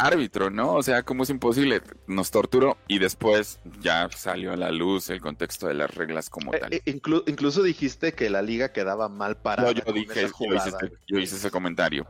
[0.06, 0.74] árbitro, ¿no?
[0.74, 1.82] O sea, como es imposible?
[2.06, 6.52] Nos torturó y después ya salió a la luz el contexto de las reglas como
[6.54, 6.72] eh, tal.
[6.72, 9.62] Eh, incluso dijiste que la liga quedaba mal para.
[9.62, 10.28] No, yo dije,
[11.06, 12.06] yo hice, ese, comentario.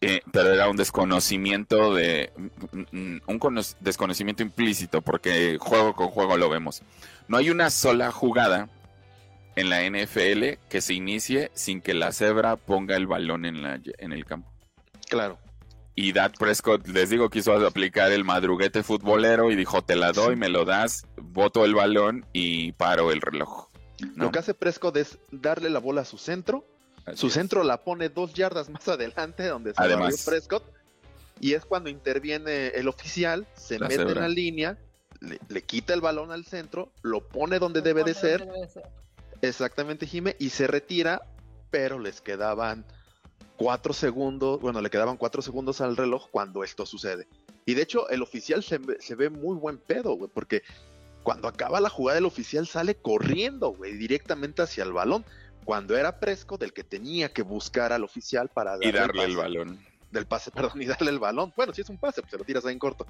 [0.00, 2.32] Eh, pero era un desconocimiento de.
[2.92, 6.82] un desconocimiento implícito, porque juego con juego lo vemos.
[7.28, 8.68] No hay una sola jugada
[9.56, 13.80] en la NFL que se inicie sin que la cebra ponga el balón en, la,
[13.98, 14.50] en el campo.
[15.08, 15.38] Claro.
[15.96, 20.34] Y Dak Prescott, les digo, quiso aplicar el madruguete futbolero y dijo, te la doy,
[20.34, 23.68] me lo das, boto el balón y paro el reloj.
[24.16, 26.64] Lo que hace Prescott es darle la bola a su centro.
[27.14, 30.64] su centro la pone dos yardas más adelante, donde se Además, Prescott.
[31.40, 34.78] Y es cuando interviene el oficial, se mete en la línea,
[35.20, 38.84] le, quita el balón al centro, lo pone donde, debe, de ser, debe de ser.
[39.42, 41.22] Exactamente, Jime, y se retira,
[41.70, 42.84] pero les quedaban
[43.56, 47.26] cuatro segundos, bueno, le quedaban cuatro segundos al reloj cuando esto sucede.
[47.66, 50.62] Y de hecho, el oficial se, ve muy buen pedo, güey, porque
[51.22, 55.24] cuando acaba la jugada, el oficial sale corriendo, güey, directamente hacia el balón.
[55.64, 59.36] Cuando era Presco, del que tenía que buscar al oficial para darle, y darle el,
[59.36, 59.78] balón.
[60.10, 61.52] Del pase, perdón, y darle el balón.
[61.56, 63.06] Bueno, si es un pase, pues se lo tiras ahí en corto.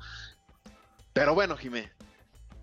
[1.12, 1.90] Pero bueno, Jimé,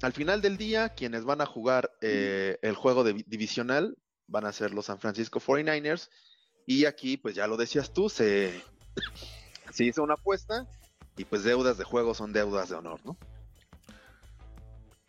[0.02, 3.98] al final del día, quienes van a jugar eh, el juego de, divisional
[4.28, 6.10] van a ser los San Francisco 49ers
[6.72, 8.62] y aquí, pues ya lo decías tú, se,
[9.72, 10.66] se hizo una apuesta
[11.18, 13.18] y pues deudas de juego son deudas de honor, ¿no?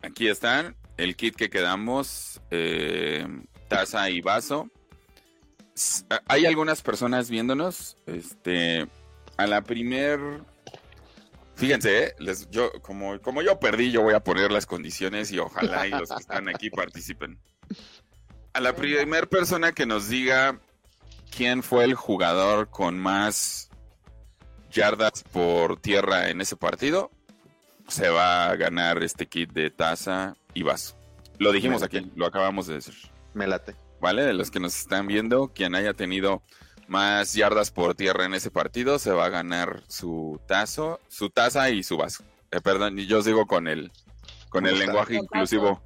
[0.01, 3.25] Aquí están, el kit que quedamos, eh,
[3.69, 4.69] taza y vaso.
[6.27, 8.85] Hay algunas personas viéndonos, este,
[9.37, 10.19] a la primer,
[11.55, 15.39] fíjense, eh, les, yo, como, como yo perdí, yo voy a poner las condiciones y
[15.39, 17.39] ojalá y los que están aquí participen.
[18.51, 20.59] A la primer persona que nos diga
[21.35, 23.69] quién fue el jugador con más
[24.71, 27.11] yardas por tierra en ese partido,
[27.87, 30.95] se va a ganar este kit de taza y vaso.
[31.39, 32.95] Lo dijimos aquí, lo acabamos de decir.
[33.33, 33.75] Me late.
[33.99, 34.23] ¿Vale?
[34.23, 36.43] De los que nos están viendo, quien haya tenido
[36.87, 41.69] más yardas por tierra en ese partido se va a ganar su tazo, su taza
[41.69, 42.23] y su vaso.
[42.51, 43.91] Eh, perdón, yo sigo con el
[44.49, 45.81] con el lenguaje inclusivo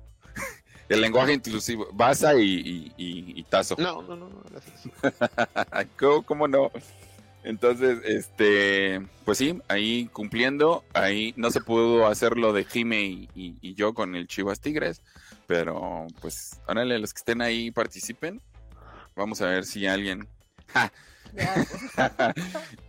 [0.89, 3.75] el lenguaje inclusivo, basa y, tazo.
[3.77, 4.29] No, no, no,
[5.97, 6.71] ¿Cómo, ¿Cómo, no?
[7.43, 13.73] Entonces, este, pues sí, ahí cumpliendo, ahí no se pudo hacer lo de Jime y,
[13.75, 15.01] yo con el Chivas Tigres,
[15.45, 18.41] pero pues, órale, los que estén ahí participen.
[19.15, 20.27] Vamos a ver si alguien...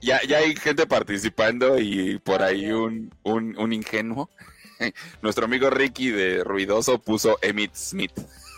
[0.01, 4.31] ya, ya hay gente participando y por ahí un, un, un ingenuo
[5.23, 8.13] Nuestro amigo Ricky de Ruidoso puso Emmett Smith.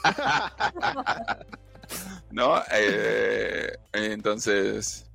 [2.31, 2.63] ¿No?
[2.73, 5.11] Eh, entonces,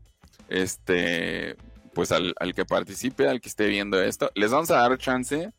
[0.50, 1.56] este,
[1.94, 5.52] pues al, que participe, al que esté viendo esto, les vamos a dar chance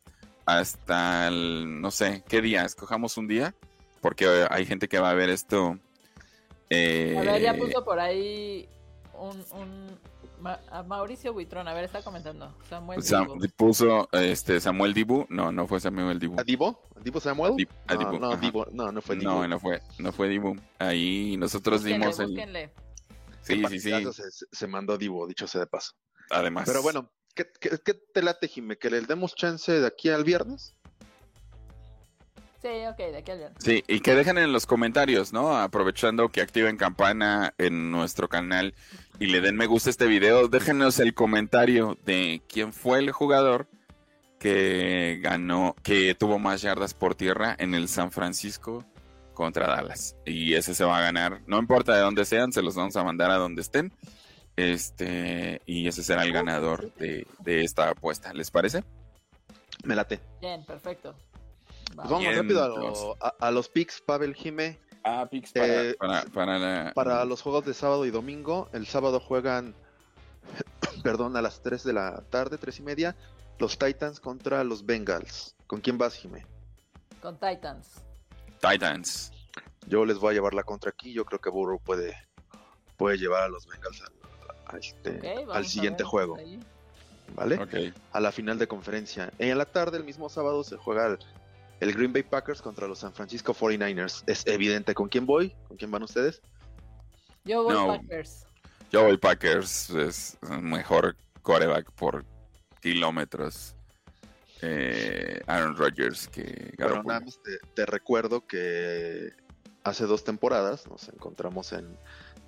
[0.44, 2.64] hasta el, no sé, ¿qué día?
[2.64, 3.55] Escojamos un día,
[4.01, 5.78] porque hay gente que va a ver esto.
[6.70, 8.68] a ver, ya eh, puso por ahí
[9.14, 9.98] un,
[10.86, 12.54] Mauricio Buitrón, a ver, está comentando.
[12.68, 13.48] Samuel Dibu.
[13.56, 15.26] Puso este, Samuel Dibu.
[15.28, 16.38] No, no fue Samuel Dibu.
[16.38, 16.76] ¿A Dibu?
[16.94, 17.68] ¿A Dibu Samuel?
[18.20, 19.30] no, Dibu, no, no fue Dibu.
[19.30, 20.56] No, no fue, no fue Dibu.
[20.78, 22.70] Ahí nosotros dimos el.
[23.42, 23.92] Sí, sí, sí.
[24.52, 25.92] Se, mandó Dibu, dicho sea de paso.
[26.30, 26.64] Además.
[26.66, 28.76] Pero bueno, ¿qué, qué, qué te late, Jime?
[28.76, 30.76] ¿Que le demos chance de aquí al viernes?
[32.62, 33.59] Sí, ok, de aquí al viernes.
[33.62, 35.57] Sí, y que dejen en los comentarios, ¿no?
[35.57, 38.74] Aprovechando que activen campana en nuestro canal
[39.19, 43.12] y le den me gusta a este video, déjenos el comentario de quién fue el
[43.12, 43.69] jugador
[44.39, 48.85] que ganó, que tuvo más yardas por tierra en el San Francisco
[49.35, 50.16] contra Dallas.
[50.24, 53.05] Y ese se va a ganar, no importa de dónde sean, se los vamos a
[53.05, 53.93] mandar a donde estén.
[54.57, 58.33] Este, y ese será el ganador de, de esta apuesta.
[58.33, 58.83] ¿Les parece?
[59.85, 60.20] Me late.
[60.41, 61.15] Bien, perfecto.
[61.94, 63.04] Pues vamos Bien, rápido a, entonces.
[63.04, 64.78] lo- a- a los picks, Pavel Jime.
[65.04, 68.86] Ah, picks para- Eh, para, para, la- Para los juegos de sábado y domingo, el
[68.86, 69.74] sábado juegan,
[71.02, 73.16] perdón, a las 3 de la tarde, 3 y media,
[73.58, 75.54] los Titans contra los Bengals.
[75.66, 76.44] ¿Con quién vas, Jime?
[77.22, 78.02] Con Titans.
[78.60, 79.32] Titans.
[79.86, 81.12] Yo les voy a llevar la contra aquí.
[81.12, 82.14] Yo creo que Burrow puede,
[82.96, 84.12] puede llevar a los Bengals al,
[84.74, 86.58] a este, al siguiente ver juego, ahí.
[87.34, 87.92] ¿vale?
[88.12, 89.32] A la final de conferencia.
[89.38, 91.18] En la tarde, el mismo sábado, se juega el,
[91.81, 94.23] el Green Bay Packers contra los San Francisco 49ers.
[94.27, 96.40] Es evidente con quién voy, con quién van ustedes.
[97.44, 97.86] Yo voy No.
[97.89, 98.44] Packers.
[98.90, 102.24] Yo voy Packers, es mejor coreback por
[102.81, 103.74] kilómetros.
[104.62, 107.09] eh, Aaron Rodgers que Bueno, Garoppolo.
[107.09, 109.31] nada más te, te recuerdo que
[109.85, 111.97] hace dos temporadas nos encontramos en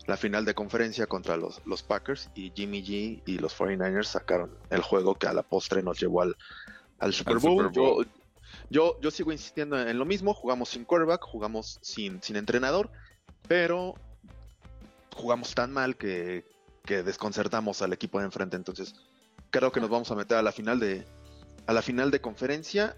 [0.07, 4.57] la final de conferencia contra los, los Packers y Jimmy G y los 49ers sacaron
[4.71, 6.37] el juego que a la postre nos llevó al,
[6.99, 7.65] al Super, Bowl.
[7.67, 8.07] Super Bowl.
[8.07, 8.11] Yo,
[8.71, 12.91] yo, yo sigo insistiendo en lo mismo, jugamos sin quarterback, jugamos sin, sin entrenador,
[13.47, 13.95] pero
[15.15, 16.45] jugamos tan mal que,
[16.85, 18.95] que desconcertamos al equipo de enfrente, entonces
[19.51, 21.05] creo que nos vamos a meter a la final de
[21.67, 22.97] a la final de conferencia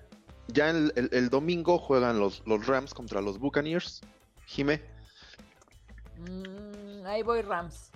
[0.48, 4.00] ya el, el- el domingo juegan los, los Rams contra los Buccaneers.
[4.46, 4.82] Jime,
[6.18, 7.90] Mm, ahí voy Rams.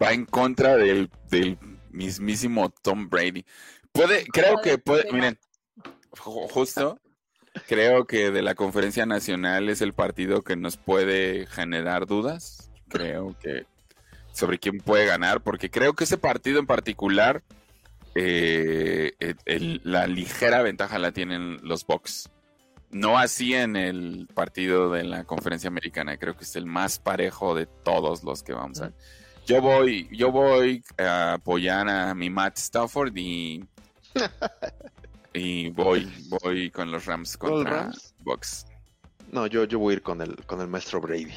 [0.00, 1.58] Va en contra del, del
[1.92, 3.44] mismísimo Tom Brady.
[3.92, 5.38] Puede, creo que puede, miren,
[6.12, 6.98] ju- justo
[7.68, 12.70] creo que de la conferencia nacional es el partido que nos puede generar dudas.
[12.88, 13.66] Creo que
[14.32, 17.42] sobre quién puede ganar, porque creo que ese partido en particular,
[18.14, 19.12] eh,
[19.44, 22.30] el- la ligera ventaja la tienen los Bucks.
[22.90, 27.54] No así en el partido de la conferencia americana, creo que es el más parejo
[27.54, 28.92] de todos los que vamos a.
[29.46, 33.64] Yo voy, yo voy a apoyar a mi Matt Stafford y
[35.34, 38.14] y voy, voy con los Rams ¿Con los contra Rams?
[38.20, 38.66] Bucks.
[39.30, 41.34] no, yo, yo voy a ir con el, con el maestro Brady.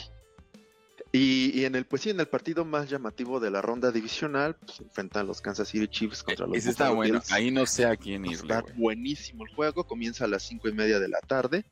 [1.12, 4.56] Y, y en el, pues sí, en el partido más llamativo de la ronda divisional,
[4.56, 7.22] pues se enfrentan los Kansas City Chiefs contra los Ese está bueno.
[7.32, 8.54] Ahí no sé a quién irle.
[8.54, 11.64] Está buenísimo el juego, comienza a las cinco y media de la tarde.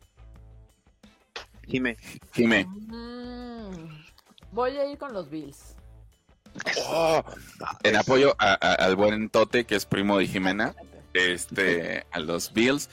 [1.67, 1.97] Jime,
[2.33, 2.65] Jime.
[2.65, 3.89] Mm,
[4.53, 5.75] voy a ir con los Bills.
[6.87, 7.23] Oh,
[7.83, 10.75] en apoyo al buen Tote, que es primo de Jimena,
[11.13, 12.89] este, a los Bills.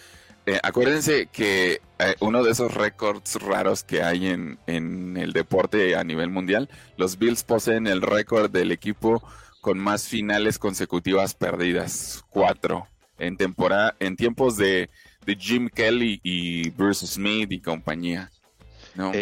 [0.46, 5.94] Eh, acuérdense que eh, uno de esos récords raros que hay en, en el deporte
[5.96, 9.22] a nivel mundial, los Bills poseen el récord del equipo
[9.60, 12.88] con más finales consecutivas perdidas, cuatro,
[13.18, 14.88] en temporada, en tiempos de,
[15.26, 18.30] de Jim Kelly y Bruce Smith y compañía.
[18.94, 19.12] ¿no?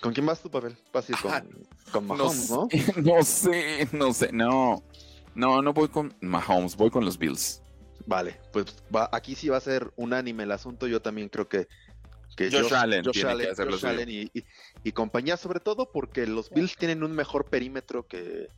[0.00, 0.76] ¿Con quién vas tú, Pavel?
[0.92, 1.42] Vas a ir con, Ah,
[1.92, 2.68] con Mahomes, ¿no?
[2.70, 4.82] sé, no sé, no sé, no.
[5.34, 7.62] No, no voy con Mahomes, voy con los Bills.
[8.06, 10.86] Vale, pues va, aquí sí va a ser unánime el asunto.
[10.86, 11.68] Yo también creo que,
[12.36, 13.86] que Josh Allen Josh tiene Allen, Josh.
[13.86, 14.44] Allen y, y-
[14.84, 18.48] y compañía, sobre todo porque los Bills tienen un mejor perímetro que,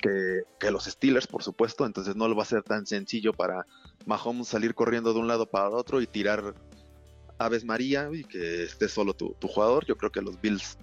[0.00, 1.86] que, que los Steelers, por supuesto.
[1.86, 3.64] Entonces no lo va a ser tan sencillo para
[4.06, 6.54] Mahomes salir corriendo de un lado para otro y tirar
[7.38, 9.84] Aves María y que esté solo tu, tu jugador.
[9.86, 10.78] Yo creo que los Bills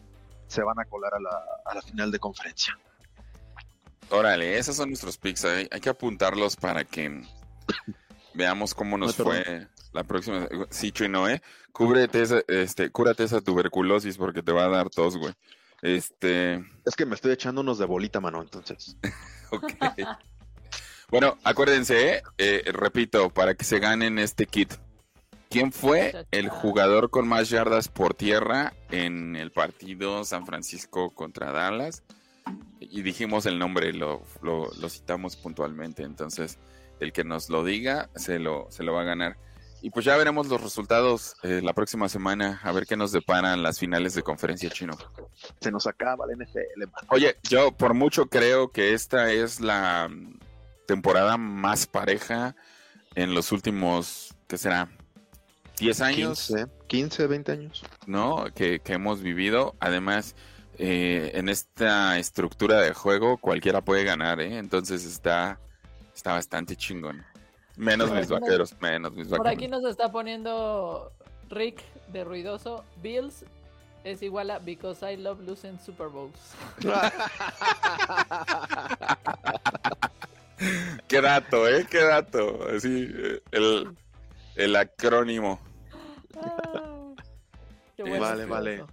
[0.47, 2.77] se van a colar a la, a la final de conferencia.
[4.09, 5.45] Órale, esos son nuestros picks.
[5.45, 7.21] Hay, hay que apuntarlos para que
[8.33, 10.47] veamos cómo nos fue la próxima.
[10.69, 11.41] Sí, Chino, ¿eh?
[11.71, 15.33] Cúbrete esa, este, cúrate esa tuberculosis porque te va a dar tos, güey.
[15.81, 16.55] Este,
[16.85, 18.97] Es que me estoy echando unos de bolita, mano, entonces.
[19.51, 19.73] ok.
[21.09, 22.23] Bueno, acuérdense, ¿eh?
[22.37, 24.73] Eh, repito, para que se ganen este kit.
[25.49, 31.51] ¿Quién fue el jugador con más yardas por tierra en el partido San Francisco contra
[31.51, 32.03] Dallas?
[32.79, 36.03] Y dijimos el nombre, lo, lo- lo citamos puntualmente.
[36.03, 36.59] Entonces,
[36.99, 39.37] el que nos lo diga se lo, se lo va a ganar.
[39.81, 43.63] Y pues ya veremos los resultados eh, la próxima semana, a ver qué nos deparan
[43.63, 44.97] las finales de conferencia chino.
[45.61, 46.83] Se nos acaba la NFL.
[47.09, 50.37] Oye, yo por mucho creo que esta es la mm,
[50.85, 52.55] temporada más pareja
[53.15, 54.89] en los últimos, ¿qué será?
[55.79, 57.83] 10 años, 15, 15, 20 años.
[58.05, 58.45] ¿no?
[58.53, 59.75] Que, que hemos vivido.
[59.79, 60.35] Además,
[60.77, 64.57] eh, en esta estructura de juego cualquiera puede ganar, ¿eh?
[64.57, 65.59] Entonces está,
[66.15, 67.23] está bastante chingón.
[67.75, 69.57] Menos Por mis nos- vaqueros, menos mis Por vaqueros.
[69.57, 71.11] aquí nos está poniendo
[71.49, 71.81] Rick
[72.11, 72.83] de Ruidoso.
[73.01, 73.45] Bills
[74.03, 76.37] es igual a Because I Love Losing Super Bowls.
[81.07, 81.87] Qué dato, ¿eh?
[81.89, 82.59] Qué dato.
[82.75, 83.09] Así,
[83.51, 83.89] el,
[84.55, 85.59] El acrónimo.
[86.37, 87.13] Ah,
[87.95, 88.75] qué bueno vale, vale.
[88.75, 88.87] eso.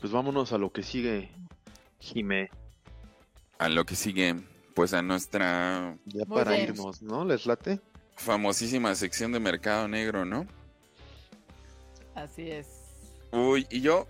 [0.00, 1.30] Pues vámonos a lo que sigue,
[1.98, 2.50] Jime.
[3.58, 4.36] A lo que sigue,
[4.74, 6.70] pues a nuestra Ya Muy para bien.
[6.70, 7.24] irnos, ¿no?
[7.24, 7.80] ¿Les late?
[8.16, 10.46] famosísima sección de mercado negro, ¿no?
[12.14, 12.66] Así es.
[13.32, 14.06] Uy, y yo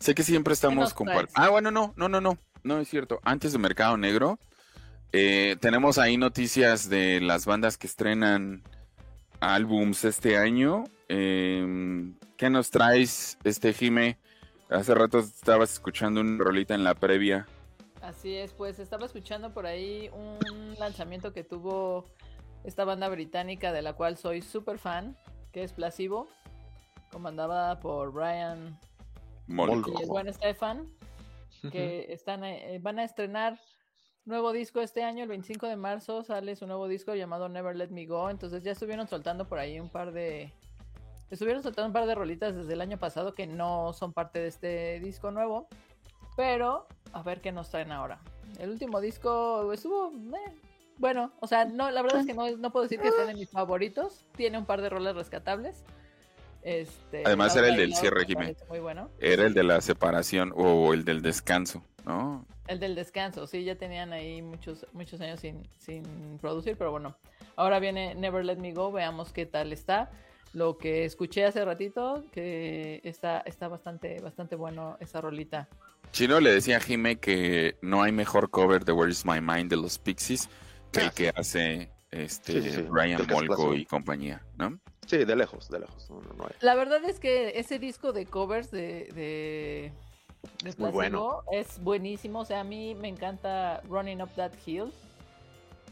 [0.00, 1.32] sé que siempre estamos compartiendo.
[1.36, 3.20] Ah, bueno, no, no, no, no, no es cierto.
[3.22, 4.38] Antes de Mercado Negro,
[5.12, 8.62] eh, tenemos ahí noticias de las bandas que estrenan
[9.40, 10.84] álbums este año.
[11.08, 14.18] Eh, ¿Qué nos traes, este Jime?
[14.70, 17.46] Hace rato estabas escuchando un rolita en la previa.
[18.02, 22.04] Así es, pues estaba escuchando por ahí un lanzamiento que tuvo
[22.64, 25.16] esta banda británica de la cual soy súper fan,
[25.52, 26.28] que es Placebo,
[27.10, 28.78] comandada por Brian
[29.46, 29.92] Molko.
[29.98, 30.86] y el buen Stefan,
[31.72, 33.58] que están, eh, van a estrenar
[34.28, 37.88] nuevo disco este año, el 25 de marzo sale su nuevo disco llamado Never Let
[37.88, 40.52] Me Go, entonces ya estuvieron soltando por ahí un par de...
[41.30, 44.48] Estuvieron soltando un par de rolitas desde el año pasado que no son parte de
[44.48, 45.68] este disco nuevo,
[46.36, 48.20] pero a ver qué nos traen ahora.
[48.58, 50.10] El último disco estuvo...
[50.36, 50.52] eh,
[50.98, 53.38] bueno, o sea, no, la verdad es que no, no puedo decir que estén en
[53.38, 55.84] mis favoritos, tiene un par de roles rescatables.
[56.62, 58.56] Este, Además era el del cierre, Jimé.
[58.68, 59.10] Muy bueno.
[59.20, 62.46] Era el de la separación o el del descanso, ¿no?
[62.66, 67.14] El del descanso, sí, ya tenían ahí muchos, muchos años sin, sin producir, pero bueno,
[67.54, 70.10] ahora viene Never Let Me Go, veamos qué tal está.
[70.54, 75.68] Lo que escuché hace ratito, que está, está bastante, bastante bueno esa rolita.
[76.10, 79.68] Chino le decía a Jime que no hay mejor cover de Where is My Mind
[79.68, 80.48] de los Pixies
[80.90, 84.80] que el que hace este Sí, sí, sí, Ryan Molko y compañía, ¿no?
[85.06, 86.08] Sí, de lejos, de lejos.
[86.10, 86.52] No, no, no hay.
[86.60, 89.92] La verdad es que ese disco de covers de, de,
[90.62, 91.42] de Es muy bueno.
[91.52, 92.40] Es buenísimo.
[92.40, 94.92] O sea, a mí me encanta Running Up That Hill.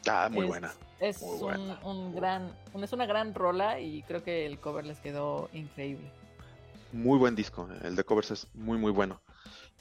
[0.09, 0.73] Ah, muy Es- buena.
[0.99, 1.81] Es, Muy un, buena.
[1.85, 6.11] un gran, es una gran rola y creo que el cover les quedó increíble.
[6.93, 7.69] Muy buen disco.
[7.83, 9.21] El de covers es muy, muy bueno.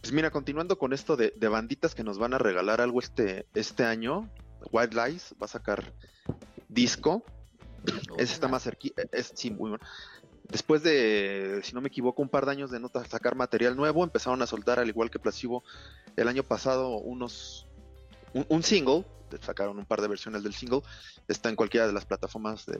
[0.01, 3.47] Pues mira, continuando con esto de, de banditas que nos van a regalar algo este,
[3.53, 4.29] este año,
[4.73, 5.93] White Lies va a sacar
[6.67, 7.23] disco.
[8.17, 9.03] Ese está más cerquita.
[9.13, 9.85] Es, sí, muy bueno.
[10.49, 14.03] Después de, si no me equivoco, un par de años de no sacar material nuevo,
[14.03, 15.63] empezaron a soltar, al igual que Placebo,
[16.15, 17.67] el año pasado, unos.
[18.33, 19.05] Un, single.
[19.41, 20.81] Sacaron un par de versiones del single.
[21.27, 22.79] Está en cualquiera de las plataformas de,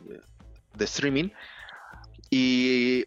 [0.74, 1.30] de streaming.
[2.30, 3.06] Y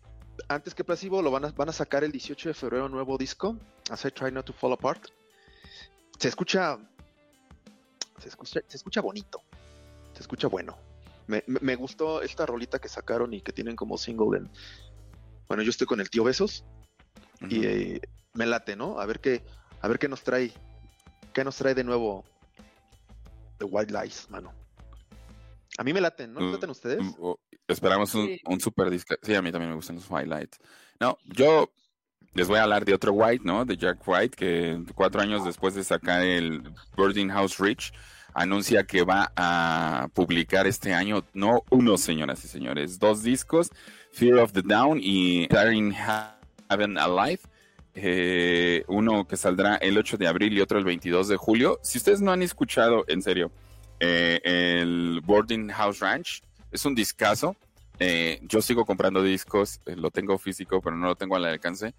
[0.48, 3.18] antes que Placebo lo van a, van a sacar el 18 de febrero un nuevo
[3.18, 3.56] disco,
[3.90, 5.08] As I Try Not to Fall Apart.
[6.18, 6.78] Se escucha,
[8.18, 9.42] se escucha, se escucha bonito,
[10.14, 10.87] se escucha bueno.
[11.28, 14.50] Me, me- me gustó esta rolita que sacaron y que tienen como single en...
[15.46, 16.64] Bueno, yo estoy con el tío Besos
[17.48, 18.00] y eh,
[18.34, 18.98] me late, ¿no?
[19.00, 19.42] A ver qué,
[19.80, 20.52] a ver qué nos trae,
[21.32, 22.24] qué nos trae de nuevo
[23.58, 24.52] The White Lies, mano.
[25.78, 26.40] A mí me laten, ¿no?
[26.40, 26.98] ¿Les Uh, laten ustedes?
[27.00, 27.38] Mm, o-
[27.68, 28.40] Esperamos un, Sí.
[28.46, 29.14] un super disco.
[29.22, 30.58] Sí, a mí también me gustan los highlights.
[30.98, 31.70] No, yo
[32.32, 33.64] les voy a hablar de otro White, ¿no?
[33.66, 36.62] De Jack White, que cuatro años después de sacar el
[36.96, 37.92] Birding House Rich,
[38.34, 43.70] anuncia que va a publicar este año, no uno, señoras y señores, dos discos,
[44.12, 47.40] Fear of the Down y Daring Heaven Alive.
[48.00, 51.80] Eh, uno que saldrá el 8 de abril y otro el 22 de julio.
[51.82, 53.50] Si ustedes no han escuchado, en serio,
[53.98, 57.56] eh, el Boarding House Ranch, es un discazo.
[57.98, 61.92] Eh, yo sigo comprando discos, lo tengo físico, pero no lo tengo al alcance.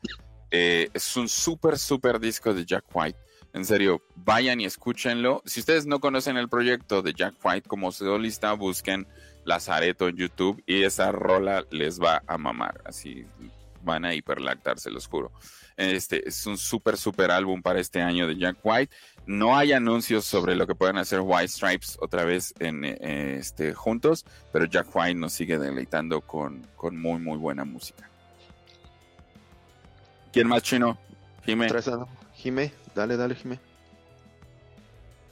[0.50, 3.20] Es un súper, súper disco de Jack White.
[3.54, 5.42] En serio, vayan y escúchenlo.
[5.46, 9.08] Si ustedes no conocen el proyecto de Jack White como solista, busquen
[9.44, 12.82] Lazareto en YouTube y esa rola les va a mamar.
[12.86, 13.26] Así
[13.82, 15.32] van a hiperlactar, se los juro.
[15.78, 18.96] Este es un súper, súper álbum para este año de Jack White.
[19.26, 23.74] No hay anuncios sobre lo que pueden hacer White Stripes otra vez en, eh, este,
[23.74, 28.10] juntos, pero Jack White nos sigue deleitando con, con muy, muy buena música.
[30.34, 30.98] ¿Quién más chino?
[31.46, 31.70] Jime.
[32.36, 33.60] Jime, dale, dale, Jime.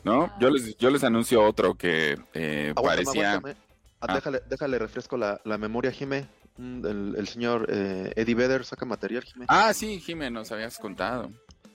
[0.03, 0.31] ¿no?
[0.39, 3.29] Yo les, yo les anuncio otro que eh, Aguántame, parecía...
[3.33, 3.55] aguántame.
[3.59, 4.13] Ah, Ah.
[4.13, 6.27] Déjale, déjale refresco la, la memoria, Jime.
[6.57, 9.45] Mm, El, el señor eh, Eddie Vedder saca material, Jime.
[9.49, 11.31] Ah, sí, Jime, nos habías contado.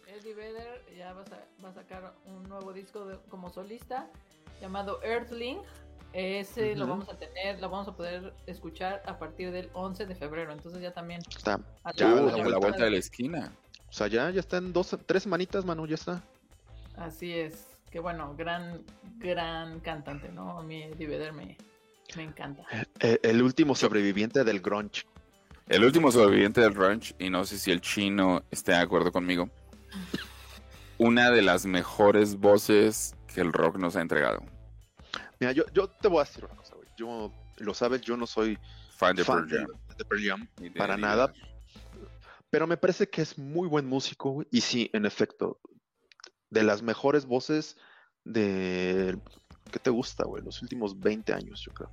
[0.07, 4.09] Eddie Vedder ya va a, sa- va a sacar un nuevo disco de- como solista
[4.61, 5.59] llamado Earthling.
[6.13, 10.15] Ese lo vamos a tener, lo vamos a poder escuchar a partir del 11 de
[10.15, 10.53] febrero.
[10.53, 11.59] Entonces ya también Está.
[11.97, 13.51] Ya, a la vuelta de la esquina.
[13.93, 16.23] O sea, ya, ya está en dos, tres semanitas, mano, ya está.
[16.97, 17.67] Así es.
[17.91, 18.83] Que bueno, gran,
[19.19, 20.59] gran cantante, ¿no?
[20.59, 21.59] A mí Eddie Vedder me,
[22.17, 22.65] me encanta.
[23.01, 25.05] Eh, el último sobreviviente del grunge.
[25.69, 29.51] El último sobreviviente del ranch, y no sé si el chino esté de acuerdo conmigo,
[30.97, 34.43] una de las mejores voces que el rock nos ha entregado.
[35.39, 36.89] Mira, yo, yo te voy a decir una cosa, güey.
[36.97, 38.59] Yo lo sabes, yo no soy
[38.97, 39.97] fan de fan Pearl Jam.
[39.99, 41.31] de Pearl Jam, Ni de para nada.
[42.53, 45.59] Pero me parece que es muy buen músico, güey, y sí, en efecto,
[46.51, 47.79] de las mejores voces
[48.25, 49.19] de...
[49.71, 50.45] ¿Qué te gusta, güey?
[50.45, 51.91] Los últimos 20 años, yo creo.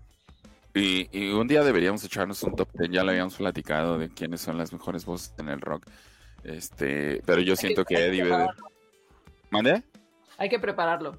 [0.73, 4.41] Y, y un día deberíamos echarnos un top 10, ya lo habíamos platicado de quiénes
[4.41, 5.85] son las mejores voces en el rock.
[6.43, 8.49] Este, pero yo siento que hay que Eddie Vedder.
[9.49, 9.83] ¿Mande?
[10.37, 11.17] Hay que prepararlo.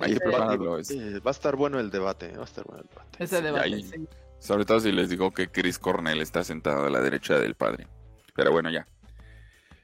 [0.00, 0.78] Hay que prepararlo.
[0.78, 3.22] es- Eh, va a estar bueno el debate, va a estar bueno el debate.
[3.24, 3.64] Ese Sí, debate.
[3.66, 4.08] ahí- sí.
[4.38, 7.86] Sobre todo si les digo que Chris Cornell está sentado a la derecha del padre.
[8.34, 8.86] Pero bueno, ya.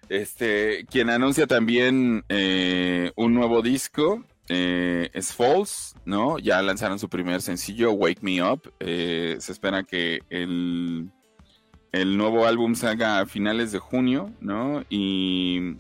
[0.09, 6.39] Este, quien anuncia también eh, un nuevo disco eh, es Falls, ¿no?
[6.39, 8.73] Ya lanzaron su primer sencillo, Wake Me Up.
[8.81, 11.11] Eh, se espera que el,
[11.93, 14.83] el nuevo álbum salga a finales de junio, ¿no?
[14.89, 15.77] Y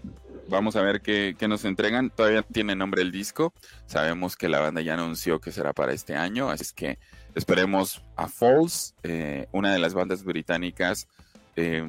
[0.48, 2.10] vamos a ver qué, qué nos entregan.
[2.10, 3.54] Todavía tiene nombre el disco.
[3.86, 6.98] Sabemos que la banda ya anunció que será para este año, así que
[7.34, 11.08] esperemos a Falls, eh, una de las bandas británicas
[11.56, 11.82] eh,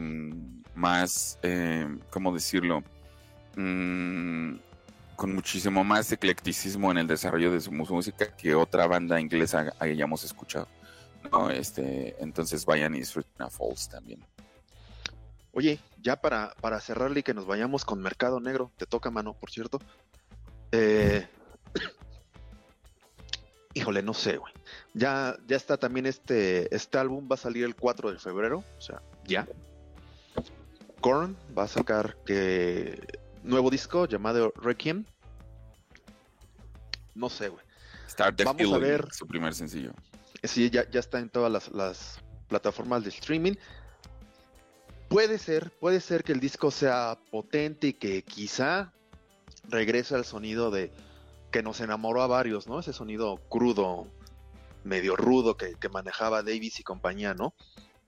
[0.80, 2.84] más, eh, ¿cómo decirlo?
[3.56, 4.56] Mm,
[5.16, 10.24] con muchísimo más eclecticismo en el desarrollo de su música que otra banda inglesa hayamos
[10.24, 10.68] escuchado.
[11.32, 11.50] ¿no?
[11.50, 14.24] Este, entonces vayan y disfruten a Falls también.
[15.52, 19.34] Oye, ya para, para cerrarle y que nos vayamos con Mercado Negro, te toca mano,
[19.34, 19.80] por cierto.
[20.72, 21.28] Eh,
[23.74, 24.54] Híjole, no sé, güey.
[24.94, 28.82] Ya, ya está también este, este álbum, va a salir el 4 de febrero, o
[28.82, 29.46] sea, ya.
[31.00, 33.02] Korn va a sacar que
[33.44, 35.06] nuevo disco llamado Requiem.
[37.16, 37.64] No sé, güey.
[38.10, 39.08] Start Vamos a ver.
[39.12, 39.94] su primer sencillo.
[40.44, 43.54] Sí, ya, ya está en todas las, las plataformas de streaming.
[45.10, 48.94] Puede ser, puede ser que el disco sea potente y que quizá
[49.68, 50.92] regrese al sonido de
[51.52, 52.80] que nos enamoró a varios, ¿no?
[52.80, 54.08] Ese sonido crudo,
[54.84, 57.54] medio rudo que, que manejaba Davis y compañía, ¿no?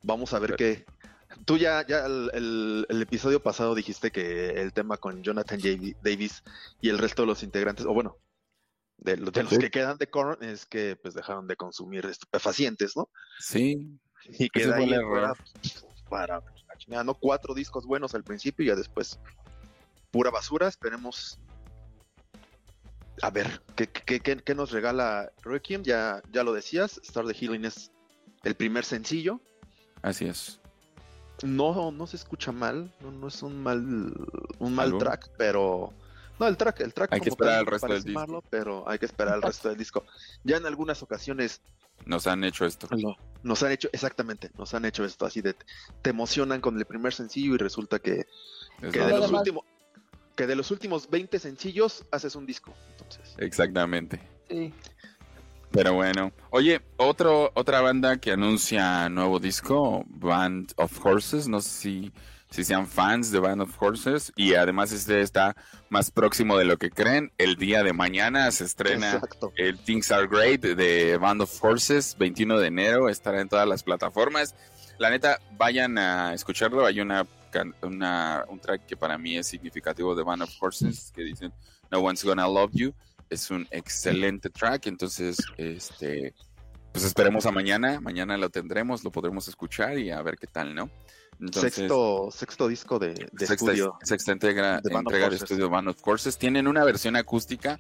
[0.04, 0.86] Vamos a ver qué.
[1.45, 5.60] Tú ya, ya el, el- el episodio pasado dijiste que el tema con Jonathan
[6.03, 6.44] Davis
[6.82, 8.18] y el resto de los integrantes, o bueno,
[8.98, 9.60] de, los- de los Sí.
[9.60, 13.10] que quedan de Korn, es que pues dejaron de consumir estupefacientes, ¿no?
[13.40, 14.91] Sí, Y que de ahí
[16.10, 16.41] para
[16.78, 17.14] chingada, ¿no?
[17.16, 19.20] Cuatro discos buenos al principio y ya después
[20.12, 20.68] pura basura.
[20.68, 21.40] Esperemos
[23.22, 25.84] a ver qué, qué, qué- qué nos regala Requiem.
[25.84, 27.91] Ya, ya lo decías, Star the Healing es
[28.44, 29.41] el primer sencillo.
[30.02, 30.60] así es.
[31.44, 34.14] No, no se escucha mal, no, no es un mal,
[34.60, 35.94] un mal track, pero
[36.40, 38.20] no el track, el track Hay que como esperar tal al resto del disco.
[38.20, 40.04] malo, pero hay que esperar al resto del disco.
[40.44, 41.62] Ya en algunas ocasiones
[42.06, 42.88] Nos han hecho esto.
[42.98, 45.56] No, nos han hecho, exactamente, nos han hecho esto así de,
[46.02, 48.26] te emocionan con el primer sencillo y resulta que,
[48.80, 49.66] que de Lo los últimos,
[50.36, 52.74] que de los últimos 20 sencillos haces un disco.
[52.92, 54.20] Entonces, Exactamente.
[54.50, 54.74] Sí.
[55.72, 56.34] Pero bueno.
[56.49, 61.48] Oye, otro, otra banda que anuncia nuevo disco, Band of Horses.
[61.48, 62.11] No sé si,
[62.49, 64.34] si sean fans de Band of Horses.
[64.35, 65.56] Y además este está
[65.89, 67.31] más próximo de lo que creen.
[67.38, 69.53] El día de mañana se estrena exacto.
[69.56, 73.84] el Things Are Great de Band of Horses, 21 de enero, estará en todas las
[73.84, 74.56] plataformas.
[74.98, 76.85] La neta, vayan a escucharlo.
[76.85, 77.26] Hay una,
[77.81, 81.53] una un track que para mí es significativo de Band of Horses que dicen
[81.89, 82.93] No One's Gonna Love You.
[83.32, 86.34] Es un excelente track, entonces, este,
[86.91, 87.99] pues esperemos a mañana.
[88.02, 90.90] Mañana lo tendremos, lo podremos escuchar y a ver qué tal, ¿no?
[91.40, 93.98] Entonces, sexto, sexto disco de, de sexta, estudio.
[94.03, 96.38] sexta entrega, de entrega de estudio Band of Horses.
[96.38, 97.80] Tienen una versión acústica,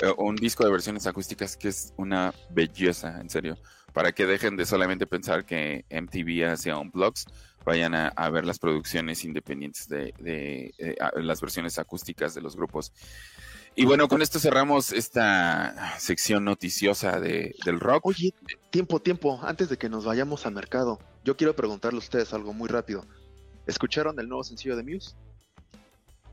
[0.00, 3.58] eh, un disco de versiones acústicas que es una belleza, en serio.
[3.92, 7.26] Para que dejen de solamente pensar que MTV hacía un blogs,
[7.66, 12.40] vayan a, a ver las producciones independientes de, de, eh, a- las versiones acústicas de
[12.40, 12.92] los grupos.
[13.74, 18.06] Y bueno, con esto cerramos esta sección noticiosa de, del rock.
[18.06, 18.34] Oye,
[18.70, 22.52] tiempo, tiempo, antes de que nos vayamos al mercado, yo quiero preguntarle a ustedes algo
[22.52, 23.06] muy rápido.
[23.66, 25.14] ¿Escucharon el nuevo sencillo de Muse?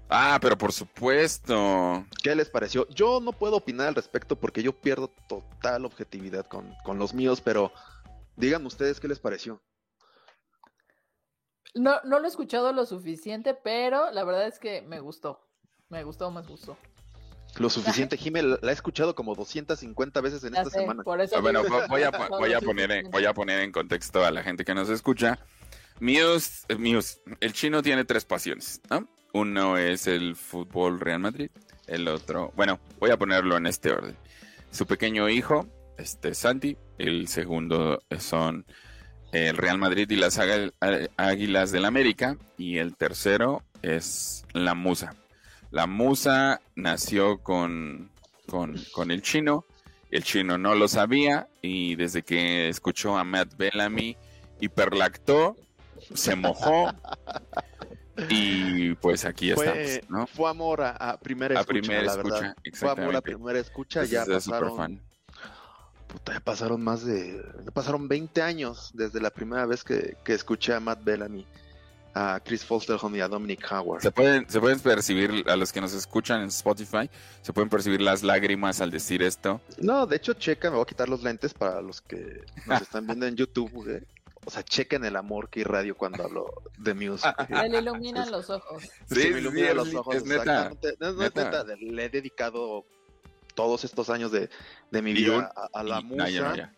[0.10, 2.06] Ah, pero por supuesto.
[2.22, 2.90] ¿Qué les pareció?
[2.90, 7.40] Yo no puedo opinar al respecto porque yo pierdo total objetividad con, con los míos,
[7.40, 7.72] pero
[8.36, 9.62] díganme ustedes qué les pareció.
[11.76, 15.40] No, no lo he escuchado lo suficiente, pero la verdad es que me gustó.
[15.88, 16.78] Me gustó, me gustó.
[17.60, 21.04] Lo suficiente, Jimé, la la he escuchado como 250 veces en Ya esta sé, semana.
[21.04, 24.32] por eso Ah, Bueno, voy a, voy, poner en, voy a poner en contexto a
[24.32, 25.40] la gente que nos escucha.
[26.00, 29.08] Muse, eh, Muse, el chino tiene tres pasiones, ¿no?
[29.34, 31.52] Uno es el fútbol Real Madrid,
[31.88, 34.16] el otro, bueno, voy a ponerlo en este orden.
[34.72, 35.68] Su pequeño hijo,
[35.98, 38.66] este Santi, el segundo son
[39.32, 40.40] el Real Madrid y las
[41.18, 45.14] Águilas del América, y el tercero es la Musa.
[45.72, 48.10] La Musa nació con,
[48.48, 49.66] con, con el chino
[50.10, 54.18] El chino no lo sabía y desde que escuchó a Matt Bellamy
[54.60, 55.56] hiperlactó,
[56.14, 56.92] se mojó
[58.30, 60.28] y pues aquí fue, estamos, ¿no?
[60.28, 62.56] Fue amor a, primera escucha, primera la escucha, verdad.
[62.74, 65.02] Fue amor a primera escucha, ya pasaron, fan.
[66.08, 70.34] puta, ya pasaron más de, ya pasaron 20 años desde la primera vez que, que
[70.34, 71.46] escuché a Matt Bellamy,
[72.14, 74.02] a Chris Fosterholm y a Dominic Howard.
[74.02, 77.10] Se pueden, se pueden percibir, a los que nos escuchan en Spotify,
[77.42, 79.62] se pueden percibir las lágrimas al decir esto.
[79.78, 83.06] No, de hecho, checa, me voy a quitar los lentes para los que nos están
[83.06, 84.00] viendo en YouTube, güey.
[84.46, 86.46] O sea, chequen el amor que irradio cuando hablo
[86.78, 87.28] de Muse.
[87.50, 87.70] güey.
[87.70, 88.84] Le iluminan los ojos.
[89.06, 90.16] Se me ilumina es- los ojos.
[90.16, 90.70] es neta.
[91.00, 91.64] No, no es Neta.
[91.64, 92.86] neta, Le he dedicado
[93.54, 94.50] todos estos años de,
[94.92, 96.24] de mi Y vida un- a, a la Y- musa.
[96.24, 96.74] no, ya no, ya.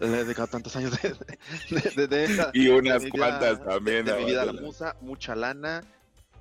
[0.00, 1.14] Le he dedicado tantos años de,
[1.70, 4.04] de, de- de Y unas de mi vida- cuantas también.
[4.04, 5.82] de mi vida a la musa, mucha lana.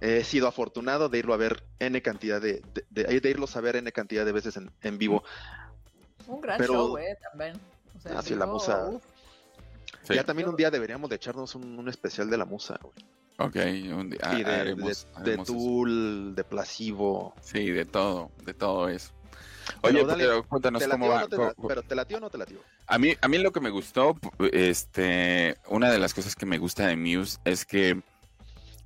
[0.01, 3.61] He sido afortunado de irlo a ver N cantidad de, de, de- de irlos a
[3.61, 5.23] ver N cantidad de veces en, en vivo.
[6.27, 7.55] Un gran Pero- show, eh, también.
[7.97, 8.85] O sea, Ah, sí, la musa.
[8.87, 9.03] uf,
[10.03, 10.15] Sí.
[10.15, 12.95] Ya también un día deberíamos de echarnos un, un especial de la musa, güey.
[13.37, 13.55] Ok,
[13.95, 15.57] un día Sí, de, haremos, de, de haremos eso.
[15.57, 17.33] Tool, de Placebo.
[17.41, 19.11] Sí, de todo, de todo eso.
[19.81, 21.27] Oye, pero cuéntanos ¿Te cómo va.
[21.29, 22.59] no la- pero te latió o no te latió?
[22.87, 24.17] A mí, a mí lo que me gustó,
[24.51, 28.01] este, una de las cosas que me gusta de Muse es que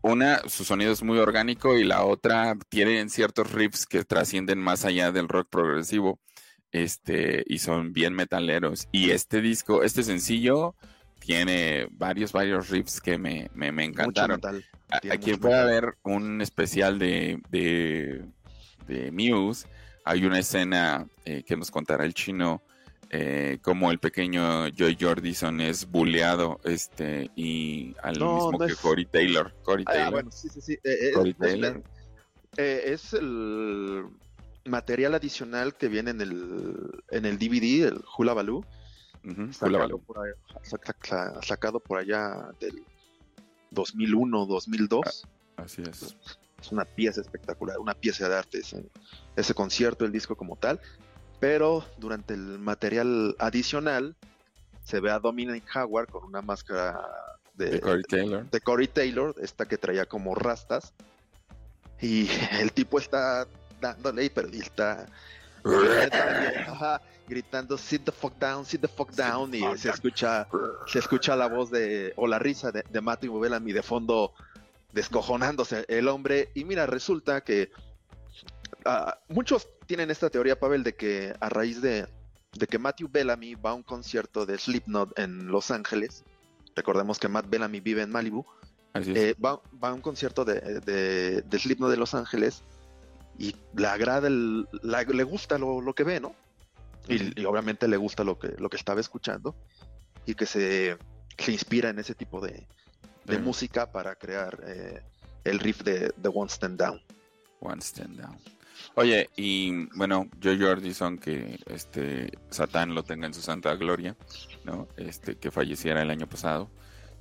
[0.01, 4.84] una, su sonido es muy orgánico y la otra tienen ciertos riffs que trascienden más
[4.84, 6.19] allá del rock progresivo,
[6.72, 8.88] este, y son bien metaleros.
[8.91, 10.76] Y este disco, este sencillo,
[11.19, 14.38] tiene varios, varios riffs que me, me, me encantaron.
[14.38, 14.65] metal.
[14.89, 15.81] A, Tiene a quien mucho pueda metal.
[15.85, 18.26] ver un especial de, de,
[18.88, 19.68] de Muse,
[20.05, 22.61] hay una escena eh, que nos contará el chino,
[23.09, 28.73] eh, como el pequeño Joy Jordison es buleado, este, y al No, mismo no que
[28.73, 29.53] es- Corey Taylor.
[29.63, 30.11] Corey Ah, Taylor.
[30.11, 30.73] bueno, sí, sí, sí.
[30.73, 31.84] Eh, eh, Corey es, Taylor.
[32.57, 34.05] eh, es el
[34.65, 38.65] material adicional que viene en el, en el DVD, el Hula Baloo,
[39.25, 39.99] Ujú, Hula sacado, Baloo.
[40.03, 42.84] por allá, saca- sa- sacado por allá del
[43.71, 45.27] 2001, 2002.
[45.57, 46.15] Así es.
[46.64, 48.85] Es una pieza espectacular, una pieza de arte ese,
[49.35, 50.80] ese concierto, el disco como tal.
[51.41, 54.15] Pero durante el material adicional
[54.84, 57.02] se ve a Dominic Howard con una máscara
[57.53, 58.49] de, De Corey Taylor.
[58.49, 60.94] de Corey Taylor, esta que traía como rastas.
[62.02, 62.30] Y
[62.61, 63.45] el tipo está
[63.81, 65.06] dándole, pero él está
[66.68, 69.95] ajá, gritando sit the fuck down, sit the fuck Sit down y fuck se down.
[69.95, 70.48] escucha
[70.88, 74.34] se escucha la voz de o la risa de, de Matthew Bellamy de fondo
[74.94, 76.49] descojonándose el hombre.
[76.53, 77.72] Y mira resulta que
[78.86, 82.07] ah, muchos tienen esta teoría Pavel de que a raíz de,
[82.53, 86.24] de que Matthew Bellamy va a un concierto de Slipknot en Los Ángeles
[86.76, 88.45] recordemos que Matt Bellamy vive en Malibu
[89.15, 92.64] eh, va, va a un concierto de, de, de Slipknot de Los Ángeles
[93.38, 96.36] y le agrada, el, la- le gusta lo, lo que ve, ¿no?
[97.07, 99.56] Y, y obviamente le gusta lo que, lo que estaba escuchando
[100.26, 100.98] y que se,
[101.38, 102.68] se inspira en ese tipo de,
[103.25, 105.01] de música para crear eh,
[105.43, 107.01] el riff de The One Stand Down.
[107.59, 108.37] One stand down.
[108.95, 114.15] Oye, y bueno, Joe Jordison, que este Satán lo tenga en su santa gloria,
[114.65, 114.87] ¿no?
[114.97, 116.69] Este, que falleciera el año pasado.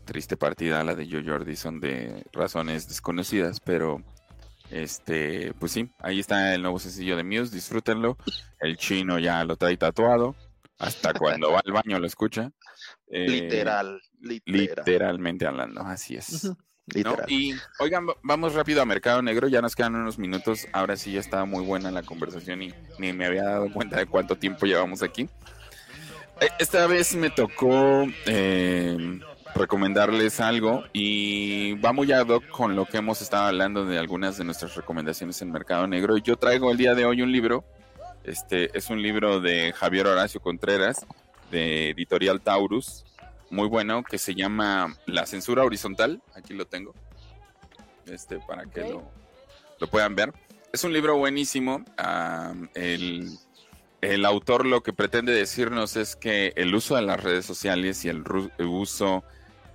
[0.04, 4.02] Triste partida la de Joe Jordison de razones desconocidas, pero
[4.70, 8.16] este, pues sí, ahí está el nuevo sencillo de Muse, disfrútenlo.
[8.58, 10.34] El chino ya lo trae tatuado,
[10.78, 12.50] hasta cuando va al baño lo escucha.
[13.14, 14.84] Eh, literal, literal.
[14.86, 16.50] Literalmente hablando, así es.
[17.28, 21.12] Y oigan, va- vamos rápido a Mercado Negro, ya nos quedan unos minutos, ahora sí
[21.12, 24.66] ya estaba muy buena la conversación y ni me había dado cuenta de cuánto tiempo
[24.66, 25.28] llevamos aquí.
[26.40, 29.20] Eh, Esta vez me tocó eh,
[29.54, 34.44] recomendarles algo y vamos ya Doc con lo que hemos estado hablando de algunas de
[34.44, 36.16] nuestras recomendaciones en Mercado Negro.
[36.16, 37.64] Yo traigo el día de hoy un libro,
[38.24, 41.06] este es un libro de Javier Horacio Contreras,
[41.52, 43.04] de Editorial Taurus,
[43.52, 46.94] muy bueno, que se llama La censura horizontal, aquí lo tengo,
[48.06, 49.04] este para que lo,
[49.78, 50.32] lo puedan ver.
[50.72, 53.28] Es un libro buenísimo, am, el,
[54.00, 58.08] el autor lo que pretende decirnos es que el uso de las redes sociales y
[58.08, 58.24] el,
[58.56, 59.22] el uso,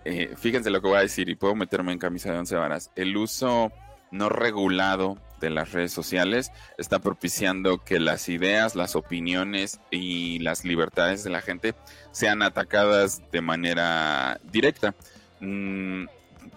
[0.06, 2.90] eh, fíjense lo que voy a decir y puedo meterme en camisa de once varas,
[2.96, 3.72] el uso
[4.10, 10.66] no regulado de las redes sociales está propiciando que las ideas, las opiniones y las
[10.66, 11.76] libertades de la gente
[12.12, 14.96] sean atacadas de manera directa.
[15.40, 16.06] Mm,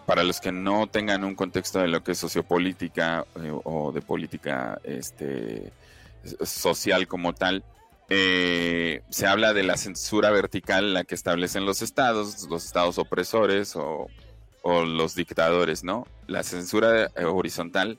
[0.06, 4.02] para los que no tengan un contexto de lo que es sociopolítica eh, o de
[4.02, 5.72] política este,
[6.42, 7.64] social como tal,
[8.08, 13.76] eh, se habla de la censura vertical, la que establecen los estados, los estados opresores
[13.76, 14.08] o,
[14.64, 16.06] los dictadores, ¿no?
[16.26, 17.98] La censura eh, horizontal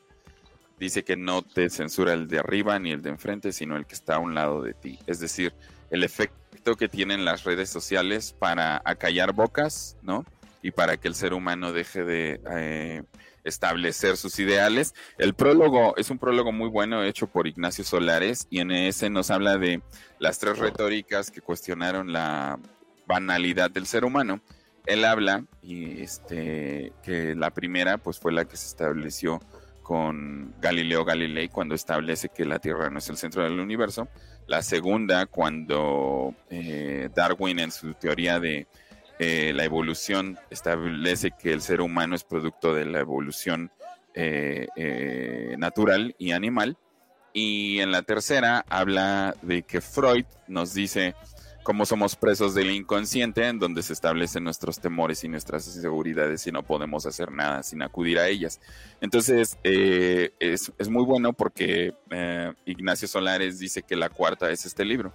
[0.81, 3.93] dice que no te censura el de arriba ni el de enfrente, sino el que
[3.93, 4.97] está a un lado de ti.
[5.05, 5.53] Es decir,
[5.91, 10.25] el efecto que tienen las redes sociales para acallar bocas, ¿no?
[10.63, 13.03] Y para que el ser humano deje de eh,
[13.43, 14.95] establecer sus ideales.
[15.19, 19.29] El prólogo es un prólogo muy bueno hecho por Ignacio Solares y en ese nos
[19.29, 19.83] habla de
[20.17, 22.57] las tres retóricas que cuestionaron la
[23.05, 24.41] banalidad del ser humano.
[24.87, 29.39] Él habla y este que la primera pues fue la que se estableció
[29.81, 34.07] con Galileo Galilei cuando establece que la Tierra no es el centro del universo.
[34.47, 38.67] La segunda cuando eh, Darwin en su teoría de
[39.19, 43.71] eh, la evolución establece que el ser humano es producto de la evolución
[44.13, 46.77] eh, natural y animal.
[47.33, 51.15] Y en la tercera habla de que Freud nos dice
[51.63, 56.51] cómo somos presos del inconsciente, en donde se establecen nuestros temores y nuestras inseguridades y
[56.51, 58.59] no podemos hacer nada sin acudir a ellas.
[58.99, 61.93] Entonces, es, es, muy bueno porque
[62.65, 65.13] Ignacio Solares dice que la cuarta es este libro.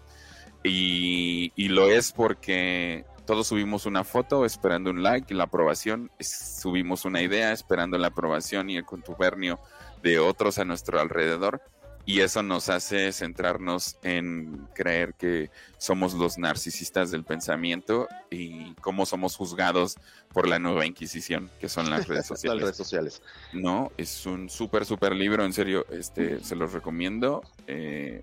[0.62, 6.10] Y, y, lo es porque todos subimos una foto esperando un like y la aprobación,
[6.18, 9.60] subimos una idea esperando la aprobación y el contubernio
[10.02, 11.60] de otros a nuestro alrededor.
[12.08, 19.04] Y eso nos hace centrarnos en creer que somos los narcisistas del pensamiento y cómo
[19.06, 19.96] somos juzgados
[20.32, 22.60] por la nueva Inquisición, que son las redes sociales.
[22.60, 23.22] las redes sociales.
[23.52, 27.42] No, es un súper, súper libro, en serio, este, se los recomiendo.
[27.66, 28.22] Eh,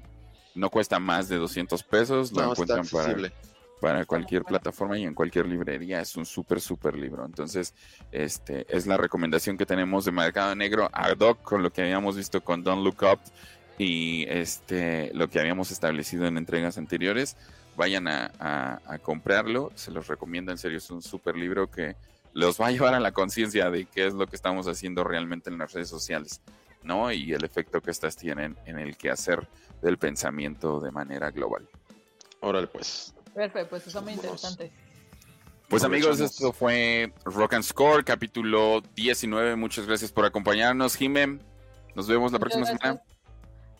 [0.55, 3.33] no cuesta más de 200 pesos, lo encuentran para
[3.83, 5.99] para cualquier plataforma y en cualquier librería.
[5.99, 7.25] Es un súper, súper libro.
[7.25, 7.73] Entonces,
[8.13, 12.15] este es la recomendación que tenemos de Mercado Negro ad hoc con lo que habíamos
[12.15, 13.19] visto con Don't Look Up
[13.77, 17.35] y este lo que habíamos establecido en entregas anteriores.
[17.75, 21.95] Vayan a, comprarlo, se los recomiendo en serio, es un súper libro que
[22.33, 25.49] los va a llevar a la conciencia de qué es lo que estamos haciendo realmente
[25.49, 26.41] en las redes sociales,
[26.83, 27.11] ¿no?
[27.11, 29.47] Y el efecto que estas tienen en el quehacer
[29.81, 31.67] del pensamiento de manera global.
[32.41, 34.71] Órale, pues, Perfecto, pues eso muy interesante.
[35.67, 39.55] Pues amigos, esto fue Rock and Score, capítulo 19.
[39.55, 41.39] Muchas gracias por acompañarnos, Jimem.
[41.95, 43.01] Nos vemos la próxima semana.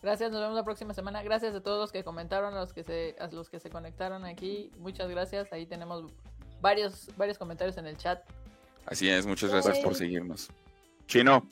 [0.04, 1.22] Gracias, nos vemos la próxima semana.
[1.22, 4.26] Gracias a todos los que comentaron, a los que se, a los que se conectaron
[4.26, 4.70] aquí.
[4.76, 5.50] Muchas gracias.
[5.50, 6.12] Ahí tenemos
[6.60, 8.22] varios, varios comentarios en el chat.
[8.84, 10.50] Así es, muchas gracias por seguirnos.
[11.06, 11.48] Chino.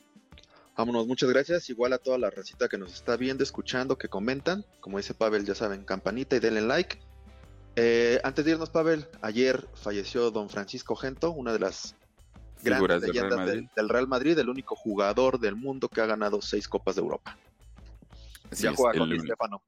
[0.76, 1.70] Vámonos, muchas gracias.
[1.70, 4.66] Igual a toda la recita que nos está viendo, escuchando, que comentan.
[4.80, 6.98] Como dice Pavel, ya saben, campanita y denle like.
[7.76, 11.96] Eh, antes de irnos, Pavel, ayer falleció don Francisco Gento, una de las
[12.62, 16.96] grandes leyendas del Real, Madrid, el único jugador del mundo que ha ganado seis Copas
[16.96, 17.38] de Europa.
[18.52, 19.62] Ya juega con Di Stefano.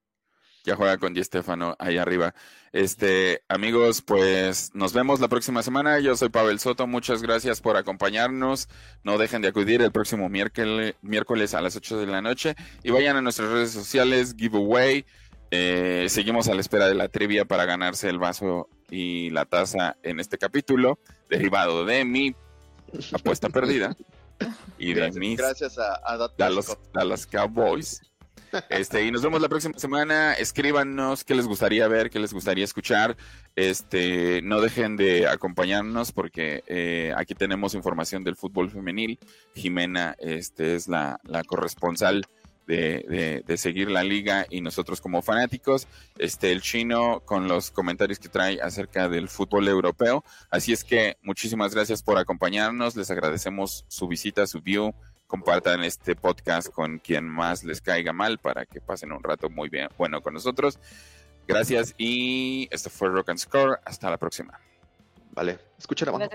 [0.65, 2.35] Ya juega con Di Stefano ahí arriba.
[2.73, 6.01] Este, amigos, pues nos vemos la próxima semana.
[6.01, 6.87] Yo soy Pavel Soto.
[6.87, 8.69] Muchas gracias por acompañarnos.
[9.03, 12.55] No dejen de acudir el próximo miércoles, miércoles a las 8 de la noche.
[12.83, 15.05] Y vayan a nuestras redes sociales, giveaway.
[15.51, 19.97] Eh, seguimos a la espera de la trivia para ganarse el vaso y la taza
[20.03, 20.99] en este capítulo,
[21.29, 22.35] derivado de mi
[23.13, 23.97] apuesta perdida
[24.79, 28.01] y de mis gracias a, Dallas, Cowboys.
[28.69, 30.35] Este, y nos vemos la próxima semana.
[30.35, 33.17] Escríbanos qué les gustaría ver, qué les gustaría escuchar.
[33.57, 39.19] Este, no dejen de acompañarnos porque eh, aquí tenemos información del fútbol femenil.
[39.55, 42.27] Jimena este, es la, la corresponsal
[42.67, 45.87] de, seguir la liga y nosotros como fanáticos,
[46.19, 50.25] este, el chino con los comentarios que trae acerca del fútbol europeo.
[50.51, 54.95] Así es que muchísimas gracias por acompañarnos, les agradecemos su visita, su view,
[55.27, 59.69] compartan este podcast con quien más les caiga mal para que pasen un rato muy
[59.69, 60.79] bien, bueno con nosotros.
[61.47, 64.59] Gracias y esto fue Rock and Score, hasta la próxima.
[65.33, 66.29] Vale, escucha la mano,